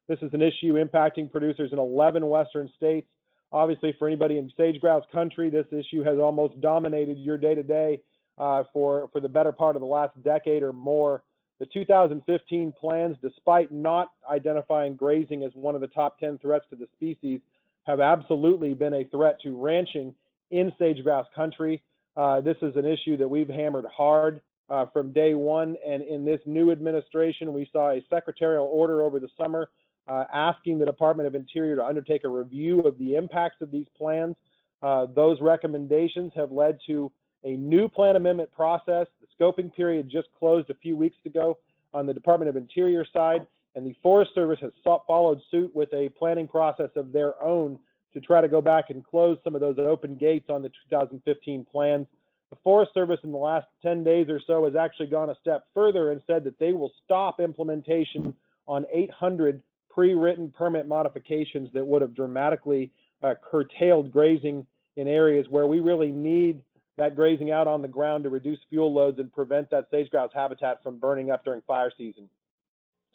This 0.08 0.20
is 0.22 0.34
an 0.34 0.42
issue 0.42 0.74
impacting 0.74 1.30
producers 1.30 1.72
in 1.74 1.80
11 1.80 2.26
western 2.26 2.70
states. 2.78 3.08
Obviously, 3.52 3.94
for 4.00 4.08
anybody 4.08 4.38
in 4.38 4.50
sage 4.56 4.80
grouse 4.80 5.04
country, 5.12 5.50
this 5.50 5.66
issue 5.72 6.02
has 6.04 6.18
almost 6.18 6.60
dominated 6.62 7.18
your 7.18 7.38
day 7.38 7.56
to 7.56 7.64
day 7.64 8.02
for 8.38 9.10
for 9.12 9.20
the 9.22 9.28
better 9.28 9.52
part 9.52 9.76
of 9.76 9.82
the 9.82 9.88
last 9.88 10.22
decade 10.24 10.64
or 10.64 10.72
more. 10.72 11.24
The 11.60 11.66
2015 11.66 12.74
plans, 12.80 13.18
despite 13.22 13.70
not 13.70 14.12
identifying 14.32 14.96
grazing 14.96 15.44
as 15.44 15.52
one 15.56 15.76
of 15.76 15.82
the 15.82 15.88
top 15.88 16.20
10 16.20 16.38
threats 16.38 16.66
to 16.70 16.78
the 16.78 16.88
species, 16.94 17.42
have 17.84 18.00
absolutely 18.00 18.74
been 18.74 18.94
a 18.94 19.04
threat 19.06 19.42
to 19.42 19.62
ranching 19.62 20.16
in 20.52 20.72
sage 20.80 21.04
grouse 21.04 21.28
country. 21.36 21.84
Uh, 22.20 22.42
this 22.42 22.58
is 22.62 22.76
an 22.76 22.86
issue 22.86 23.16
that 23.16 23.30
we've 23.30 23.48
hammered 23.48 23.86
hard 23.86 24.42
uh, 24.70 24.86
from 24.92 25.14
day 25.14 25.36
one. 25.36 25.78
And 25.88 26.04
in 26.04 26.26
this 26.26 26.42
new 26.46 26.70
administration, 26.70 27.54
we 27.54 27.70
saw 27.72 27.92
a 27.92 28.02
secretarial 28.10 28.66
order 28.66 29.04
over 29.04 29.22
the 29.22 29.30
summer 29.42 29.70
uh, 30.06 30.26
asking 30.34 30.80
the 30.80 30.86
Department 30.86 31.28
of 31.28 31.36
Interior 31.36 31.78
to 31.78 31.86
undertake 31.86 32.26
a 32.26 32.28
review 32.28 32.82
of 32.82 32.98
the 32.98 33.16
impacts 33.16 33.62
of 33.62 33.72
these 33.72 33.86
plans. 33.98 34.36
Uh, 34.84 35.06
those 35.16 35.40
recommendations 35.40 36.34
have 36.36 36.52
led 36.52 36.78
to 36.88 37.10
a 37.46 37.52
new 37.52 37.88
plan 37.88 38.18
amendment 38.18 38.52
process. 38.52 39.08
The 39.22 39.28
scoping 39.40 39.74
period 39.74 40.10
just 40.12 40.28
closed 40.38 40.70
a 40.70 40.76
few 40.76 40.98
weeks 40.98 41.16
ago 41.26 41.58
on 41.94 42.06
the 42.06 42.14
Department 42.14 42.50
of 42.50 42.58
Interior 42.58 43.06
side, 43.14 43.48
and 43.76 43.86
the 43.86 43.96
Forest 44.04 44.32
Service 44.36 44.60
has 44.62 44.72
followed 45.08 45.40
suit 45.52 45.74
with 45.74 45.88
a 45.94 46.10
planning 46.20 46.50
process 46.50 46.90
of 46.98 47.14
their 47.14 47.42
own 47.42 47.80
to 48.14 48.20
try 48.20 48.42
to 48.42 48.48
go 48.48 48.62
back 48.62 48.86
and 48.90 49.06
close 49.06 49.38
some 49.44 49.56
of 49.56 49.62
those 49.62 49.78
open 49.78 50.16
gates 50.16 50.50
on 50.50 50.62
the 50.62 50.70
2015 50.90 51.66
plans. 51.72 52.08
The 52.50 52.58
Forest 52.64 52.94
Service 52.94 53.20
in 53.24 53.32
the 53.32 53.38
last 53.38 53.68
10 53.84 54.04
days 54.04 54.28
or 54.30 54.42
so 54.46 54.66
has 54.66 54.76
actually 54.76 55.08
gone 55.08 55.30
a 55.30 55.36
step 55.40 55.66
further 55.74 56.12
and 56.12 56.22
said 56.26 56.44
that 56.46 56.58
they 56.58 56.74
will 56.74 56.92
stop 57.06 57.40
implementation 57.40 58.34
on 58.68 58.86
800 58.92 59.62
pre-written 59.90 60.52
permit 60.52 60.88
modifications 60.88 61.70
that 61.74 61.86
would 61.86 62.02
have 62.02 62.16
dramatically 62.16 62.92
uh, 63.22 63.34
curtailed 63.50 64.12
grazing 64.12 64.66
in 64.96 65.08
areas 65.08 65.46
where 65.50 65.68
we 65.68 65.80
really 65.80 66.12
need 66.12 66.62
that 66.98 67.16
grazing 67.16 67.52
out 67.52 67.68
on 67.68 67.82
the 67.82 67.88
ground 67.88 68.24
to 68.24 68.30
reduce 68.30 68.60
fuel 68.70 68.94
loads 68.94 69.20
and 69.20 69.32
prevent 69.32 69.70
that 69.70 69.88
sage 69.90 70.10
grouse 70.10 70.32
habitat 70.34 70.84
from 70.84 70.98
burning 71.00 71.32
up 71.32 71.46
during 71.46 71.62
fire 71.62 71.92
season. 71.98 72.30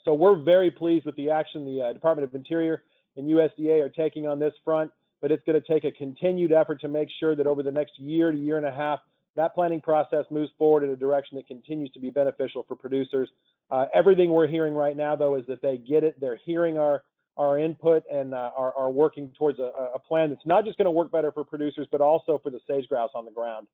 So 0.04 0.14
we're 0.14 0.36
very 0.36 0.70
pleased 0.70 1.06
with 1.06 1.16
the 1.16 1.30
action 1.30 1.64
the 1.64 1.82
uh, 1.82 1.92
Department 1.92 2.28
of 2.28 2.34
Interior 2.34 2.82
and 3.16 3.28
USDA 3.28 3.82
are 3.84 3.88
taking 3.88 4.26
on 4.26 4.38
this 4.38 4.54
front, 4.64 4.90
but 5.20 5.30
it's 5.30 5.42
going 5.44 5.60
to 5.60 5.66
take 5.66 5.84
a 5.84 5.92
continued 5.92 6.52
effort 6.52 6.80
to 6.80 6.88
make 6.88 7.08
sure 7.20 7.34
that 7.34 7.46
over 7.46 7.62
the 7.62 7.70
next 7.70 7.98
year 7.98 8.30
to 8.30 8.38
year 8.38 8.56
and 8.56 8.66
a 8.66 8.72
half, 8.72 9.00
that 9.36 9.54
planning 9.54 9.80
process 9.80 10.24
moves 10.30 10.50
forward 10.58 10.84
in 10.84 10.90
a 10.90 10.96
direction 10.96 11.36
that 11.36 11.46
continues 11.46 11.90
to 11.92 12.00
be 12.00 12.10
beneficial 12.10 12.64
for 12.68 12.76
producers. 12.76 13.28
Uh, 13.70 13.86
everything 13.94 14.30
we're 14.30 14.46
hearing 14.46 14.74
right 14.74 14.96
now, 14.96 15.16
though, 15.16 15.34
is 15.34 15.44
that 15.48 15.60
they 15.60 15.76
get 15.76 16.04
it. 16.04 16.20
They're 16.20 16.38
hearing 16.44 16.78
our 16.78 17.02
our 17.36 17.58
input 17.58 18.04
and 18.12 18.32
uh, 18.32 18.50
are, 18.56 18.72
are 18.76 18.90
working 18.90 19.28
towards 19.36 19.58
a, 19.58 19.72
a 19.94 19.98
plan 19.98 20.30
that's 20.30 20.46
not 20.46 20.64
just 20.64 20.78
going 20.78 20.84
to 20.84 20.90
work 20.92 21.10
better 21.10 21.32
for 21.32 21.42
producers, 21.42 21.86
but 21.90 22.00
also 22.00 22.38
for 22.40 22.50
the 22.50 22.60
sage 22.68 22.88
grouse 22.88 23.10
on 23.12 23.24
the 23.24 23.30
ground. 23.32 23.66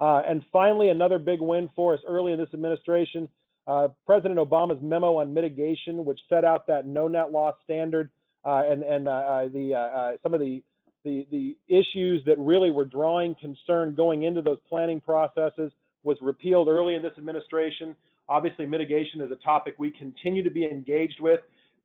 Uh, 0.00 0.22
and 0.26 0.42
finally, 0.50 0.88
another 0.88 1.18
big 1.18 1.40
win 1.40 1.68
for 1.76 1.92
us 1.94 2.00
early 2.08 2.32
in 2.32 2.38
this 2.38 2.48
administration, 2.54 3.28
uh, 3.66 3.88
President 4.06 4.40
Obama's 4.40 4.82
memo 4.82 5.18
on 5.18 5.32
mitigation, 5.32 6.04
which 6.04 6.20
set 6.28 6.44
out 6.44 6.66
that 6.66 6.86
no 6.86 7.06
net 7.06 7.30
loss 7.30 7.54
standard 7.64 8.10
and 8.44 8.82
and 8.82 9.08
uh, 9.08 9.44
the 9.52 10.16
some 10.22 10.34
of 10.34 10.40
the, 10.40 10.62
the 11.04 11.26
the 11.30 11.56
issues 11.68 12.22
that 12.26 12.38
really 12.38 12.70
were 12.70 12.84
drawing 12.84 13.34
concern 13.40 13.94
going 13.94 14.24
into 14.24 14.42
those 14.42 14.58
planning 14.68 15.00
processes 15.00 15.72
was 16.02 16.16
repealed 16.20 16.68
early 16.68 16.94
in 16.94 17.02
this 17.02 17.12
administration. 17.18 17.94
Obviously, 18.28 18.66
mitigation 18.66 19.20
is 19.20 19.30
a 19.30 19.36
topic 19.36 19.74
we 19.78 19.90
continue 19.90 20.42
to 20.42 20.50
be 20.50 20.64
engaged 20.64 21.20
with. 21.20 21.40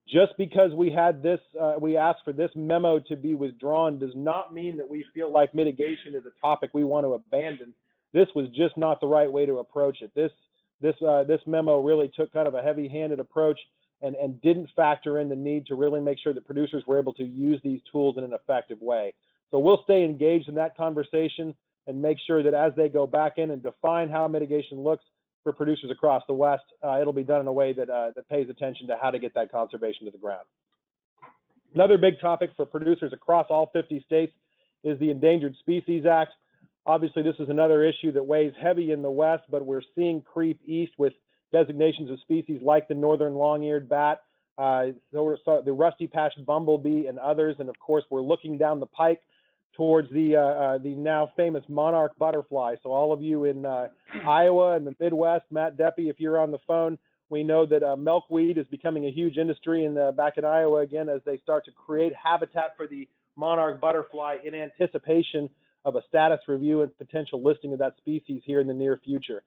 Just 0.08 0.32
because 0.38 0.72
we 0.74 0.90
had 0.90 1.22
this, 1.22 1.40
uh, 1.60 1.74
we 1.82 1.98
asked 1.98 2.20
for 2.24 2.32
this 2.32 2.50
memo 2.56 2.98
to 3.10 3.16
be 3.18 3.36
withdrawn 3.36 4.00
does 4.00 4.14
not 4.16 4.54
mean 4.54 4.78
that 4.78 4.90
we 4.90 5.04
feel 5.14 5.32
like 5.32 5.54
mitigation 5.54 6.16
is 6.16 6.24
a 6.26 6.40
topic 6.40 6.70
we 6.74 6.86
want 6.86 7.06
to 7.06 7.14
abandon. 7.14 7.74
This 8.14 8.28
was 8.34 8.48
just 8.56 8.78
not 8.78 9.02
the 9.02 9.08
right 9.08 9.30
way 9.30 9.46
to 9.46 9.58
approach 9.58 9.98
it. 10.02 10.12
This 10.16 10.32
this 10.80 10.96
uh, 11.06 11.24
this 11.26 11.42
memo 11.46 11.82
really 11.82 12.10
took 12.16 12.32
kind 12.32 12.48
of 12.48 12.54
a 12.54 12.62
heavy-handed 12.62 13.20
approach 13.20 13.60
and, 14.02 14.16
and 14.16 14.42
didn't 14.42 14.70
factor 14.76 15.20
in 15.20 15.30
the 15.30 15.36
need 15.36 15.66
to 15.68 15.76
really 15.76 16.00
make 16.00 16.20
sure 16.20 16.34
that 16.34 16.46
producers 16.46 16.84
were 16.86 17.00
able 17.00 17.14
to 17.14 17.24
use 17.24 17.60
these 17.64 17.82
tools 17.92 18.18
in 18.18 18.24
an 18.24 18.34
effective 18.34 18.82
way. 18.82 19.14
So 19.52 19.60
we'll 19.60 19.82
stay 19.84 20.04
engaged 20.04 20.50
in 20.50 20.56
that 20.56 20.76
conversation 20.76 21.56
and 21.88 22.02
make 22.02 22.18
sure 22.28 22.44
that 22.44 22.54
as 22.54 22.74
they 22.76 22.90
go 22.90 23.08
back 23.08 23.38
in 23.38 23.52
and 23.52 23.64
define 23.64 24.10
how 24.10 24.28
mitigation 24.28 24.80
looks 24.80 25.04
for 25.44 25.54
producers 25.54 25.90
across 25.90 26.24
the 26.28 26.34
West, 26.34 26.64
uh, 26.84 27.00
it'll 27.00 27.14
be 27.14 27.24
done 27.24 27.42
in 27.42 27.48
a 27.48 27.54
way 27.54 27.74
that, 27.74 27.90
uh, 27.90 28.12
that 28.16 28.28
pays 28.30 28.50
attention 28.50 28.88
to 28.88 28.98
how 29.02 29.10
to 29.10 29.20
get 29.20 29.34
that 29.34 29.52
conservation 29.52 30.06
to 30.06 30.12
the 30.12 30.18
ground. 30.18 30.46
Another 31.74 31.98
big 31.98 32.20
topic 32.20 32.52
for 32.56 32.66
producers 32.66 33.14
across 33.14 33.48
all 33.50 33.70
50 33.72 34.04
states 34.06 34.34
is 34.84 35.00
the 35.00 35.10
Endangered 35.10 35.56
Species 35.60 36.06
Act. 36.06 36.32
Obviously, 36.86 37.22
this 37.22 37.36
is 37.40 37.50
another 37.50 37.84
issue 37.84 38.12
that 38.14 38.24
weighs 38.24 38.54
heavy 38.62 38.92
in 38.92 39.02
the 39.02 39.12
West, 39.12 39.44
but 39.50 39.66
we're 39.66 39.82
seeing 39.96 40.22
creep 40.22 40.60
east 40.66 40.94
with 40.98 41.14
designations 41.52 42.10
of 42.10 42.20
species 42.20 42.62
like 42.64 42.88
the 42.88 42.94
northern 42.94 43.36
long-eared 43.36 43.88
bat, 43.88 44.24
uh, 44.58 44.88
the 45.12 45.74
rusty 45.74 46.08
patched 46.08 46.44
bumblebee, 46.46 47.08
and 47.08 47.20
others. 47.20 47.56
And 47.60 47.70
of 47.70 47.80
course, 47.80 48.04
we're 48.10 48.22
looking 48.22 48.58
down 48.58 48.80
the 48.80 48.88
pike 48.88 49.22
towards 49.76 50.12
the 50.12 50.36
uh, 50.36 50.40
uh, 50.40 50.78
the 50.80 50.96
now 50.96 51.32
famous 51.38 51.64
monarch 51.70 52.18
butterfly. 52.18 52.76
So 52.82 52.92
all 52.92 53.14
of 53.14 53.22
you 53.22 53.46
in 53.46 53.66
uh, 53.66 53.88
Iowa 54.28 54.76
and 54.76 54.86
the 54.86 54.96
Midwest, 55.00 55.46
Matt 55.52 55.78
Deppie, 55.78 56.10
if 56.10 56.20
you're 56.20 56.40
on 56.40 56.52
the 56.52 56.58
phone, 56.68 56.98
we 57.30 57.44
know 57.44 57.66
that 57.66 57.84
uh, 57.84 57.96
milkweed 57.96 58.58
is 58.58 58.66
becoming 58.72 59.06
a 59.06 59.12
huge 59.12 59.38
industry 59.38 59.86
in 59.86 59.94
the, 59.94 60.14
back 60.16 60.38
in 60.38 60.46
Iowa 60.46 60.82
again 60.82 61.10
as 61.10 61.22
they 61.26 61.38
start 61.38 61.66
to 61.66 61.72
create 61.72 62.14
habitat 62.22 62.76
for 62.76 62.88
the 62.88 63.08
monarch 63.36 63.80
butterfly 63.80 64.38
in 64.44 64.56
anticipation 64.56 65.50
of 65.86 65.96
a 65.96 66.02
status 66.10 66.40
review 66.48 66.82
and 66.82 66.98
potential 66.98 67.44
listing 67.44 67.72
of 67.74 67.80
that 67.80 67.96
species 67.98 68.42
here 68.46 68.60
in 68.60 68.68
the 68.68 68.74
near 68.74 69.00
future. 69.04 69.44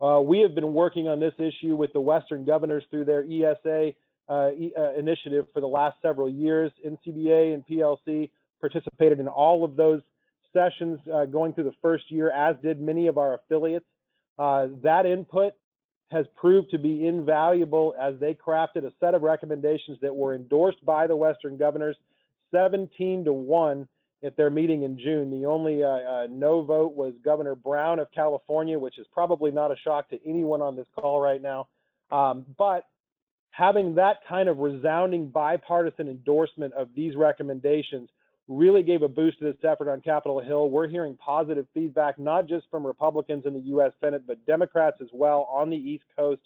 Uh, 0.00 0.20
we 0.20 0.40
have 0.40 0.54
been 0.54 0.72
working 0.72 1.08
on 1.08 1.20
this 1.20 1.34
issue 1.38 1.76
with 1.76 1.92
the 1.92 2.00
Western 2.00 2.44
governors 2.44 2.84
through 2.90 3.04
their 3.04 3.22
ESA 3.24 3.92
uh, 4.28 4.50
e, 4.50 4.72
uh, 4.76 4.94
initiative 4.94 5.46
for 5.52 5.60
the 5.60 5.66
last 5.66 5.96
several 6.02 6.28
years. 6.28 6.72
NCBA 6.86 7.54
and 7.54 7.64
PLC 7.66 8.30
participated 8.60 9.20
in 9.20 9.28
all 9.28 9.64
of 9.64 9.76
those 9.76 10.00
sessions 10.52 10.98
uh, 11.12 11.24
going 11.26 11.52
through 11.52 11.64
the 11.64 11.74
first 11.82 12.10
year, 12.10 12.30
as 12.30 12.56
did 12.62 12.80
many 12.80 13.06
of 13.06 13.18
our 13.18 13.34
affiliates. 13.34 13.86
Uh, 14.38 14.68
that 14.82 15.06
input 15.06 15.52
has 16.10 16.26
proved 16.36 16.70
to 16.70 16.78
be 16.78 17.06
invaluable 17.06 17.94
as 18.00 18.14
they 18.20 18.34
crafted 18.34 18.84
a 18.84 18.92
set 19.00 19.14
of 19.14 19.22
recommendations 19.22 19.98
that 20.00 20.14
were 20.14 20.34
endorsed 20.34 20.84
by 20.84 21.06
the 21.06 21.16
Western 21.16 21.56
governors 21.56 21.96
17 22.52 23.24
to 23.24 23.32
1 23.32 23.88
at 24.24 24.36
their 24.36 24.50
meeting 24.50 24.82
in 24.82 24.98
June. 24.98 25.30
The 25.30 25.46
only 25.46 25.82
uh, 25.82 25.88
uh, 25.88 26.26
no 26.30 26.62
vote 26.62 26.94
was 26.94 27.14
Governor 27.24 27.54
Brown 27.54 27.98
of 27.98 28.08
California, 28.14 28.78
which 28.78 28.98
is 28.98 29.06
probably 29.12 29.50
not 29.50 29.70
a 29.70 29.76
shock 29.84 30.08
to 30.10 30.18
anyone 30.26 30.62
on 30.62 30.76
this 30.76 30.86
call 30.98 31.20
right 31.20 31.42
now. 31.42 31.68
Um, 32.10 32.46
but 32.56 32.86
having 33.50 33.94
that 33.96 34.18
kind 34.28 34.48
of 34.48 34.58
resounding 34.58 35.28
bipartisan 35.28 36.08
endorsement 36.08 36.74
of 36.74 36.88
these 36.94 37.14
recommendations 37.16 38.08
really 38.48 38.82
gave 38.82 39.02
a 39.02 39.08
boost 39.08 39.38
to 39.38 39.44
this 39.44 39.56
effort 39.64 39.90
on 39.90 40.00
Capitol 40.00 40.40
Hill. 40.40 40.68
We're 40.68 40.88
hearing 40.88 41.16
positive 41.16 41.66
feedback, 41.72 42.18
not 42.18 42.46
just 42.46 42.66
from 42.70 42.86
Republicans 42.86 43.44
in 43.46 43.54
the 43.54 43.60
U.S. 43.60 43.92
Senate, 44.00 44.22
but 44.26 44.44
Democrats 44.46 44.98
as 45.00 45.08
well 45.12 45.48
on 45.50 45.70
the 45.70 45.76
East 45.76 46.04
Coast 46.16 46.42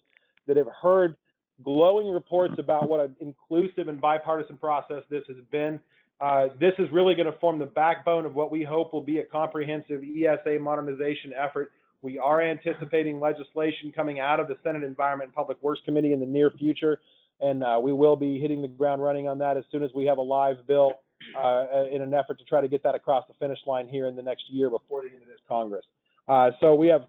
that 0.46 0.56
have 0.56 0.68
heard 0.80 1.16
glowing 1.64 2.08
reports 2.08 2.54
about 2.58 2.88
what 2.88 3.00
an 3.00 3.16
inclusive 3.20 3.88
and 3.88 4.00
bipartisan 4.00 4.56
process 4.56 5.02
this 5.10 5.24
has 5.26 5.36
been. 5.50 5.80
Uh, 6.20 6.48
this 6.58 6.72
is 6.78 6.88
really 6.90 7.14
going 7.14 7.30
to 7.30 7.38
form 7.38 7.58
the 7.58 7.66
backbone 7.66 8.26
of 8.26 8.34
what 8.34 8.50
we 8.50 8.64
hope 8.64 8.92
will 8.92 9.02
be 9.02 9.18
a 9.18 9.24
comprehensive 9.24 10.02
ESA 10.02 10.58
modernization 10.60 11.32
effort. 11.32 11.72
We 12.02 12.18
are 12.18 12.40
anticipating 12.40 13.20
legislation 13.20 13.92
coming 13.94 14.20
out 14.20 14.40
of 14.40 14.48
the 14.48 14.56
Senate 14.62 14.82
Environment 14.82 15.28
and 15.28 15.34
Public 15.34 15.62
Works 15.62 15.80
Committee 15.84 16.12
in 16.12 16.20
the 16.20 16.26
near 16.26 16.50
future, 16.50 17.00
and 17.40 17.62
uh, 17.62 17.78
we 17.82 17.92
will 17.92 18.16
be 18.16 18.38
hitting 18.40 18.62
the 18.62 18.68
ground 18.68 19.02
running 19.02 19.28
on 19.28 19.38
that 19.38 19.56
as 19.56 19.64
soon 19.70 19.82
as 19.82 19.90
we 19.94 20.06
have 20.06 20.18
a 20.18 20.22
live 20.22 20.66
bill 20.66 20.94
uh, 21.36 21.66
in 21.92 22.02
an 22.02 22.14
effort 22.14 22.38
to 22.38 22.44
try 22.44 22.60
to 22.60 22.68
get 22.68 22.82
that 22.82 22.94
across 22.94 23.24
the 23.28 23.34
finish 23.34 23.58
line 23.66 23.88
here 23.88 24.06
in 24.06 24.16
the 24.16 24.22
next 24.22 24.44
year 24.50 24.70
before 24.70 25.02
the 25.02 25.08
end 25.08 25.22
of 25.22 25.28
this 25.28 25.40
Congress. 25.48 25.84
Uh, 26.28 26.50
so 26.60 26.74
we 26.74 26.88
have 26.88 27.06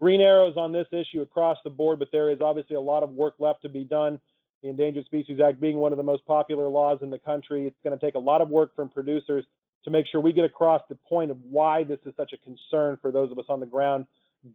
green 0.00 0.20
arrows 0.20 0.54
on 0.56 0.72
this 0.72 0.86
issue 0.92 1.22
across 1.22 1.58
the 1.64 1.70
board, 1.70 1.98
but 1.98 2.08
there 2.12 2.30
is 2.30 2.40
obviously 2.40 2.76
a 2.76 2.80
lot 2.80 3.02
of 3.02 3.10
work 3.10 3.34
left 3.38 3.62
to 3.62 3.68
be 3.68 3.84
done. 3.84 4.20
The 4.66 4.70
Endangered 4.70 5.04
Species 5.04 5.38
Act 5.38 5.60
being 5.60 5.76
one 5.76 5.92
of 5.92 5.96
the 5.96 6.02
most 6.02 6.26
popular 6.26 6.66
laws 6.66 6.98
in 7.00 7.08
the 7.08 7.20
country, 7.20 7.68
it's 7.68 7.76
going 7.84 7.96
to 7.96 8.04
take 8.04 8.16
a 8.16 8.18
lot 8.18 8.40
of 8.40 8.48
work 8.48 8.74
from 8.74 8.88
producers 8.88 9.44
to 9.84 9.90
make 9.92 10.06
sure 10.10 10.20
we 10.20 10.32
get 10.32 10.44
across 10.44 10.82
the 10.88 10.96
point 11.08 11.30
of 11.30 11.36
why 11.48 11.84
this 11.84 12.00
is 12.04 12.12
such 12.16 12.32
a 12.32 12.36
concern 12.38 12.98
for 13.00 13.12
those 13.12 13.30
of 13.30 13.38
us 13.38 13.44
on 13.48 13.60
the 13.60 13.66
ground 13.66 14.06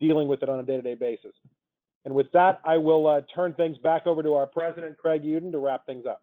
dealing 0.02 0.28
with 0.28 0.44
it 0.44 0.50
on 0.50 0.60
a 0.60 0.64
day-to-day 0.64 0.96
basis. 0.96 1.32
And 2.04 2.14
with 2.14 2.30
that, 2.34 2.60
I 2.66 2.76
will 2.76 3.08
uh, 3.08 3.22
turn 3.34 3.54
things 3.54 3.78
back 3.78 4.06
over 4.06 4.22
to 4.22 4.34
our 4.34 4.48
president, 4.48 4.98
Craig 4.98 5.24
Uden, 5.24 5.54
to 5.54 5.60
wrap 5.60 5.86
things 5.86 6.06
up. 6.06 6.22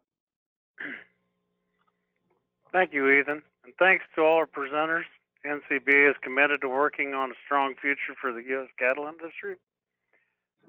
Thank 2.70 2.92
you, 2.92 3.08
Ethan. 3.08 3.40
And 3.64 3.72
thanks 3.78 4.04
to 4.16 4.20
all 4.20 4.36
our 4.36 4.46
presenters. 4.46 5.04
NCBA 5.46 6.10
is 6.10 6.16
committed 6.20 6.60
to 6.60 6.68
working 6.68 7.14
on 7.14 7.30
a 7.30 7.34
strong 7.46 7.74
future 7.80 8.14
for 8.20 8.34
the 8.34 8.42
U.S. 8.50 8.68
cattle 8.78 9.06
industry. 9.06 9.56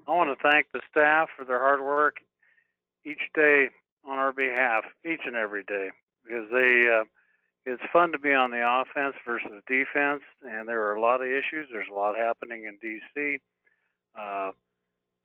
I 0.08 0.14
want 0.14 0.30
to 0.30 0.42
thank 0.42 0.68
the 0.72 0.80
staff 0.90 1.28
for 1.36 1.44
their 1.44 1.58
hard 1.58 1.82
work 1.82 2.16
each 3.04 3.30
day 3.34 3.70
on 4.06 4.18
our 4.18 4.32
behalf, 4.32 4.84
each 5.04 5.20
and 5.26 5.36
every 5.36 5.64
day, 5.64 5.90
because 6.24 6.46
they 6.52 6.88
uh, 6.88 7.04
it's 7.66 7.82
fun 7.92 8.12
to 8.12 8.18
be 8.18 8.32
on 8.32 8.50
the 8.50 8.62
offense 8.64 9.14
versus 9.26 9.62
defense, 9.68 10.22
and 10.42 10.68
there 10.68 10.82
are 10.86 10.94
a 10.94 11.00
lot 11.00 11.20
of 11.20 11.28
issues. 11.28 11.68
There's 11.70 11.90
a 11.90 11.94
lot 11.94 12.16
happening 12.16 12.64
in 12.64 12.78
D.C. 12.80 13.38
Uh, 14.18 14.52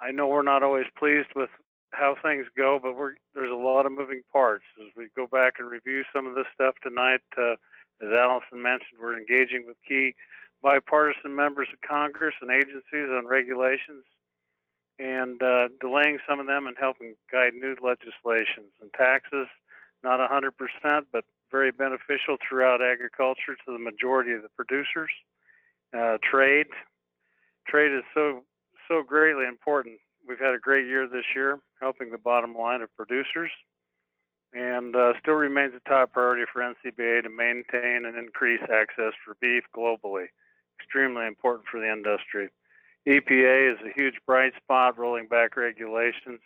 I 0.02 0.12
know 0.12 0.28
we're 0.28 0.44
not 0.44 0.64
always 0.64 0.86
pleased 0.98 1.30
with 1.36 1.50
how 1.92 2.16
things 2.22 2.46
go, 2.58 2.80
but 2.82 2.94
there's 3.34 3.52
a 3.52 3.56
lot 3.56 3.86
of 3.86 3.94
moving 3.94 4.22
parts. 4.32 4.66
As 4.82 4.92
we 4.98 5.08
go 5.16 5.28
back 5.28 5.56
and 5.60 5.70
review 5.70 6.04
some 6.14 6.28
of 6.28 6.36
this 6.36 6.48
stuff 6.54 6.76
tonight, 6.84 7.22
uh, 7.38 7.54
as 8.02 8.12
Allison 8.16 8.62
mentioned, 8.62 9.00
we're 9.02 9.18
engaging 9.18 9.64
with 9.66 9.78
key 9.88 10.14
bipartisan 10.62 11.34
members 11.34 11.70
of 11.72 11.80
Congress 11.88 12.36
and 12.42 12.52
agencies 12.52 13.10
on 13.10 13.28
regulations 13.28 14.04
and 15.00 15.42
uh, 15.42 15.68
delaying 15.82 16.20
some 16.28 16.40
of 16.40 16.48
them 16.48 16.68
and 16.68 16.76
helping 16.80 17.16
guide 17.32 17.54
new 17.54 17.76
legislations 17.84 18.72
and 18.82 18.92
taxes. 18.94 19.48
Not 20.04 20.20
100%, 20.20 20.52
but 21.12 21.26
very 21.52 21.72
beneficial 21.72 22.38
throughout 22.48 22.82
agriculture 22.82 23.56
to 23.66 23.72
the 23.72 23.80
majority 23.80 24.34
of 24.34 24.42
the 24.42 24.50
producers. 24.56 25.10
Uh, 25.96 26.18
trade, 26.24 26.68
trade 27.68 27.92
is 27.92 28.04
so 28.14 28.44
so 28.88 29.02
greatly 29.02 29.46
important. 29.46 29.98
We've 30.28 30.40
had 30.40 30.54
a 30.54 30.60
great 30.60 30.86
year 30.86 31.08
this 31.08 31.26
year, 31.36 31.60
helping 31.80 32.12
the 32.12 32.18
bottom 32.18 32.54
line 32.56 32.82
of 32.82 32.96
producers, 32.96 33.52
and 34.54 34.96
uh, 34.96 35.14
still 35.22 35.34
remains 35.34 35.74
a 35.76 35.90
top 35.90 36.14
priority 36.14 36.44
for 36.52 36.62
NCBA 36.62 37.24
to 37.24 37.30
maintain 37.30 38.06
and 38.06 38.18
increase 38.18 38.62
access 38.64 39.14
for 39.24 39.38
beef 39.42 39.64
globally. 39.76 40.26
Extremely 40.80 41.26
important 41.26 41.66
for 41.72 41.80
the 41.80 41.92
industry. 41.92 42.50
EPA 43.08 43.74
is 43.74 43.80
a 43.86 43.94
huge 43.96 44.16
bright 44.26 44.54
spot, 44.62 44.98
rolling 44.98 45.28
back 45.28 45.56
regulations 45.56 46.40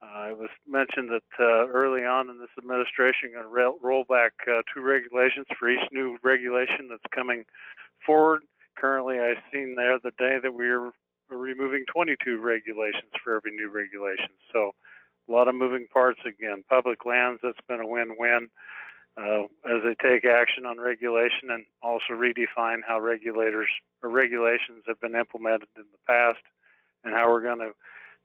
uh, 0.00 0.30
it 0.30 0.38
was 0.38 0.50
mentioned 0.66 1.10
that 1.10 1.26
uh, 1.40 1.66
early 1.66 2.04
on 2.04 2.30
in 2.30 2.38
this 2.38 2.54
administration, 2.56 3.32
going 3.32 3.44
to 3.44 3.78
roll 3.82 4.04
back 4.08 4.32
uh, 4.46 4.62
two 4.72 4.80
regulations 4.80 5.46
for 5.58 5.68
each 5.68 5.82
new 5.90 6.16
regulation 6.22 6.86
that's 6.88 7.02
coming 7.12 7.44
forward. 8.06 8.42
Currently, 8.76 9.18
I've 9.18 9.42
seen 9.52 9.74
there 9.74 9.98
the 9.98 10.12
day 10.16 10.38
that 10.40 10.54
we 10.54 10.68
are 10.68 10.92
removing 11.28 11.84
22 11.92 12.38
regulations 12.40 13.10
for 13.24 13.34
every 13.36 13.50
new 13.50 13.70
regulation. 13.70 14.30
So, 14.52 14.70
a 15.28 15.32
lot 15.32 15.48
of 15.48 15.56
moving 15.56 15.86
parts 15.92 16.20
again. 16.24 16.62
Public 16.70 17.04
lands, 17.04 17.40
that's 17.42 17.58
been 17.68 17.80
a 17.80 17.86
win-win 17.86 18.48
uh, 19.18 19.42
as 19.66 19.82
they 19.82 19.96
take 20.00 20.24
action 20.24 20.64
on 20.64 20.78
regulation 20.78 21.50
and 21.50 21.64
also 21.82 22.12
redefine 22.12 22.78
how 22.86 23.00
regulators 23.00 23.68
or 24.02 24.10
regulations 24.10 24.84
have 24.86 25.00
been 25.00 25.16
implemented 25.16 25.68
in 25.76 25.84
the 25.90 25.98
past 26.06 26.38
and 27.04 27.14
how 27.14 27.28
we're 27.28 27.42
going 27.42 27.58
to 27.58 27.72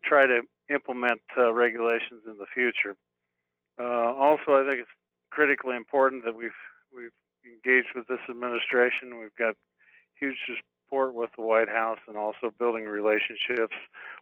try 0.04 0.28
to 0.28 0.42
implement 0.70 1.22
uh, 1.38 1.52
regulations 1.52 2.22
in 2.28 2.38
the 2.38 2.46
future. 2.54 2.96
Uh, 3.80 4.14
also, 4.14 4.54
I 4.54 4.66
think 4.68 4.82
it's 4.82 4.96
critically 5.32 5.76
important 5.76 6.26
that 6.26 6.36
we've 6.36 6.52
we've 6.96 7.16
engaged 7.44 7.90
with 7.96 8.08
this 8.08 8.22
administration. 8.30 9.20
We've 9.20 9.36
got 9.38 9.56
huge 10.20 10.38
support 10.46 11.16
with 11.16 11.32
the 11.36 11.44
White 11.44 11.70
House 11.70 12.00
and 12.08 12.16
also 12.18 12.54
building 12.60 12.86
relationships 12.86 13.76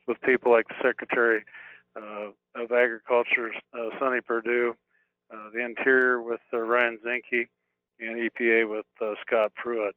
with 0.07 0.22
people 0.22 0.51
like 0.51 0.67
the 0.69 0.76
Secretary 0.82 1.43
uh, 1.97 2.32
of 2.55 2.72
Agriculture, 2.72 3.51
uh, 3.74 3.89
Sonny 3.99 4.22
Perdue, 4.22 4.74
uh, 5.34 5.49
the 5.53 5.63
Interior 5.63 6.21
with 6.21 6.41
uh, 6.53 6.59
Ryan 6.59 6.99
Zinke, 7.05 7.47
and 7.99 8.29
EPA 8.32 8.69
with 8.69 8.86
Scott 9.21 9.53
Pruitt. 9.55 9.95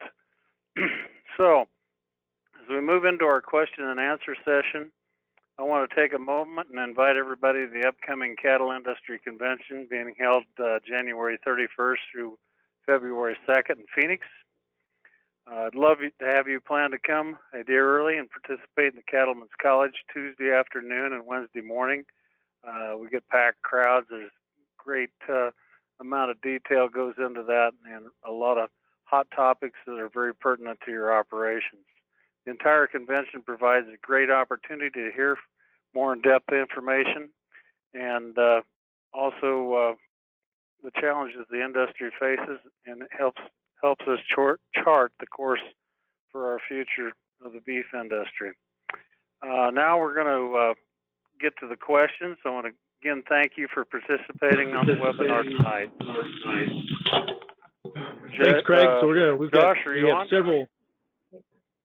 so, 1.36 1.62
as 2.62 2.68
we 2.68 2.80
move 2.80 3.04
into 3.04 3.24
our 3.24 3.40
question 3.40 3.84
and 3.84 3.98
answer 3.98 4.36
session, 4.44 4.90
I 5.58 5.62
want 5.62 5.88
to 5.88 5.96
take 5.96 6.12
a 6.12 6.18
moment 6.18 6.68
and 6.70 6.80
invite 6.80 7.16
everybody 7.16 7.66
to 7.66 7.72
the 7.72 7.86
upcoming 7.86 8.36
Cattle 8.36 8.72
Industry 8.72 9.20
Convention 9.22 9.86
being 9.88 10.14
held 10.18 10.44
uh, 10.58 10.80
January 10.86 11.38
31st 11.46 11.96
through 12.12 12.38
February 12.86 13.36
2nd 13.48 13.78
in 13.78 13.84
Phoenix. 13.94 14.26
Uh, 15.50 15.66
I'd 15.66 15.74
love 15.74 15.98
to 15.98 16.26
have 16.26 16.48
you 16.48 16.60
plan 16.60 16.90
to 16.90 16.98
come 16.98 17.38
a 17.52 17.62
day 17.62 17.74
early 17.74 18.18
and 18.18 18.28
participate 18.30 18.94
in 18.94 18.96
the 18.96 19.10
Cattlemen's 19.10 19.50
College 19.60 19.94
Tuesday 20.12 20.52
afternoon 20.52 21.12
and 21.12 21.26
Wednesday 21.26 21.60
morning. 21.60 22.04
Uh, 22.66 22.96
we 22.98 23.08
get 23.08 23.28
packed 23.28 23.62
crowds. 23.62 24.06
There's 24.10 24.32
great 24.84 25.10
uh, 25.28 25.50
amount 26.00 26.30
of 26.30 26.40
detail 26.42 26.88
goes 26.88 27.14
into 27.18 27.42
that 27.44 27.72
and 27.90 28.06
a 28.26 28.32
lot 28.32 28.58
of 28.58 28.68
hot 29.04 29.26
topics 29.34 29.78
that 29.86 29.98
are 29.98 30.10
very 30.12 30.34
pertinent 30.34 30.78
to 30.84 30.90
your 30.90 31.16
operations. 31.16 31.84
The 32.44 32.50
entire 32.52 32.86
convention 32.86 33.42
provides 33.42 33.86
a 33.88 33.96
great 34.02 34.30
opportunity 34.30 34.90
to 34.90 35.10
hear 35.14 35.36
more 35.94 36.12
in-depth 36.12 36.52
information 36.52 37.30
and 37.94 38.36
uh, 38.38 38.60
also 39.12 39.72
uh, 39.72 39.94
the 40.82 40.90
challenges 41.00 41.46
the 41.50 41.64
industry 41.64 42.10
faces 42.18 42.58
and 42.86 43.02
it 43.02 43.08
helps 43.16 43.40
helps 43.82 44.04
us 44.08 44.18
chart, 44.34 44.60
chart 44.82 45.12
the 45.20 45.26
course 45.26 45.60
for 46.32 46.50
our 46.50 46.58
future 46.66 47.12
of 47.44 47.52
the 47.52 47.60
beef 47.60 47.84
industry. 47.92 48.52
Uh, 49.42 49.70
now 49.70 49.98
we're 49.98 50.14
going 50.14 50.26
to 50.26 50.56
uh, 50.56 50.74
get 51.38 51.52
to 51.60 51.68
the 51.68 51.76
questions. 51.76 52.38
I 52.46 52.50
want 52.50 52.66
to 52.66 52.72
again 53.04 53.22
thank 53.28 53.52
you 53.56 53.68
for 53.72 53.84
participating 53.84 54.74
on 54.74 54.86
the 54.86 54.92
webinar 54.94 55.42
tonight. 55.44 55.90
Thanks, 58.42 58.62
Craig. 58.64 58.88
so 59.00 59.06
we're 59.06 59.16
uh, 59.16 59.20
going 59.20 59.30
to 59.30 59.36
we've 59.36 59.52
Josh, 59.52 59.76
got 59.84 59.86
are 59.86 59.92
we 59.92 60.00
you 60.00 60.06
have 60.08 60.16
on? 60.16 60.28
several 60.28 60.66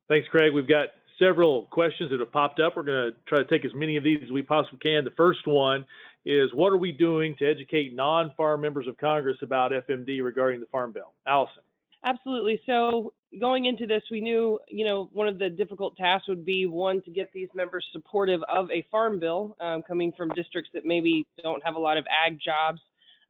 Thanks, 0.07 0.27
Craig. 0.29 0.53
We've 0.53 0.67
got 0.67 0.87
several 1.19 1.65
questions 1.65 2.09
that 2.09 2.19
have 2.19 2.31
popped 2.31 2.59
up. 2.59 2.75
We're 2.75 2.83
going 2.83 3.11
to 3.11 3.17
try 3.27 3.37
to 3.37 3.45
take 3.45 3.63
as 3.63 3.71
many 3.75 3.95
of 3.95 4.03
these 4.03 4.19
as 4.23 4.31
we 4.31 4.41
possibly 4.41 4.79
can. 4.79 5.03
The 5.03 5.11
first 5.11 5.45
one 5.45 5.85
is 6.25 6.49
what 6.53 6.73
are 6.73 6.77
we 6.77 6.91
doing 6.91 7.35
to 7.37 7.45
educate 7.45 7.93
non-farm 7.93 8.61
members 8.61 8.87
of 8.87 8.97
Congress 8.97 9.37
about 9.43 9.71
FMD 9.71 10.23
regarding 10.23 10.61
the 10.61 10.65
Farm 10.67 10.91
Bill? 10.91 11.13
Allison. 11.27 11.61
Absolutely. 12.03 12.59
So 12.65 13.13
going 13.39 13.65
into 13.65 13.85
this, 13.85 14.01
we 14.09 14.21
knew, 14.21 14.59
you 14.67 14.85
know, 14.85 15.09
one 15.13 15.27
of 15.27 15.37
the 15.37 15.49
difficult 15.49 15.95
tasks 15.97 16.27
would 16.27 16.45
be 16.45 16.65
one 16.65 17.01
to 17.03 17.11
get 17.11 17.31
these 17.33 17.49
members 17.53 17.85
supportive 17.91 18.41
of 18.51 18.69
a 18.71 18.85
farm 18.89 19.19
bill 19.19 19.55
um, 19.59 19.83
coming 19.83 20.11
from 20.17 20.29
districts 20.29 20.71
that 20.73 20.85
maybe 20.85 21.27
don't 21.43 21.63
have 21.63 21.75
a 21.75 21.79
lot 21.79 21.97
of 21.97 22.05
ag 22.25 22.39
jobs. 22.43 22.79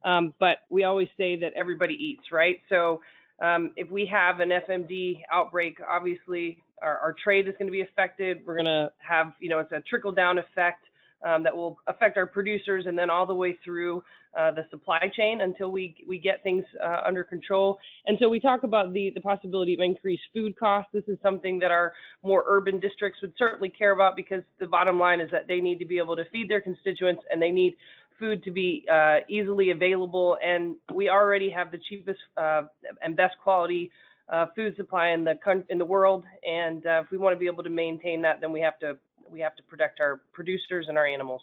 Um, 0.02 0.32
but 0.40 0.58
we 0.70 0.84
always 0.84 1.08
say 1.18 1.36
that 1.40 1.52
everybody 1.54 1.94
eats, 1.94 2.32
right? 2.32 2.60
So 2.70 3.02
um, 3.42 3.72
if 3.76 3.90
we 3.90 4.06
have 4.06 4.40
an 4.40 4.48
FMD 4.48 5.20
outbreak, 5.30 5.78
obviously 5.86 6.62
our, 6.80 6.96
our 6.98 7.14
trade 7.22 7.46
is 7.48 7.54
going 7.58 7.66
to 7.66 7.72
be 7.72 7.82
affected. 7.82 8.38
We're 8.46 8.56
going 8.56 8.64
to 8.66 8.90
have, 9.06 9.32
you 9.40 9.50
know, 9.50 9.58
it's 9.58 9.72
a 9.72 9.80
trickle 9.80 10.12
down 10.12 10.38
effect 10.38 10.84
um, 11.24 11.42
that 11.42 11.56
will 11.56 11.78
affect 11.86 12.16
our 12.16 12.26
producers 12.26 12.84
and 12.86 12.98
then 12.98 13.10
all 13.10 13.26
the 13.26 13.34
way 13.34 13.58
through 13.64 14.02
uh, 14.38 14.50
the 14.52 14.64
supply 14.70 15.10
chain 15.14 15.40
until 15.40 15.70
we 15.72 15.94
we 16.06 16.18
get 16.18 16.42
things 16.42 16.64
uh, 16.82 17.00
under 17.04 17.24
control. 17.24 17.78
And 18.06 18.16
so 18.20 18.28
we 18.28 18.38
talk 18.38 18.62
about 18.62 18.92
the 18.92 19.10
the 19.14 19.20
possibility 19.20 19.74
of 19.74 19.80
increased 19.80 20.22
food 20.32 20.56
costs. 20.58 20.90
This 20.92 21.04
is 21.08 21.18
something 21.22 21.58
that 21.58 21.70
our 21.70 21.92
more 22.22 22.44
urban 22.46 22.78
districts 22.78 23.20
would 23.22 23.32
certainly 23.36 23.68
care 23.68 23.92
about 23.92 24.14
because 24.16 24.42
the 24.60 24.66
bottom 24.66 24.98
line 24.98 25.20
is 25.20 25.30
that 25.32 25.48
they 25.48 25.60
need 25.60 25.78
to 25.80 25.84
be 25.84 25.98
able 25.98 26.16
to 26.16 26.24
feed 26.30 26.48
their 26.48 26.60
constituents 26.60 27.22
and 27.30 27.42
they 27.42 27.50
need 27.50 27.74
food 28.20 28.44
to 28.44 28.50
be 28.50 28.84
uh, 28.92 29.18
easily 29.28 29.70
available. 29.70 30.36
And 30.44 30.76
we 30.94 31.08
already 31.08 31.50
have 31.50 31.72
the 31.72 31.78
cheapest 31.88 32.20
uh, 32.36 32.62
and 33.02 33.16
best 33.16 33.34
quality 33.42 33.90
uh, 34.28 34.46
food 34.54 34.76
supply 34.76 35.08
in 35.08 35.24
the 35.24 35.34
in 35.68 35.78
the 35.78 35.84
world. 35.84 36.24
And 36.48 36.86
uh, 36.86 37.02
if 37.04 37.10
we 37.10 37.18
want 37.18 37.34
to 37.34 37.38
be 37.38 37.46
able 37.46 37.64
to 37.64 37.70
maintain 37.70 38.22
that, 38.22 38.40
then 38.40 38.52
we 38.52 38.60
have 38.60 38.78
to 38.78 38.96
we 39.30 39.40
have 39.40 39.56
to 39.56 39.62
protect 39.64 40.00
our 40.00 40.20
producers 40.32 40.86
and 40.88 40.98
our 40.98 41.06
animals. 41.06 41.42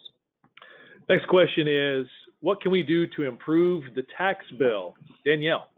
Next 1.08 1.26
question 1.28 1.66
is, 1.68 2.06
what 2.40 2.60
can 2.60 2.70
we 2.70 2.82
do 2.82 3.06
to 3.16 3.24
improve 3.24 3.84
the 3.94 4.04
tax 4.16 4.44
bill? 4.58 4.94
Danielle. 5.24 5.68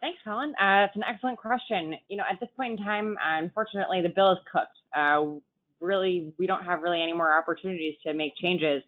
Thanks, 0.00 0.18
Colin. 0.24 0.54
Uh, 0.60 0.86
it's 0.86 0.96
an 0.96 1.04
excellent 1.06 1.38
question. 1.38 1.94
You 2.08 2.16
know, 2.16 2.24
at 2.30 2.40
this 2.40 2.48
point 2.56 2.78
in 2.78 2.84
time, 2.84 3.16
unfortunately, 3.22 4.00
the 4.00 4.08
bill 4.08 4.32
is 4.32 4.38
cooked. 4.50 4.76
Uh, 4.96 5.38
really, 5.80 6.32
we 6.38 6.46
don't 6.46 6.64
have 6.64 6.82
really 6.82 7.02
any 7.02 7.12
more 7.12 7.36
opportunities 7.36 7.94
to 8.06 8.14
make 8.14 8.34
changes. 8.36 8.82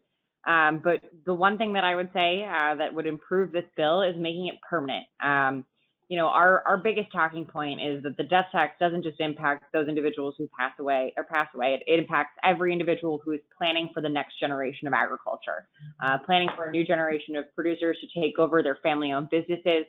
Um, 0.47 0.81
but 0.83 1.01
the 1.25 1.35
one 1.35 1.59
thing 1.59 1.73
that 1.75 1.85
I 1.85 1.95
would 1.95 2.11
say 2.13 2.45
uh, 2.45 2.75
that 2.77 2.93
would 2.93 3.07
improve 3.07 3.53
this 3.53 3.65
bill 3.77 4.03
is 4.03 4.17
making 4.17 4.49
it 4.49 4.55
permanent. 4.69 5.07
Um, 5.23 5.65
you 6.13 6.19
know, 6.19 6.27
our, 6.27 6.63
our 6.67 6.77
biggest 6.77 7.11
talking 7.11 7.47
point 7.47 7.81
is 7.81 8.03
that 8.03 8.19
the 8.19 8.25
death 8.25 8.45
tax 8.53 8.75
doesn't 8.79 9.03
just 9.03 9.19
impact 9.19 9.65
those 9.73 9.89
individuals 9.89 10.35
who 10.37 10.47
pass 10.59 10.73
away 10.79 11.15
or 11.17 11.25
pass 11.25 11.47
away. 11.55 11.73
It, 11.73 11.91
it 11.91 12.01
impacts 12.01 12.39
every 12.45 12.71
individual 12.71 13.23
who 13.25 13.33
is 13.33 13.41
planning 13.57 13.89
for 13.95 14.03
the 14.03 14.11
next 14.11 14.39
generation 14.39 14.87
of 14.87 14.93
agriculture, 14.93 15.69
uh, 16.05 16.19
planning 16.19 16.51
for 16.55 16.65
a 16.65 16.71
new 16.71 16.85
generation 16.85 17.35
of 17.35 17.47
producers 17.55 17.97
to 18.03 18.21
take 18.21 18.39
over 18.39 18.63
their 18.63 18.77
family-owned 18.83 19.31
businesses. 19.31 19.87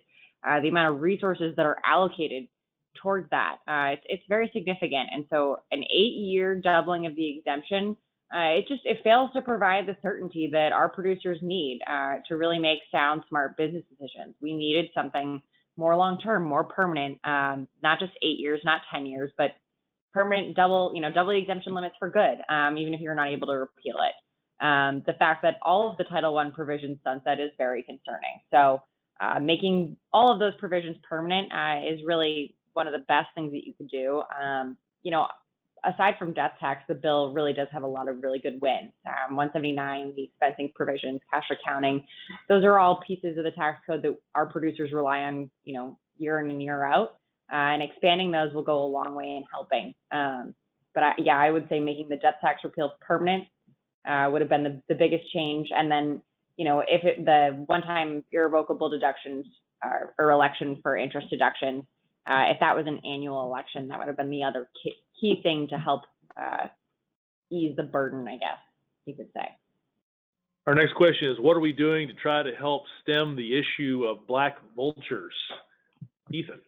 Uh, 0.47 0.61
the 0.61 0.69
amount 0.69 0.95
of 0.95 1.01
resources 1.01 1.53
that 1.57 1.65
are 1.65 1.79
allocated 1.85 2.47
towards 3.01 3.29
that, 3.31 3.57
uh, 3.67 3.91
it's, 3.91 4.03
it's 4.05 4.23
very 4.29 4.49
significant. 4.53 5.09
And 5.11 5.25
so, 5.29 5.57
an 5.73 5.83
eight-year 5.83 6.61
doubling 6.61 7.05
of 7.05 7.17
the 7.17 7.37
exemption 7.37 7.97
uh, 8.33 8.57
it 8.57 8.67
just 8.67 8.81
it 8.85 8.97
fails 9.03 9.29
to 9.33 9.41
provide 9.43 9.85
the 9.85 9.95
certainty 10.01 10.49
that 10.51 10.71
our 10.71 10.89
producers 10.89 11.37
need 11.43 11.81
uh, 11.85 12.15
to 12.27 12.35
really 12.35 12.57
make 12.57 12.79
sound, 12.91 13.21
smart 13.29 13.55
business 13.57 13.83
decisions. 13.91 14.33
We 14.41 14.55
needed 14.55 14.89
something 14.95 15.39
more 15.77 15.95
long 15.95 16.19
term, 16.19 16.43
more 16.43 16.63
permanent, 16.63 17.19
um, 17.25 17.67
not 17.81 17.99
just 17.99 18.13
eight 18.21 18.39
years, 18.39 18.61
not 18.63 18.81
ten 18.91 19.05
years, 19.05 19.31
but 19.37 19.51
permanent 20.13 20.55
double, 20.55 20.91
you 20.93 21.01
know, 21.01 21.11
double 21.11 21.31
the 21.31 21.37
exemption 21.37 21.73
limits 21.73 21.95
for 21.97 22.09
good, 22.09 22.37
um, 22.49 22.77
even 22.77 22.93
if 22.93 23.01
you're 23.01 23.15
not 23.15 23.29
able 23.29 23.47
to 23.47 23.53
repeal 23.53 23.95
it. 23.97 24.63
Um, 24.63 25.03
the 25.05 25.13
fact 25.13 25.41
that 25.41 25.55
all 25.61 25.89
of 25.89 25.97
the 25.97 26.03
Title 26.03 26.37
I 26.37 26.49
provisions 26.51 26.99
sunset 27.03 27.39
is 27.39 27.49
very 27.57 27.83
concerning. 27.83 28.39
So 28.51 28.81
uh, 29.19 29.39
making 29.39 29.97
all 30.11 30.31
of 30.31 30.39
those 30.39 30.53
provisions 30.59 30.97
permanent 31.07 31.51
uh, 31.51 31.81
is 31.91 31.99
really 32.05 32.55
one 32.73 32.87
of 32.87 32.93
the 32.93 33.05
best 33.07 33.27
things 33.35 33.51
that 33.51 33.65
you 33.65 33.73
could 33.73 33.89
do. 33.89 34.21
Um, 34.41 34.77
you 35.01 35.11
know, 35.11 35.27
aside 35.83 36.15
from 36.17 36.33
death 36.33 36.53
tax, 36.59 36.83
the 36.87 36.95
bill 36.95 37.33
really 37.33 37.53
does 37.53 37.67
have 37.71 37.83
a 37.83 37.87
lot 37.87 38.07
of 38.07 38.21
really 38.23 38.39
good 38.39 38.59
wins. 38.61 38.91
Um, 39.05 39.35
179, 39.35 40.13
the 40.15 40.29
expensing 40.29 40.73
provisions, 40.73 41.19
cash 41.31 41.45
accounting, 41.51 42.05
those 42.49 42.63
are 42.63 42.79
all 42.79 43.01
pieces 43.05 43.37
of 43.37 43.43
the 43.43 43.51
tax 43.51 43.79
code 43.85 44.01
that 44.03 44.15
our 44.35 44.45
producers 44.45 44.91
rely 44.91 45.19
on, 45.19 45.49
you 45.63 45.73
know, 45.73 45.97
year 46.17 46.39
in 46.39 46.49
and 46.49 46.61
year 46.61 46.83
out. 46.83 47.17
Uh, 47.51 47.55
and 47.55 47.83
expanding 47.83 48.31
those 48.31 48.53
will 48.53 48.63
go 48.63 48.83
a 48.83 48.85
long 48.85 49.15
way 49.15 49.25
in 49.25 49.43
helping. 49.51 49.93
Um, 50.11 50.55
but 50.93 51.03
I, 51.03 51.13
yeah, 51.17 51.37
I 51.37 51.51
would 51.51 51.67
say 51.69 51.79
making 51.79 52.09
the 52.09 52.15
death 52.15 52.35
tax 52.41 52.63
repeal 52.63 52.93
permanent 53.01 53.45
uh, 54.07 54.29
would 54.31 54.41
have 54.41 54.49
been 54.49 54.63
the, 54.63 54.81
the 54.89 54.95
biggest 54.95 55.31
change. 55.31 55.69
And 55.75 55.91
then, 55.91 56.21
you 56.57 56.65
know, 56.65 56.79
if 56.79 57.03
it, 57.03 57.25
the 57.25 57.63
one-time 57.65 58.23
irrevocable 58.31 58.89
deductions 58.89 59.45
uh, 59.85 60.07
or 60.17 60.31
election 60.31 60.79
for 60.81 60.95
interest 60.95 61.29
deductions, 61.29 61.83
uh, 62.25 62.45
if 62.47 62.59
that 62.61 62.75
was 62.75 62.87
an 62.87 62.99
annual 63.05 63.43
election, 63.43 63.87
that 63.89 63.99
would 63.99 64.07
have 64.07 64.17
been 64.17 64.29
the 64.29 64.43
other 64.43 64.69
key 65.23 65.39
thing 65.41 65.67
to 65.69 65.77
help 65.77 66.01
uh, 66.35 66.67
ease 67.49 67.75
the 67.77 67.83
burden, 67.83 68.27
I 68.27 68.33
guess 68.33 68.59
you 69.05 69.15
could 69.15 69.29
say. 69.33 69.47
Our 70.67 70.75
next 70.75 70.95
question 70.95 71.29
is, 71.29 71.39
what 71.39 71.55
are 71.55 71.61
we 71.61 71.71
doing 71.71 72.07
to 72.09 72.13
try 72.13 72.43
to 72.43 72.51
help 72.55 72.83
stem 73.01 73.35
the 73.35 73.57
issue 73.57 74.05
of 74.05 74.27
black 74.27 74.57
vultures? 74.75 75.33
Ethan. 76.31 76.59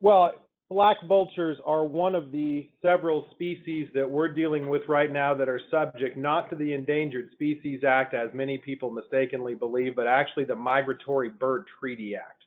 Well, 0.00 0.32
black 0.70 0.96
vultures 1.06 1.58
are 1.64 1.84
one 1.84 2.14
of 2.14 2.32
the 2.32 2.68
several 2.82 3.28
species 3.32 3.88
that 3.94 4.10
we're 4.10 4.28
dealing 4.28 4.68
with 4.68 4.82
right 4.88 5.12
now 5.12 5.34
that 5.34 5.48
are 5.48 5.60
subject 5.70 6.16
not 6.16 6.50
to 6.50 6.56
the 6.56 6.72
Endangered 6.72 7.30
Species 7.32 7.82
Act, 7.86 8.14
as 8.14 8.28
many 8.34 8.58
people 8.58 8.90
mistakenly 8.90 9.54
believe, 9.54 9.96
but 9.96 10.06
actually 10.06 10.44
the 10.44 10.56
Migratory 10.56 11.30
Bird 11.30 11.64
Treaty 11.78 12.14
Act. 12.16 12.39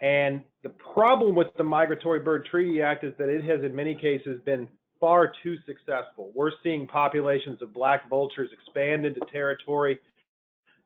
And 0.00 0.42
the 0.62 0.70
problem 0.70 1.34
with 1.34 1.48
the 1.58 1.64
Migratory 1.64 2.20
Bird 2.20 2.46
Treaty 2.50 2.80
Act 2.80 3.04
is 3.04 3.12
that 3.18 3.28
it 3.28 3.44
has, 3.44 3.62
in 3.62 3.74
many 3.74 3.94
cases, 3.94 4.40
been 4.44 4.66
far 4.98 5.32
too 5.42 5.56
successful. 5.66 6.30
We're 6.34 6.52
seeing 6.62 6.86
populations 6.86 7.60
of 7.62 7.72
black 7.72 8.08
vultures 8.08 8.50
expand 8.52 9.04
into 9.04 9.20
territory 9.32 9.98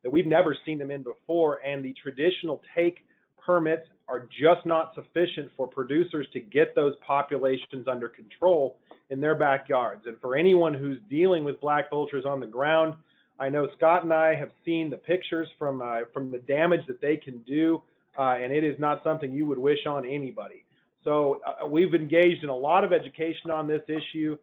that 0.03 0.11
we've 0.11 0.27
never 0.27 0.55
seen 0.65 0.77
them 0.77 0.91
in 0.91 1.03
before, 1.03 1.59
and 1.65 1.83
the 1.83 1.93
traditional 2.01 2.61
take 2.75 2.99
permits 3.43 3.87
are 4.07 4.27
just 4.39 4.65
not 4.65 4.93
sufficient 4.95 5.49
for 5.57 5.67
producers 5.67 6.27
to 6.33 6.39
get 6.39 6.75
those 6.75 6.93
populations 7.05 7.87
under 7.87 8.07
control 8.07 8.77
in 9.09 9.19
their 9.19 9.35
backyards. 9.35 10.03
And 10.05 10.17
for 10.19 10.35
anyone 10.35 10.73
who's 10.73 10.99
dealing 11.09 11.43
with 11.43 11.59
black 11.61 11.89
vultures 11.89 12.25
on 12.25 12.39
the 12.39 12.47
ground, 12.47 12.95
I 13.39 13.49
know 13.49 13.67
Scott 13.77 14.03
and 14.03 14.13
I 14.13 14.35
have 14.35 14.51
seen 14.63 14.89
the 14.89 14.97
pictures 14.97 15.47
from 15.57 15.81
uh, 15.81 16.01
from 16.13 16.31
the 16.31 16.37
damage 16.39 16.85
that 16.87 17.01
they 17.01 17.17
can 17.17 17.39
do 17.39 17.81
uh, 18.17 18.35
and 18.41 18.51
it 18.51 18.63
is 18.63 18.77
not 18.79 19.03
something 19.03 19.31
you 19.31 19.45
would 19.45 19.57
wish 19.57 19.85
on 19.87 20.05
anybody. 20.05 20.65
So 21.03 21.41
uh, 21.45 21.67
we've 21.67 21.93
engaged 21.93 22.43
in 22.43 22.49
a 22.49 22.55
lot 22.55 22.83
of 22.83 22.91
education 22.91 23.51
on 23.51 23.67
this 23.67 23.83
issue. 23.87 24.37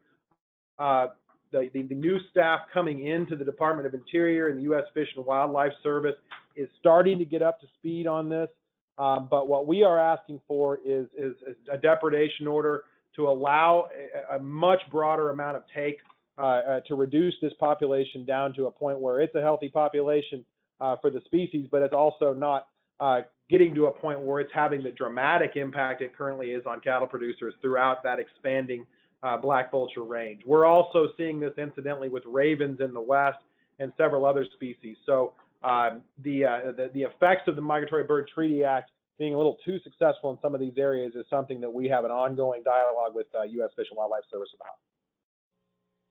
Uh, 0.79 1.09
the, 1.51 1.69
the, 1.75 1.83
the, 1.83 1.95
new 1.95 2.19
staff 2.31 2.61
coming 2.73 3.07
into 3.07 3.37
the 3.37 3.45
Department 3.45 3.87
of 3.87 3.95
Interior 3.95 4.49
and 4.49 4.59
the 4.59 4.63
U.S. 4.63 4.85
Fish 4.95 5.09
and 5.17 5.27
Wildlife 5.27 5.73
Service 5.83 6.15
is 6.57 6.69
starting 6.81 7.19
to 7.19 7.25
get 7.25 7.43
up 7.43 7.61
to 7.61 7.67
speed 7.79 8.07
on 8.07 8.29
this. 8.29 8.49
Um, 8.97 9.29
but 9.31 9.49
what 9.49 9.67
we 9.67 9.83
are 9.83 9.99
asking 9.99 10.41
for 10.47 10.79
is, 10.85 11.07
is, 11.19 11.35
a 11.71 11.77
depredation 11.77 12.47
order 12.47 12.85
to 13.17 13.29
allow 13.29 13.89
a, 14.31 14.37
a 14.37 14.39
much 14.39 14.81
broader 14.91 15.31
amount 15.31 15.57
of 15.57 15.65
take 15.75 15.99
uh, 16.39 16.43
uh, 16.43 16.81
to 16.89 16.95
reduce 16.95 17.35
this 17.43 17.53
population 17.61 18.25
down 18.25 18.55
to 18.55 18.67
a 18.67 18.71
point 18.71 18.99
where 18.99 19.21
it's 19.21 19.35
a 19.35 19.41
healthy 19.41 19.69
population 19.69 20.45
for 21.01 21.11
the 21.11 21.21
species, 21.27 21.69
but 21.71 21.81
it's 21.81 21.95
also 21.95 22.35
not 22.35 22.67
getting 23.53 23.75
to 23.75 23.87
a 23.87 23.91
point 23.93 24.21
where 24.21 24.41
it's 24.41 24.53
having 24.55 24.83
the 24.83 24.91
dramatic 24.93 25.57
impact 25.57 26.01
it 26.01 26.17
currently 26.17 26.53
is 26.53 26.65
on 26.67 26.81
cattle 26.81 27.07
producers 27.07 27.55
throughout 27.61 28.03
that 28.03 28.19
expanding 28.19 28.87
uh, 29.23 29.37
black 29.37 29.71
vulture 29.71 30.05
range. 30.05 30.41
We're 30.47 30.65
also 30.65 31.09
seeing 31.17 31.39
this 31.39 31.53
incidentally 31.59 32.09
with 32.09 32.25
ravens 32.27 32.81
in 32.81 32.95
the 32.95 33.01
west 33.01 33.39
and 33.79 33.93
several 33.97 34.25
other 34.25 34.47
species. 34.55 34.97
So 35.05 35.35
uh, 35.63 35.99
the, 36.25 36.45
uh, 36.45 36.59
the, 36.77 36.91
the 36.95 37.03
effects 37.03 37.43
of 37.47 37.57
the 37.57 37.63
Migratory 37.63 38.05
Bird 38.05 38.29
Treaty 38.35 38.65
Act 38.65 38.91
being 39.19 39.35
a 39.35 39.37
little 39.37 39.59
too 39.65 39.79
successful 39.85 40.31
in 40.31 40.39
some 40.41 40.55
of 40.55 40.61
these 40.61 40.73
areas 40.77 41.13
is 41.15 41.25
something 41.29 41.61
that 41.61 41.71
we 41.71 41.89
have 41.89 42.05
an 42.05 42.11
ongoing 42.11 42.63
dialogue 42.65 43.15
with 43.15 43.27
U.S. 43.33 43.71
Uh, 43.71 43.75
Fish 43.77 43.87
and 43.91 43.97
Wildlife 43.97 44.25
Service 44.31 44.49
about. 44.55 44.75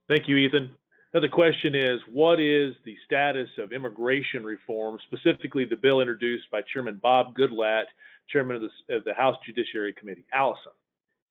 Thank 0.08 0.30
you, 0.30 0.38
Ethan. 0.38 0.70
Now, 1.14 1.20
the 1.20 1.30
question 1.30 1.76
is, 1.76 1.99
what 2.09 2.39
is 2.39 2.74
the 2.86 2.95
status 3.05 3.49
of 3.57 3.74
immigration 3.74 4.45
reform, 4.45 4.97
specifically 5.07 5.66
the 5.66 5.76
bill 5.76 5.99
introduced 5.99 6.49
by 6.51 6.62
Chairman 6.74 6.99
Bob 7.01 7.36
Goodlatte, 7.36 7.88
Chairman 8.30 8.55
of 8.55 8.62
the, 8.62 8.95
of 8.95 9.03
the 9.03 9.14
House 9.14 9.36
Judiciary 9.45 9.93
Committee? 9.93 10.26
Allison. 10.34 10.72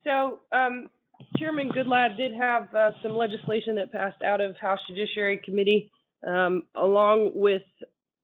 So, 0.05 0.41
um, 0.53 0.91
Chairman 1.39 1.71
Goodlatte 1.71 2.17
did 2.19 2.35
have 2.35 2.75
uh, 2.75 2.91
some 3.03 3.17
legislation 3.17 3.75
that 3.77 3.91
passed 3.91 4.23
out 4.23 4.43
of 4.43 4.55
House 4.59 4.81
Judiciary 4.87 5.41
Committee, 5.43 5.91
um, 6.27 6.65
along 6.75 7.33
with 7.35 7.63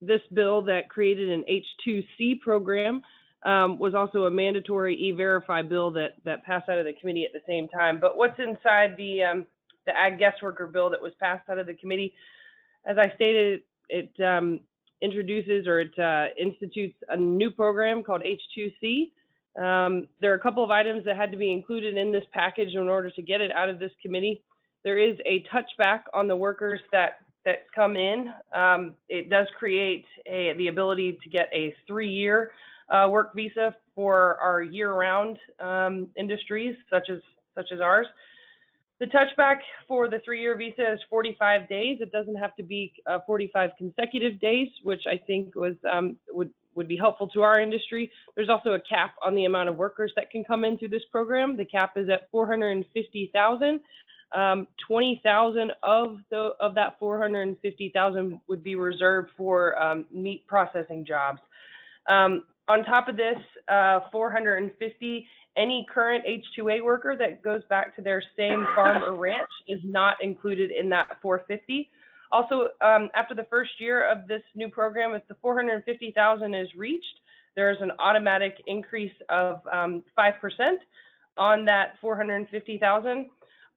this 0.03 0.21
bill 0.35 0.61
that 0.63 0.91
created 0.91 1.31
an 1.31 1.45
H2C 1.51 2.41
program. 2.41 3.03
Um, 3.45 3.79
was 3.79 3.95
also 3.95 4.25
a 4.25 4.31
mandatory 4.31 4.97
e-verify 4.97 5.63
bill 5.63 5.93
that 5.93 6.15
that 6.25 6.43
passed 6.45 6.69
out 6.69 6.79
of 6.79 6.85
the 6.85 6.95
committee 6.95 7.25
at 7.25 7.33
the 7.33 7.43
same 7.47 7.69
time. 7.69 8.01
But 8.01 8.17
what's 8.17 8.39
inside 8.41 8.97
the 8.97 9.23
um, 9.23 9.47
the 9.87 9.97
ag 9.97 10.19
guest 10.19 10.43
worker 10.43 10.67
bill 10.67 10.91
that 10.91 11.01
was 11.01 11.13
passed 11.21 11.49
out 11.49 11.59
of 11.59 11.67
the 11.67 11.75
committee. 11.75 12.13
As 12.85 12.99
I 12.99 13.13
stated, 13.15 13.63
it 13.89 14.11
um, 14.21 14.61
introduces 15.03 15.67
or 15.67 15.81
it 15.81 15.99
uh, 15.99 16.27
institutes 16.39 16.97
a 17.09 17.17
new 17.17 17.51
program 17.51 18.03
called 18.03 18.23
H2C. 18.23 19.11
Um, 19.61 20.07
there 20.21 20.33
are 20.33 20.37
a 20.37 20.41
couple 20.41 20.63
of 20.63 20.71
items 20.71 21.05
that 21.05 21.17
had 21.17 21.31
to 21.33 21.39
be 21.39 21.51
included 21.51 21.97
in 21.97 22.13
this 22.13 22.25
package 22.33 22.75
in 22.75 22.89
order 22.89 23.11
to 23.11 23.23
get 23.23 23.41
it 23.41 23.51
out 23.53 23.69
of 23.69 23.79
this 23.79 23.93
committee. 24.03 24.43
There 24.85 24.99
is 24.99 25.17
a 25.25 25.45
touchback 25.53 26.03
on 26.15 26.29
the 26.29 26.37
workers 26.37 26.81
that 26.93 27.19
that 27.45 27.67
come 27.73 27.97
in. 27.97 28.33
Um, 28.53 28.95
it 29.09 29.31
does 29.31 29.47
create 29.57 30.05
a, 30.27 30.53
the 30.59 30.67
ability 30.67 31.19
to 31.23 31.31
get 31.31 31.49
a 31.53 31.73
three-year 31.87 32.51
uh, 32.91 33.07
work 33.09 33.35
visa 33.37 33.75
for 33.95 34.37
our 34.43 34.63
year-round 34.63 35.39
um, 35.61 36.09
industries, 36.17 36.75
such 36.91 37.09
as 37.09 37.21
such 37.55 37.73
as 37.73 37.81
ours. 37.81 38.07
The 38.99 39.07
touchback 39.07 39.59
for 39.87 40.09
the 40.09 40.21
three-year 40.25 40.57
visa 40.57 40.95
is 40.95 41.01
45 41.11 41.69
days. 41.69 41.99
It 42.01 42.13
doesn't 42.13 42.37
have 42.37 42.57
to 42.57 42.63
be 42.63 42.95
uh, 43.07 43.19
45 43.27 43.71
consecutive 43.77 44.41
days, 44.41 44.69
which 44.85 45.03
I 45.07 45.19
think 45.27 45.55
was 45.55 45.75
um, 45.91 46.17
would 46.31 46.51
would 46.75 46.89
be 46.89 46.97
helpful 46.97 47.27
to 47.29 47.43
our 47.43 47.59
industry. 47.61 48.11
There's 48.35 48.49
also 48.49 48.73
a 48.73 48.81
cap 48.81 49.15
on 49.25 49.35
the 49.35 49.47
amount 49.47 49.71
of 49.71 49.77
workers 49.77 50.13
that 50.17 50.31
can 50.31 50.45
come 50.45 50.65
into 50.65 50.89
this 50.89 51.03
program. 51.11 51.57
The 51.57 51.65
cap 51.65 51.93
is 51.97 52.09
at 52.11 52.31
450,000. 52.31 53.81
Um, 54.35 54.67
20,000 54.87 55.73
of 55.83 56.19
the 56.31 56.51
of 56.61 56.75
that 56.75 56.99
450,000 56.99 58.41
would 58.49 58.63
be 58.63 58.75
reserved 58.75 59.31
for 59.37 59.81
um, 59.81 60.05
meat 60.11 60.47
processing 60.47 61.05
jobs. 61.07 61.41
Um, 62.09 62.45
on 62.69 62.85
top 62.85 63.09
of 63.09 63.17
this, 63.17 63.39
uh, 63.69 64.01
450 64.11 65.29
any 65.57 65.87
current 65.93 66.23
H-2A 66.27 66.85
worker 66.85 67.17
that 67.19 67.43
goes 67.43 67.63
back 67.71 67.97
to 67.97 68.03
their 68.03 68.23
same 68.37 68.67
farm 68.75 69.03
or 69.03 69.15
ranch 69.15 69.49
is 69.69 69.81
not 69.85 70.17
included 70.23 70.71
in 70.71 70.89
that 70.91 71.09
450. 71.23 71.91
Also, 72.33 72.69
um, 72.81 73.09
after 73.15 73.35
the 73.35 73.47
first 73.49 73.71
year 73.79 74.11
of 74.11 74.27
this 74.27 74.43
new 74.55 74.69
program, 74.69 75.15
if 75.15 75.27
the 75.29 75.37
450,000 75.41 76.55
is 76.55 76.69
reached, 76.77 77.05
there's 77.55 77.79
an 77.81 77.93
automatic 77.99 78.57
increase 78.67 79.15
of 79.29 79.61
um, 79.73 80.03
5% 80.19 80.33
on 81.39 81.65
that 81.65 81.95
450,000. 82.01 83.27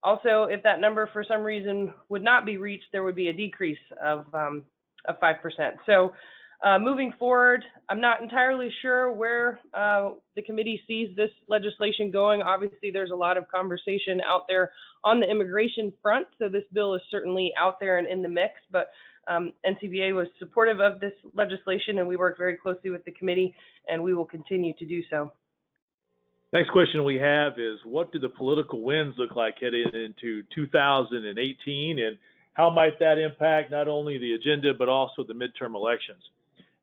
Also, 0.03 0.43
if 0.43 0.63
that 0.63 0.81
number 0.81 1.09
for 1.11 1.23
some 1.23 1.41
reason 1.43 1.93
would 2.09 2.23
not 2.23 2.45
be 2.45 2.57
reached, 2.57 2.85
there 2.91 3.03
would 3.03 3.15
be 3.15 3.29
a 3.29 3.33
decrease 3.33 3.77
of, 4.03 4.25
um, 4.33 4.63
of 5.07 5.19
5%. 5.19 5.35
So 5.85 6.13
uh, 6.61 6.77
moving 6.77 7.13
forward, 7.17 7.63
I'm 7.87 8.01
not 8.01 8.21
entirely 8.21 8.69
sure 8.81 9.13
where 9.13 9.59
uh, 9.73 10.11
the 10.35 10.41
committee 10.41 10.81
sees 10.87 11.15
this 11.15 11.29
legislation 11.47 12.11
going. 12.11 12.41
Obviously, 12.41 12.91
there's 12.91 13.11
a 13.11 13.15
lot 13.15 13.37
of 13.37 13.47
conversation 13.47 14.19
out 14.25 14.43
there 14.49 14.71
on 15.05 15.21
the 15.21 15.29
immigration 15.29 15.93
front, 16.01 16.27
so 16.37 16.49
this 16.49 16.65
bill 16.73 16.95
is 16.95 17.01
certainly 17.09 17.53
out 17.57 17.79
there 17.79 17.97
and 17.97 18.07
in 18.07 18.21
the 18.21 18.27
mix. 18.27 18.53
But 18.71 18.89
um, 19.29 19.53
NCBA 19.65 20.13
was 20.13 20.27
supportive 20.37 20.81
of 20.81 20.99
this 20.99 21.13
legislation, 21.33 21.99
and 21.99 22.07
we 22.07 22.17
worked 22.17 22.37
very 22.37 22.57
closely 22.57 22.89
with 22.89 23.05
the 23.05 23.11
committee, 23.11 23.55
and 23.87 24.03
we 24.03 24.13
will 24.13 24.25
continue 24.25 24.73
to 24.79 24.85
do 24.85 25.01
so. 25.09 25.31
Next 26.51 26.71
question 26.71 27.05
we 27.05 27.17
have 27.17 27.53
is 27.53 27.77
what 27.85 28.11
do 28.11 28.19
the 28.19 28.27
political 28.27 28.81
winds 28.81 29.15
look 29.17 29.35
like 29.35 29.55
heading 29.61 29.85
into 29.93 30.41
2018 30.55 31.99
and 31.99 32.17
how 32.53 32.71
might 32.71 32.97
that 32.99 33.19
impact 33.19 33.69
not 33.69 33.87
only 33.87 34.17
the 34.17 34.33
agenda 34.33 34.73
but 34.73 34.89
also 34.89 35.23
the 35.23 35.33
midterm 35.33 35.75
elections? 35.75 36.23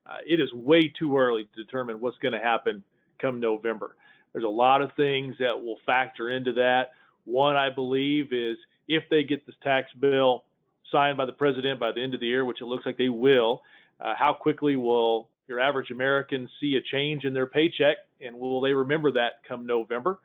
Uh, 0.09 0.19
it 0.27 0.41
is 0.41 0.53
way 0.53 0.89
too 0.89 1.17
early 1.17 1.49
to 1.55 1.65
determine 1.65 2.01
what's 2.01 2.19
going 2.19 2.33
to 2.33 2.41
happen 2.41 2.83
come 3.21 3.41
November. 3.41 3.97
There's 4.33 4.45
a 4.45 4.49
lot 4.49 4.83
of 4.83 4.91
things 4.97 5.37
that 5.39 5.63
will 5.63 5.79
factor 5.87 6.31
into 6.31 6.53
that. 6.55 6.91
One, 7.25 7.57
I 7.57 7.71
believe, 7.71 8.33
is 8.33 8.57
if 8.89 9.05
they 9.11 9.25
get 9.25 9.47
this 9.47 9.57
tax 9.63 9.89
bill 9.99 10.45
signed 10.93 11.17
by 11.17 11.27
the 11.27 11.33
president 11.33 11.81
by 11.81 11.93
the 11.93 12.03
end 12.03 12.15
of 12.15 12.21
the 12.21 12.27
year, 12.27 12.45
which 12.45 12.61
it 12.61 12.67
looks 12.67 12.87
like 12.87 12.97
they 12.97 13.09
will, 13.09 13.63
uh, 14.01 14.15
how 14.17 14.33
quickly 14.33 14.77
will 14.77 15.29
your 15.49 15.61
average 15.61 15.91
American 15.91 16.49
see 16.61 16.77
a 16.77 16.83
change 16.83 17.25
in 17.25 17.33
their 17.33 17.47
paycheck, 17.47 17.97
and 18.21 18.37
will 18.37 18.61
they 18.61 18.73
remember 18.73 19.11
that 19.13 19.41
come 19.49 19.67
November? 19.67 20.19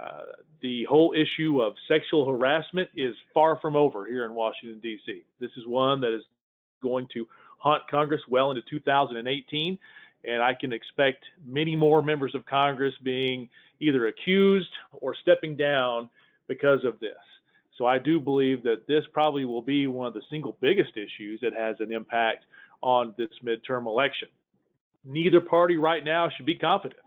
Uh, 0.00 0.22
the 0.60 0.84
whole 0.84 1.14
issue 1.14 1.60
of 1.62 1.74
sexual 1.86 2.26
harassment 2.26 2.88
is 2.96 3.14
far 3.32 3.58
from 3.60 3.76
over 3.76 4.06
here 4.06 4.24
in 4.24 4.34
Washington, 4.34 4.80
D.C. 4.80 5.22
This 5.38 5.50
is 5.56 5.66
one 5.66 6.00
that 6.00 6.14
is 6.14 6.22
going 6.82 7.06
to 7.14 7.26
haunt 7.64 7.82
Congress 7.90 8.20
well 8.28 8.50
into 8.50 8.62
2018. 8.68 9.78
And 10.26 10.42
I 10.42 10.54
can 10.54 10.72
expect 10.72 11.24
many 11.46 11.74
more 11.74 12.02
members 12.02 12.34
of 12.34 12.46
Congress 12.46 12.94
being 13.02 13.48
either 13.80 14.06
accused 14.06 14.70
or 14.92 15.14
stepping 15.22 15.56
down 15.56 16.08
because 16.46 16.84
of 16.84 17.00
this. 17.00 17.16
So 17.76 17.86
I 17.86 17.98
do 17.98 18.20
believe 18.20 18.62
that 18.62 18.86
this 18.86 19.02
probably 19.12 19.44
will 19.44 19.62
be 19.62 19.86
one 19.86 20.06
of 20.06 20.14
the 20.14 20.22
single 20.30 20.56
biggest 20.60 20.92
issues 20.96 21.40
that 21.40 21.54
has 21.54 21.76
an 21.80 21.92
impact 21.92 22.44
on 22.82 23.14
this 23.18 23.30
midterm 23.42 23.86
election. 23.86 24.28
Neither 25.04 25.40
party 25.40 25.76
right 25.76 26.04
now 26.04 26.28
should 26.36 26.46
be 26.46 26.54
confident. 26.54 27.00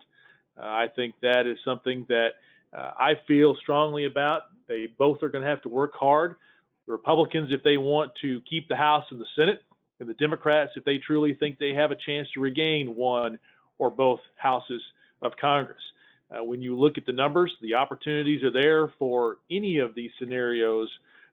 Uh, 0.58 0.66
I 0.66 0.88
think 0.96 1.16
that 1.22 1.48
is 1.48 1.58
something 1.64 2.06
that 2.10 2.30
uh, 2.76 2.92
I 3.00 3.14
feel 3.28 3.56
strongly 3.62 4.06
about. 4.06 4.44
They 4.68 4.88
both 4.98 5.24
are 5.24 5.30
going 5.30 5.44
to 5.44 5.50
have 5.50 5.62
to 5.62 5.70
work 5.70 5.94
hard. 5.96 6.36
The 6.88 6.92
Republicans, 6.92 7.50
if 7.52 7.64
they 7.64 7.78
want 7.78 8.12
to 8.22 8.42
keep 8.50 8.68
the 8.68 8.76
House 8.76 9.06
and 9.12 9.20
the 9.20 9.26
Senate, 9.36 9.62
and 10.00 10.08
the 10.08 10.14
Democrats 10.16 10.72
if 10.76 10.84
they 10.84 10.98
truly 10.98 11.34
think 11.34 11.58
they 11.58 11.74
have 11.74 11.92
a 11.92 11.96
chance 11.96 12.28
to 12.34 12.40
regain 12.40 12.96
one 12.96 13.40
or 13.78 13.90
both 13.90 14.20
houses 14.36 14.82
of 15.22 15.32
Congress. 15.40 15.82
Uh, 16.30 16.44
when 16.44 16.62
you 16.62 16.78
look 16.78 16.98
at 16.98 17.06
the 17.06 17.14
numbers, 17.14 17.52
the 17.62 17.74
opportunities 17.74 18.44
are 18.44 18.52
there 18.52 18.92
for 19.00 19.38
any 19.50 19.78
of 19.78 19.96
these 19.96 20.12
scenarios 20.20 20.90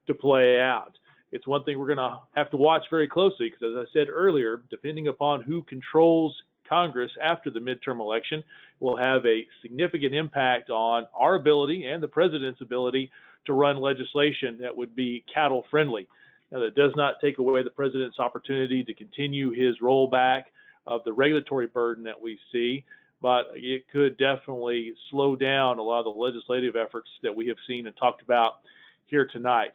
to 0.07 0.13
play 0.13 0.59
out. 0.59 0.97
It's 1.31 1.47
one 1.47 1.63
thing 1.63 1.77
we're 1.77 1.93
going 1.93 1.97
to 1.97 2.19
have 2.35 2.49
to 2.51 2.57
watch 2.57 2.83
very 2.89 3.07
closely 3.07 3.49
because, 3.49 3.75
as 3.75 3.87
I 3.87 3.91
said 3.91 4.07
earlier, 4.09 4.61
depending 4.69 5.07
upon 5.07 5.41
who 5.41 5.63
controls 5.63 6.33
Congress 6.67 7.11
after 7.21 7.49
the 7.49 7.59
midterm 7.59 7.99
election, 7.99 8.43
will 8.79 8.95
have 8.95 9.25
a 9.25 9.45
significant 9.61 10.13
impact 10.13 10.69
on 10.69 11.05
our 11.13 11.35
ability 11.35 11.85
and 11.85 12.01
the 12.01 12.07
president's 12.07 12.61
ability 12.61 13.11
to 13.45 13.53
run 13.53 13.77
legislation 13.77 14.57
that 14.61 14.75
would 14.75 14.95
be 14.95 15.23
cattle 15.31 15.65
friendly. 15.69 16.07
Now, 16.51 16.59
that 16.59 16.75
does 16.75 16.91
not 16.95 17.15
take 17.21 17.39
away 17.39 17.63
the 17.63 17.69
president's 17.69 18.19
opportunity 18.19 18.83
to 18.83 18.93
continue 18.93 19.51
his 19.51 19.79
rollback 19.81 20.43
of 20.87 21.03
the 21.03 21.13
regulatory 21.13 21.67
burden 21.67 22.03
that 22.03 22.21
we 22.21 22.37
see, 22.51 22.85
but 23.21 23.47
it 23.55 23.85
could 23.91 24.17
definitely 24.17 24.93
slow 25.09 25.35
down 25.35 25.79
a 25.79 25.81
lot 25.81 25.99
of 25.99 26.05
the 26.05 26.21
legislative 26.21 26.75
efforts 26.75 27.09
that 27.23 27.35
we 27.35 27.47
have 27.47 27.57
seen 27.67 27.87
and 27.87 27.97
talked 27.97 28.21
about 28.21 28.59
here 29.07 29.25
tonight. 29.25 29.73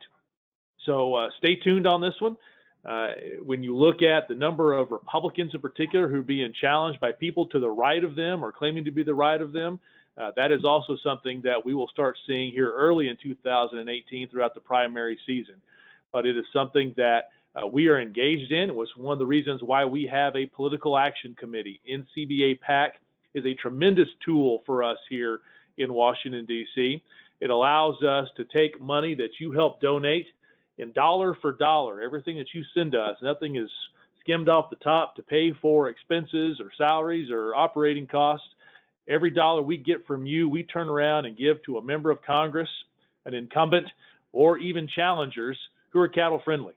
So 0.87 1.15
uh, 1.15 1.31
stay 1.39 1.57
tuned 1.57 1.87
on 1.87 2.01
this 2.01 2.15
one. 2.21 2.37
Uh, 2.85 3.09
when 3.45 3.63
you 3.63 3.77
look 3.77 4.03
at 4.03 4.29
the 4.29 4.35
number 4.35 4.73
of 4.73 4.91
Republicans 4.91 5.51
in 5.53 5.61
particular 5.61 6.09
who 6.09 6.21
are 6.21 6.23
being 6.23 6.53
challenged 6.59 7.01
by 7.01 7.13
people 7.13 7.47
to 7.47 7.59
the 7.59 7.69
right 7.69 8.03
of 8.03 8.15
them 8.15 8.43
or 8.43 8.53
claiming 8.53 8.85
to 8.85 8.91
be 8.91 9.03
the 9.03 9.15
right 9.15 9.43
of 9.43 9.53
them, 9.53 9.79
uh, 10.17 10.31
that 10.37 10.51
is 10.51 10.65
also 10.65 10.97
something 11.03 11.43
that 11.43 11.65
we 11.65 11.75
will 11.75 11.89
start 11.89 12.17
seeing 12.27 12.53
here 12.53 12.73
early 12.73 13.09
in 13.09 13.17
2018 13.23 14.29
throughout 14.29 14.55
the 14.55 14.61
primary 14.61 15.19
season 15.27 15.57
but 16.13 16.27
it 16.27 16.37
is 16.37 16.45
something 16.53 16.95
that 16.97 17.31
uh, 17.55 17.67
we 17.67 17.89
are 17.89 18.01
engaged 18.01 18.53
in. 18.53 18.71
It 18.71 18.75
was 18.75 18.89
one 18.97 19.13
of 19.13 19.19
the 19.19 19.27
reasons 19.27 19.63
why 19.63 19.85
we 19.85 20.07
have 20.07 20.37
a 20.37 20.47
political 20.47 20.97
action 20.97 21.35
committee. 21.39 21.81
NCBA 21.91 22.61
PAC 22.61 22.95
is 23.35 23.45
a 23.45 23.55
tremendous 23.55 24.09
tool 24.25 24.63
for 24.67 24.83
us 24.83 24.99
here 25.09 25.41
in 25.79 25.93
Washington, 25.93 26.47
D.C. 26.47 27.03
It 27.41 27.51
allows 27.51 28.03
us 28.03 28.29
to 28.37 28.45
take 28.45 28.81
money 28.81 29.15
that 29.15 29.41
you 29.41 29.53
help 29.53 29.81
donate 29.81 30.27
in 30.79 30.93
dollar 30.93 31.35
for 31.35 31.53
dollar, 31.53 32.01
everything 32.01 32.39
that 32.39 32.55
you 32.55 32.63
send 32.75 32.95
us, 32.95 33.17
nothing 33.23 33.57
is 33.57 33.71
skimmed 34.21 34.49
off 34.49 34.71
the 34.71 34.77
top 34.77 35.17
to 35.17 35.23
pay 35.23 35.53
for 35.61 35.89
expenses 35.89 36.61
or 36.61 36.71
salaries 36.77 37.31
or 37.31 37.55
operating 37.55 38.07
costs. 38.07 38.47
Every 39.09 39.31
dollar 39.31 39.63
we 39.63 39.77
get 39.77 40.07
from 40.07 40.25
you, 40.27 40.49
we 40.49 40.63
turn 40.63 40.89
around 40.89 41.27
and 41.27 41.37
give 41.37 41.63
to 41.65 41.79
a 41.79 41.83
member 41.83 42.11
of 42.11 42.23
Congress, 42.23 42.69
an 43.27 43.35
incumbent, 43.35 43.87
or 44.33 44.59
even 44.59 44.89
challengers 44.89 45.59
who 45.91 46.01
are 46.01 46.09
cattle 46.09 46.41
friendly, 46.45 46.75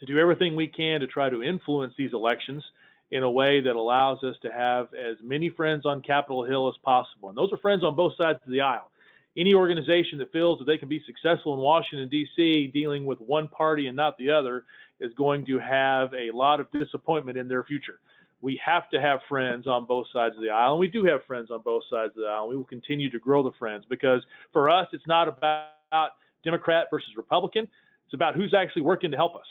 to 0.00 0.06
do 0.06 0.18
everything 0.18 0.56
we 0.56 0.66
can 0.66 1.00
to 1.00 1.06
try 1.06 1.28
to 1.28 1.42
influence 1.42 1.94
these 1.96 2.12
elections 2.12 2.64
in 3.10 3.22
a 3.22 3.30
way 3.30 3.60
that 3.60 3.76
allows 3.76 4.22
us 4.22 4.36
to 4.42 4.50
have 4.52 4.88
as 4.94 5.16
many 5.22 5.50
friends 5.50 5.84
on 5.84 6.00
Capitol 6.00 6.44
Hill 6.44 6.68
as 6.68 6.74
possible. 6.82 7.28
And 7.28 7.36
those 7.36 7.52
are 7.52 7.58
friends 7.58 7.82
on 7.82 7.96
both 7.96 8.16
sides 8.16 8.38
of 8.44 8.52
the 8.52 8.60
aisle. 8.60 8.90
Any 9.36 9.54
organization 9.54 10.18
that 10.18 10.32
feels 10.32 10.58
that 10.58 10.64
they 10.64 10.78
can 10.78 10.88
be 10.88 11.02
successful 11.06 11.54
in 11.54 11.60
Washington, 11.60 12.08
D.C., 12.08 12.68
dealing 12.72 13.04
with 13.04 13.20
one 13.20 13.48
party 13.48 13.86
and 13.86 13.96
not 13.96 14.16
the 14.16 14.30
other, 14.30 14.64
is 15.00 15.12
going 15.14 15.46
to 15.46 15.58
have 15.58 16.12
a 16.14 16.30
lot 16.32 16.60
of 16.60 16.70
disappointment 16.72 17.38
in 17.38 17.48
their 17.48 17.64
future. 17.64 18.00
We 18.42 18.60
have 18.64 18.88
to 18.90 19.00
have 19.00 19.20
friends 19.28 19.66
on 19.66 19.84
both 19.84 20.06
sides 20.12 20.34
of 20.36 20.42
the 20.42 20.50
aisle, 20.50 20.72
and 20.72 20.80
we 20.80 20.88
do 20.88 21.04
have 21.04 21.24
friends 21.26 21.50
on 21.50 21.60
both 21.62 21.82
sides 21.90 22.12
of 22.16 22.22
the 22.22 22.28
aisle. 22.28 22.48
We 22.48 22.56
will 22.56 22.64
continue 22.64 23.10
to 23.10 23.18
grow 23.18 23.42
the 23.42 23.52
friends 23.58 23.84
because 23.88 24.22
for 24.52 24.70
us, 24.70 24.88
it's 24.92 25.06
not 25.06 25.28
about 25.28 26.12
Democrat 26.44 26.86
versus 26.90 27.10
Republican. 27.16 27.68
It's 28.10 28.14
about 28.16 28.34
who's 28.34 28.54
actually 28.54 28.82
working 28.82 29.12
to 29.12 29.16
help 29.16 29.36
us. 29.36 29.46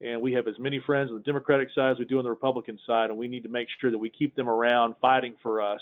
And 0.00 0.22
we 0.22 0.32
have 0.34 0.46
as 0.46 0.56
many 0.60 0.78
friends 0.78 1.10
on 1.10 1.16
the 1.16 1.22
Democratic 1.24 1.70
side 1.74 1.90
as 1.90 1.98
we 1.98 2.04
do 2.04 2.18
on 2.18 2.24
the 2.24 2.30
Republican 2.30 2.78
side, 2.86 3.10
and 3.10 3.18
we 3.18 3.26
need 3.26 3.42
to 3.42 3.48
make 3.48 3.66
sure 3.80 3.90
that 3.90 3.98
we 3.98 4.10
keep 4.10 4.36
them 4.36 4.48
around 4.48 4.94
fighting 5.00 5.34
for 5.42 5.60
us 5.60 5.80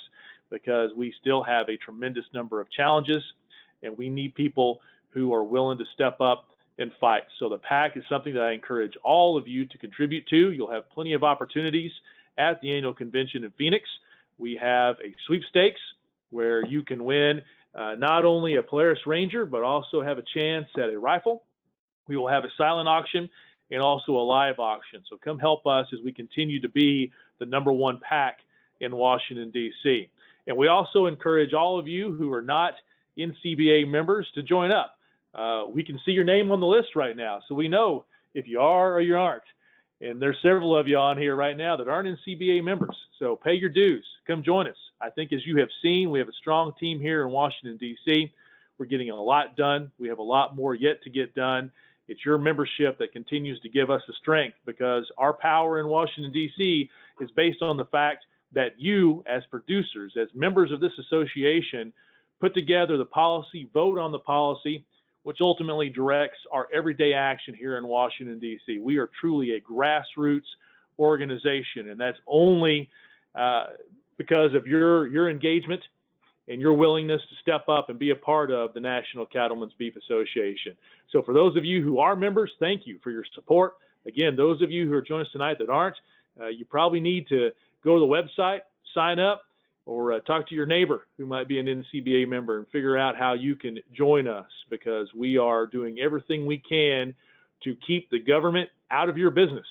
because 0.49 0.91
we 0.97 1.12
still 1.20 1.43
have 1.43 1.68
a 1.68 1.77
tremendous 1.77 2.25
number 2.33 2.62
of 2.62 2.70
challenges, 2.70 3.22
and 3.83 3.99
we 3.99 4.09
need 4.09 4.35
people 4.35 4.81
who 5.11 5.35
are 5.35 5.45
willing 5.45 5.77
to 5.77 5.85
step 5.93 6.18
up 6.22 6.47
and 6.79 6.93
fight. 6.99 7.25
So 7.39 7.51
the 7.51 7.59
PAC 7.59 7.99
is 7.99 8.05
something 8.09 8.33
that 8.33 8.43
I 8.43 8.53
encourage 8.53 8.95
all 9.05 9.37
of 9.37 9.47
you 9.47 9.66
to 9.66 9.77
contribute 9.77 10.27
to. 10.29 10.53
You'll 10.53 10.72
have 10.72 10.89
plenty 10.89 11.12
of 11.12 11.25
opportunities 11.25 11.93
at 12.39 12.59
the 12.62 12.75
annual 12.75 12.95
convention 12.95 13.45
in 13.45 13.51
Phoenix. 13.59 13.85
We 14.39 14.57
have 14.62 14.97
a 15.05 15.14
sweepstakes 15.27 15.81
where 16.31 16.64
you 16.64 16.85
can 16.85 17.05
win 17.05 17.43
uh, 17.75 17.97
not 17.99 18.25
only 18.25 18.57
a 18.57 18.62
Polaris 18.62 19.07
Ranger, 19.07 19.45
but 19.45 19.62
also 19.62 20.01
have 20.01 20.16
a 20.16 20.25
chance 20.35 20.68
at 20.79 20.89
a 20.89 20.99
rifle 20.99 21.43
we 22.09 22.16
will 22.16 22.28
have 22.28 22.44
a 22.44 22.50
silent 22.57 22.88
auction 22.88 23.28
and 23.70 23.80
also 23.80 24.12
a 24.12 24.22
live 24.22 24.59
auction. 24.59 25.02
So 25.09 25.16
come 25.16 25.38
help 25.38 25.66
us 25.66 25.86
as 25.92 26.00
we 26.05 26.12
continue 26.12 26.61
to 26.61 26.68
be 26.68 27.12
the 27.38 27.46
number 27.46 27.72
one 27.72 27.98
PAC 28.00 28.38
in 28.80 28.94
Washington, 28.94 29.50
D.C. 29.50 30.09
And 30.46 30.57
we 30.57 30.68
also 30.68 31.07
encourage 31.07 31.55
all 31.55 31.78
of 31.78 31.88
you 31.88 32.12
who 32.12 32.32
are 32.32 32.42
not 32.42 32.74
NCBA 33.18 33.88
members 33.88 34.26
to 34.34 34.42
join 34.42 34.70
up. 34.70 34.98
uh, 35.34 35.64
we 35.68 35.82
can 35.82 35.98
see 36.05 36.12
your 36.12 36.24
name 36.24 36.50
on 36.52 36.61
the 36.61 36.66
list 36.66 36.94
right 36.94 37.16
now. 37.16 37.40
So 37.48 37.55
we 37.55 37.68
know 37.68 38.05
if 38.34 38.46
you 38.46 38.61
are 38.61 38.94
or 38.94 39.00
you 39.00 39.16
aren't. 39.16 39.42
And 40.00 40.20
there's 40.20 40.36
several 40.42 40.76
of 40.76 40.86
you 40.86 40.98
on 40.98 41.16
here 41.18 41.34
right 41.34 41.57
now 41.57 41.76
that 41.76 41.88
aren't 41.88 42.18
NCBA 42.18 42.62
members. 42.62 42.96
So 43.18 43.36
pay 43.36 43.55
your 43.55 43.70
dues. 43.70 44.05
Come 44.26 44.42
join 44.42 44.66
us. 44.68 44.76
I 45.00 45.11
think 45.11 45.32
as 45.32 45.46
you 45.46 45.57
have 45.59 45.68
seen, 45.82 46.11
we 46.11 46.18
have 46.18 46.28
a 46.28 46.32
strong 46.32 46.72
team 46.78 47.00
here 47.00 47.22
in 47.22 47.30
Washington, 47.30 47.76
D.C. 47.78 48.32
We're 48.78 48.86
getting 48.86 49.11
a 49.11 49.22
lot 49.22 49.57
done. 49.57 49.90
We 49.98 50.09
have 50.09 50.18
a 50.18 50.22
lot 50.22 50.57
more 50.57 50.74
yet 50.74 51.02
to 51.05 51.11
get 51.11 51.34
done. 51.34 51.70
It's 52.09 52.24
your 52.24 52.38
membership 52.38 52.98
that 52.98 53.12
continues 53.12 53.61
to 53.61 53.68
give 53.68 53.90
us 53.90 54.02
the 54.07 54.14
strength 54.20 54.57
because 54.66 55.11
our 55.16 55.32
power 55.32 55.80
in 55.80 55.88
Washington, 55.88 56.32
D.C. 56.32 56.90
is 57.20 57.30
based 57.32 57.62
on 57.62 57.76
the 57.76 57.86
fact 57.86 58.24
that 58.52 58.78
you, 58.78 59.24
as 59.26 59.42
producers, 59.50 60.12
as 60.20 60.28
members 60.34 60.70
of 60.70 60.80
this 60.80 60.92
association, 60.98 61.92
put 62.40 62.55
together 62.55 62.96
the 62.96 63.05
policy, 63.05 63.68
vote 63.72 63.98
on 63.98 64.12
the 64.12 64.18
policy, 64.18 64.84
which 65.22 65.38
ultimately 65.40 65.88
directs 65.88 66.38
our 66.52 66.68
everyday 66.72 67.14
action 67.14 67.55
here 67.55 67.78
in 67.78 67.86
Washington, 67.86 68.38
D.C. 68.38 68.78
We 68.78 68.98
are 68.98 69.11
truly 69.18 69.52
a 69.52 69.61
grassroots 69.61 70.42
organization, 70.98 71.88
and 71.88 71.98
that's 71.98 72.18
only 72.26 72.90
uh, 73.34 73.68
because 74.18 74.55
of 74.55 74.66
your, 74.66 75.07
your 75.09 75.30
engagement 75.30 75.82
and 76.49 76.61
your 76.61 76.74
willingness 76.74 77.20
to 77.22 77.36
step 77.40 77.68
up 77.68 77.88
and 77.88 77.99
be 77.99 78.11
a 78.11 78.16
part 78.16 78.51
of 78.51 78.74
the 78.74 78.80
National 78.80 79.26
Cattlemen's 79.26 79.72
Beef 79.78 79.95
Association. 79.97 80.76
So 81.11 81.22
for 81.22 81.32
those 81.32 81.57
of 81.57 81.64
you 81.64 81.82
who 81.82 81.99
are 81.99 82.14
members, 82.14 82.51
thank 82.61 82.86
you 82.86 82.99
for 83.03 83.11
your 83.11 83.24
support. 83.34 83.74
Again, 84.07 84.36
those 84.36 84.61
of 84.61 84.70
you 84.70 84.86
who 84.86 84.95
are 84.95 85.03
joining 85.03 85.26
us 85.26 85.32
tonight 85.32 85.57
that 85.59 85.70
aren't, 85.70 85.97
uh, 86.40 86.49
you 86.49 86.64
probably 86.64 87.01
need 87.01 87.26
to 87.28 87.51
go 87.82 87.95
to 87.95 88.01
the 88.01 88.07
website, 88.07 88.61
sign 88.95 89.18
up, 89.18 89.42
or 89.86 90.14
uh, 90.14 90.20
talk 90.20 90.49
to 90.49 90.55
your 90.55 90.66
neighbor 90.66 91.07
who 91.16 91.26
might 91.26 91.49
be 91.49 91.59
an 91.59 91.66
NCBA 91.66 92.28
member 92.28 92.59
and 92.59 92.68
figure 92.68 92.97
out 92.97 93.16
how 93.16 93.34
you 93.34 93.55
can 93.55 93.78
join 93.97 94.26
us 94.26 94.47
because 94.70 95.09
we 95.14 95.36
are 95.36 95.66
doing 95.66 95.99
everything 95.99 96.47
we 96.47 96.59
can 96.59 97.14
to 97.62 97.76
keep 97.86 98.09
the 98.11 98.18
government 98.18 98.68
out 98.90 99.09
of 99.09 99.18
your 99.18 99.30
business. 99.30 99.66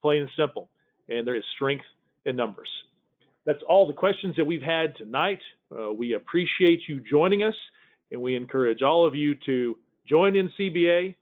Plain 0.00 0.22
and 0.22 0.30
simple. 0.36 0.68
And 1.08 1.26
there 1.26 1.34
is 1.34 1.44
strength 1.56 1.84
in 2.24 2.36
numbers. 2.36 2.68
That's 3.44 3.62
all 3.68 3.86
the 3.86 3.92
questions 3.92 4.36
that 4.36 4.44
we've 4.44 4.62
had 4.62 4.96
tonight. 4.96 5.40
Uh, 5.76 5.92
we 5.92 6.14
appreciate 6.14 6.82
you 6.88 7.00
joining 7.00 7.42
us, 7.42 7.54
and 8.10 8.20
we 8.20 8.36
encourage 8.36 8.82
all 8.82 9.06
of 9.06 9.14
you 9.14 9.34
to 9.46 9.76
join 10.06 10.34
NCBA, 10.34 11.14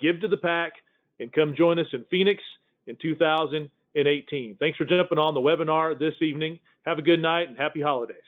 give 0.00 0.20
to 0.20 0.28
the 0.28 0.36
PAC, 0.36 0.72
and 1.20 1.32
come 1.32 1.54
join 1.54 1.78
us 1.78 1.86
in 1.92 2.04
Phoenix 2.10 2.42
in 2.86 2.96
2018. 3.00 4.56
Thanks 4.58 4.76
for 4.76 4.84
jumping 4.84 5.18
on 5.18 5.34
the 5.34 5.40
webinar 5.40 5.98
this 5.98 6.14
evening. 6.20 6.58
Have 6.84 6.98
a 6.98 7.02
good 7.02 7.20
night 7.20 7.48
and 7.48 7.56
happy 7.56 7.80
holidays. 7.80 8.18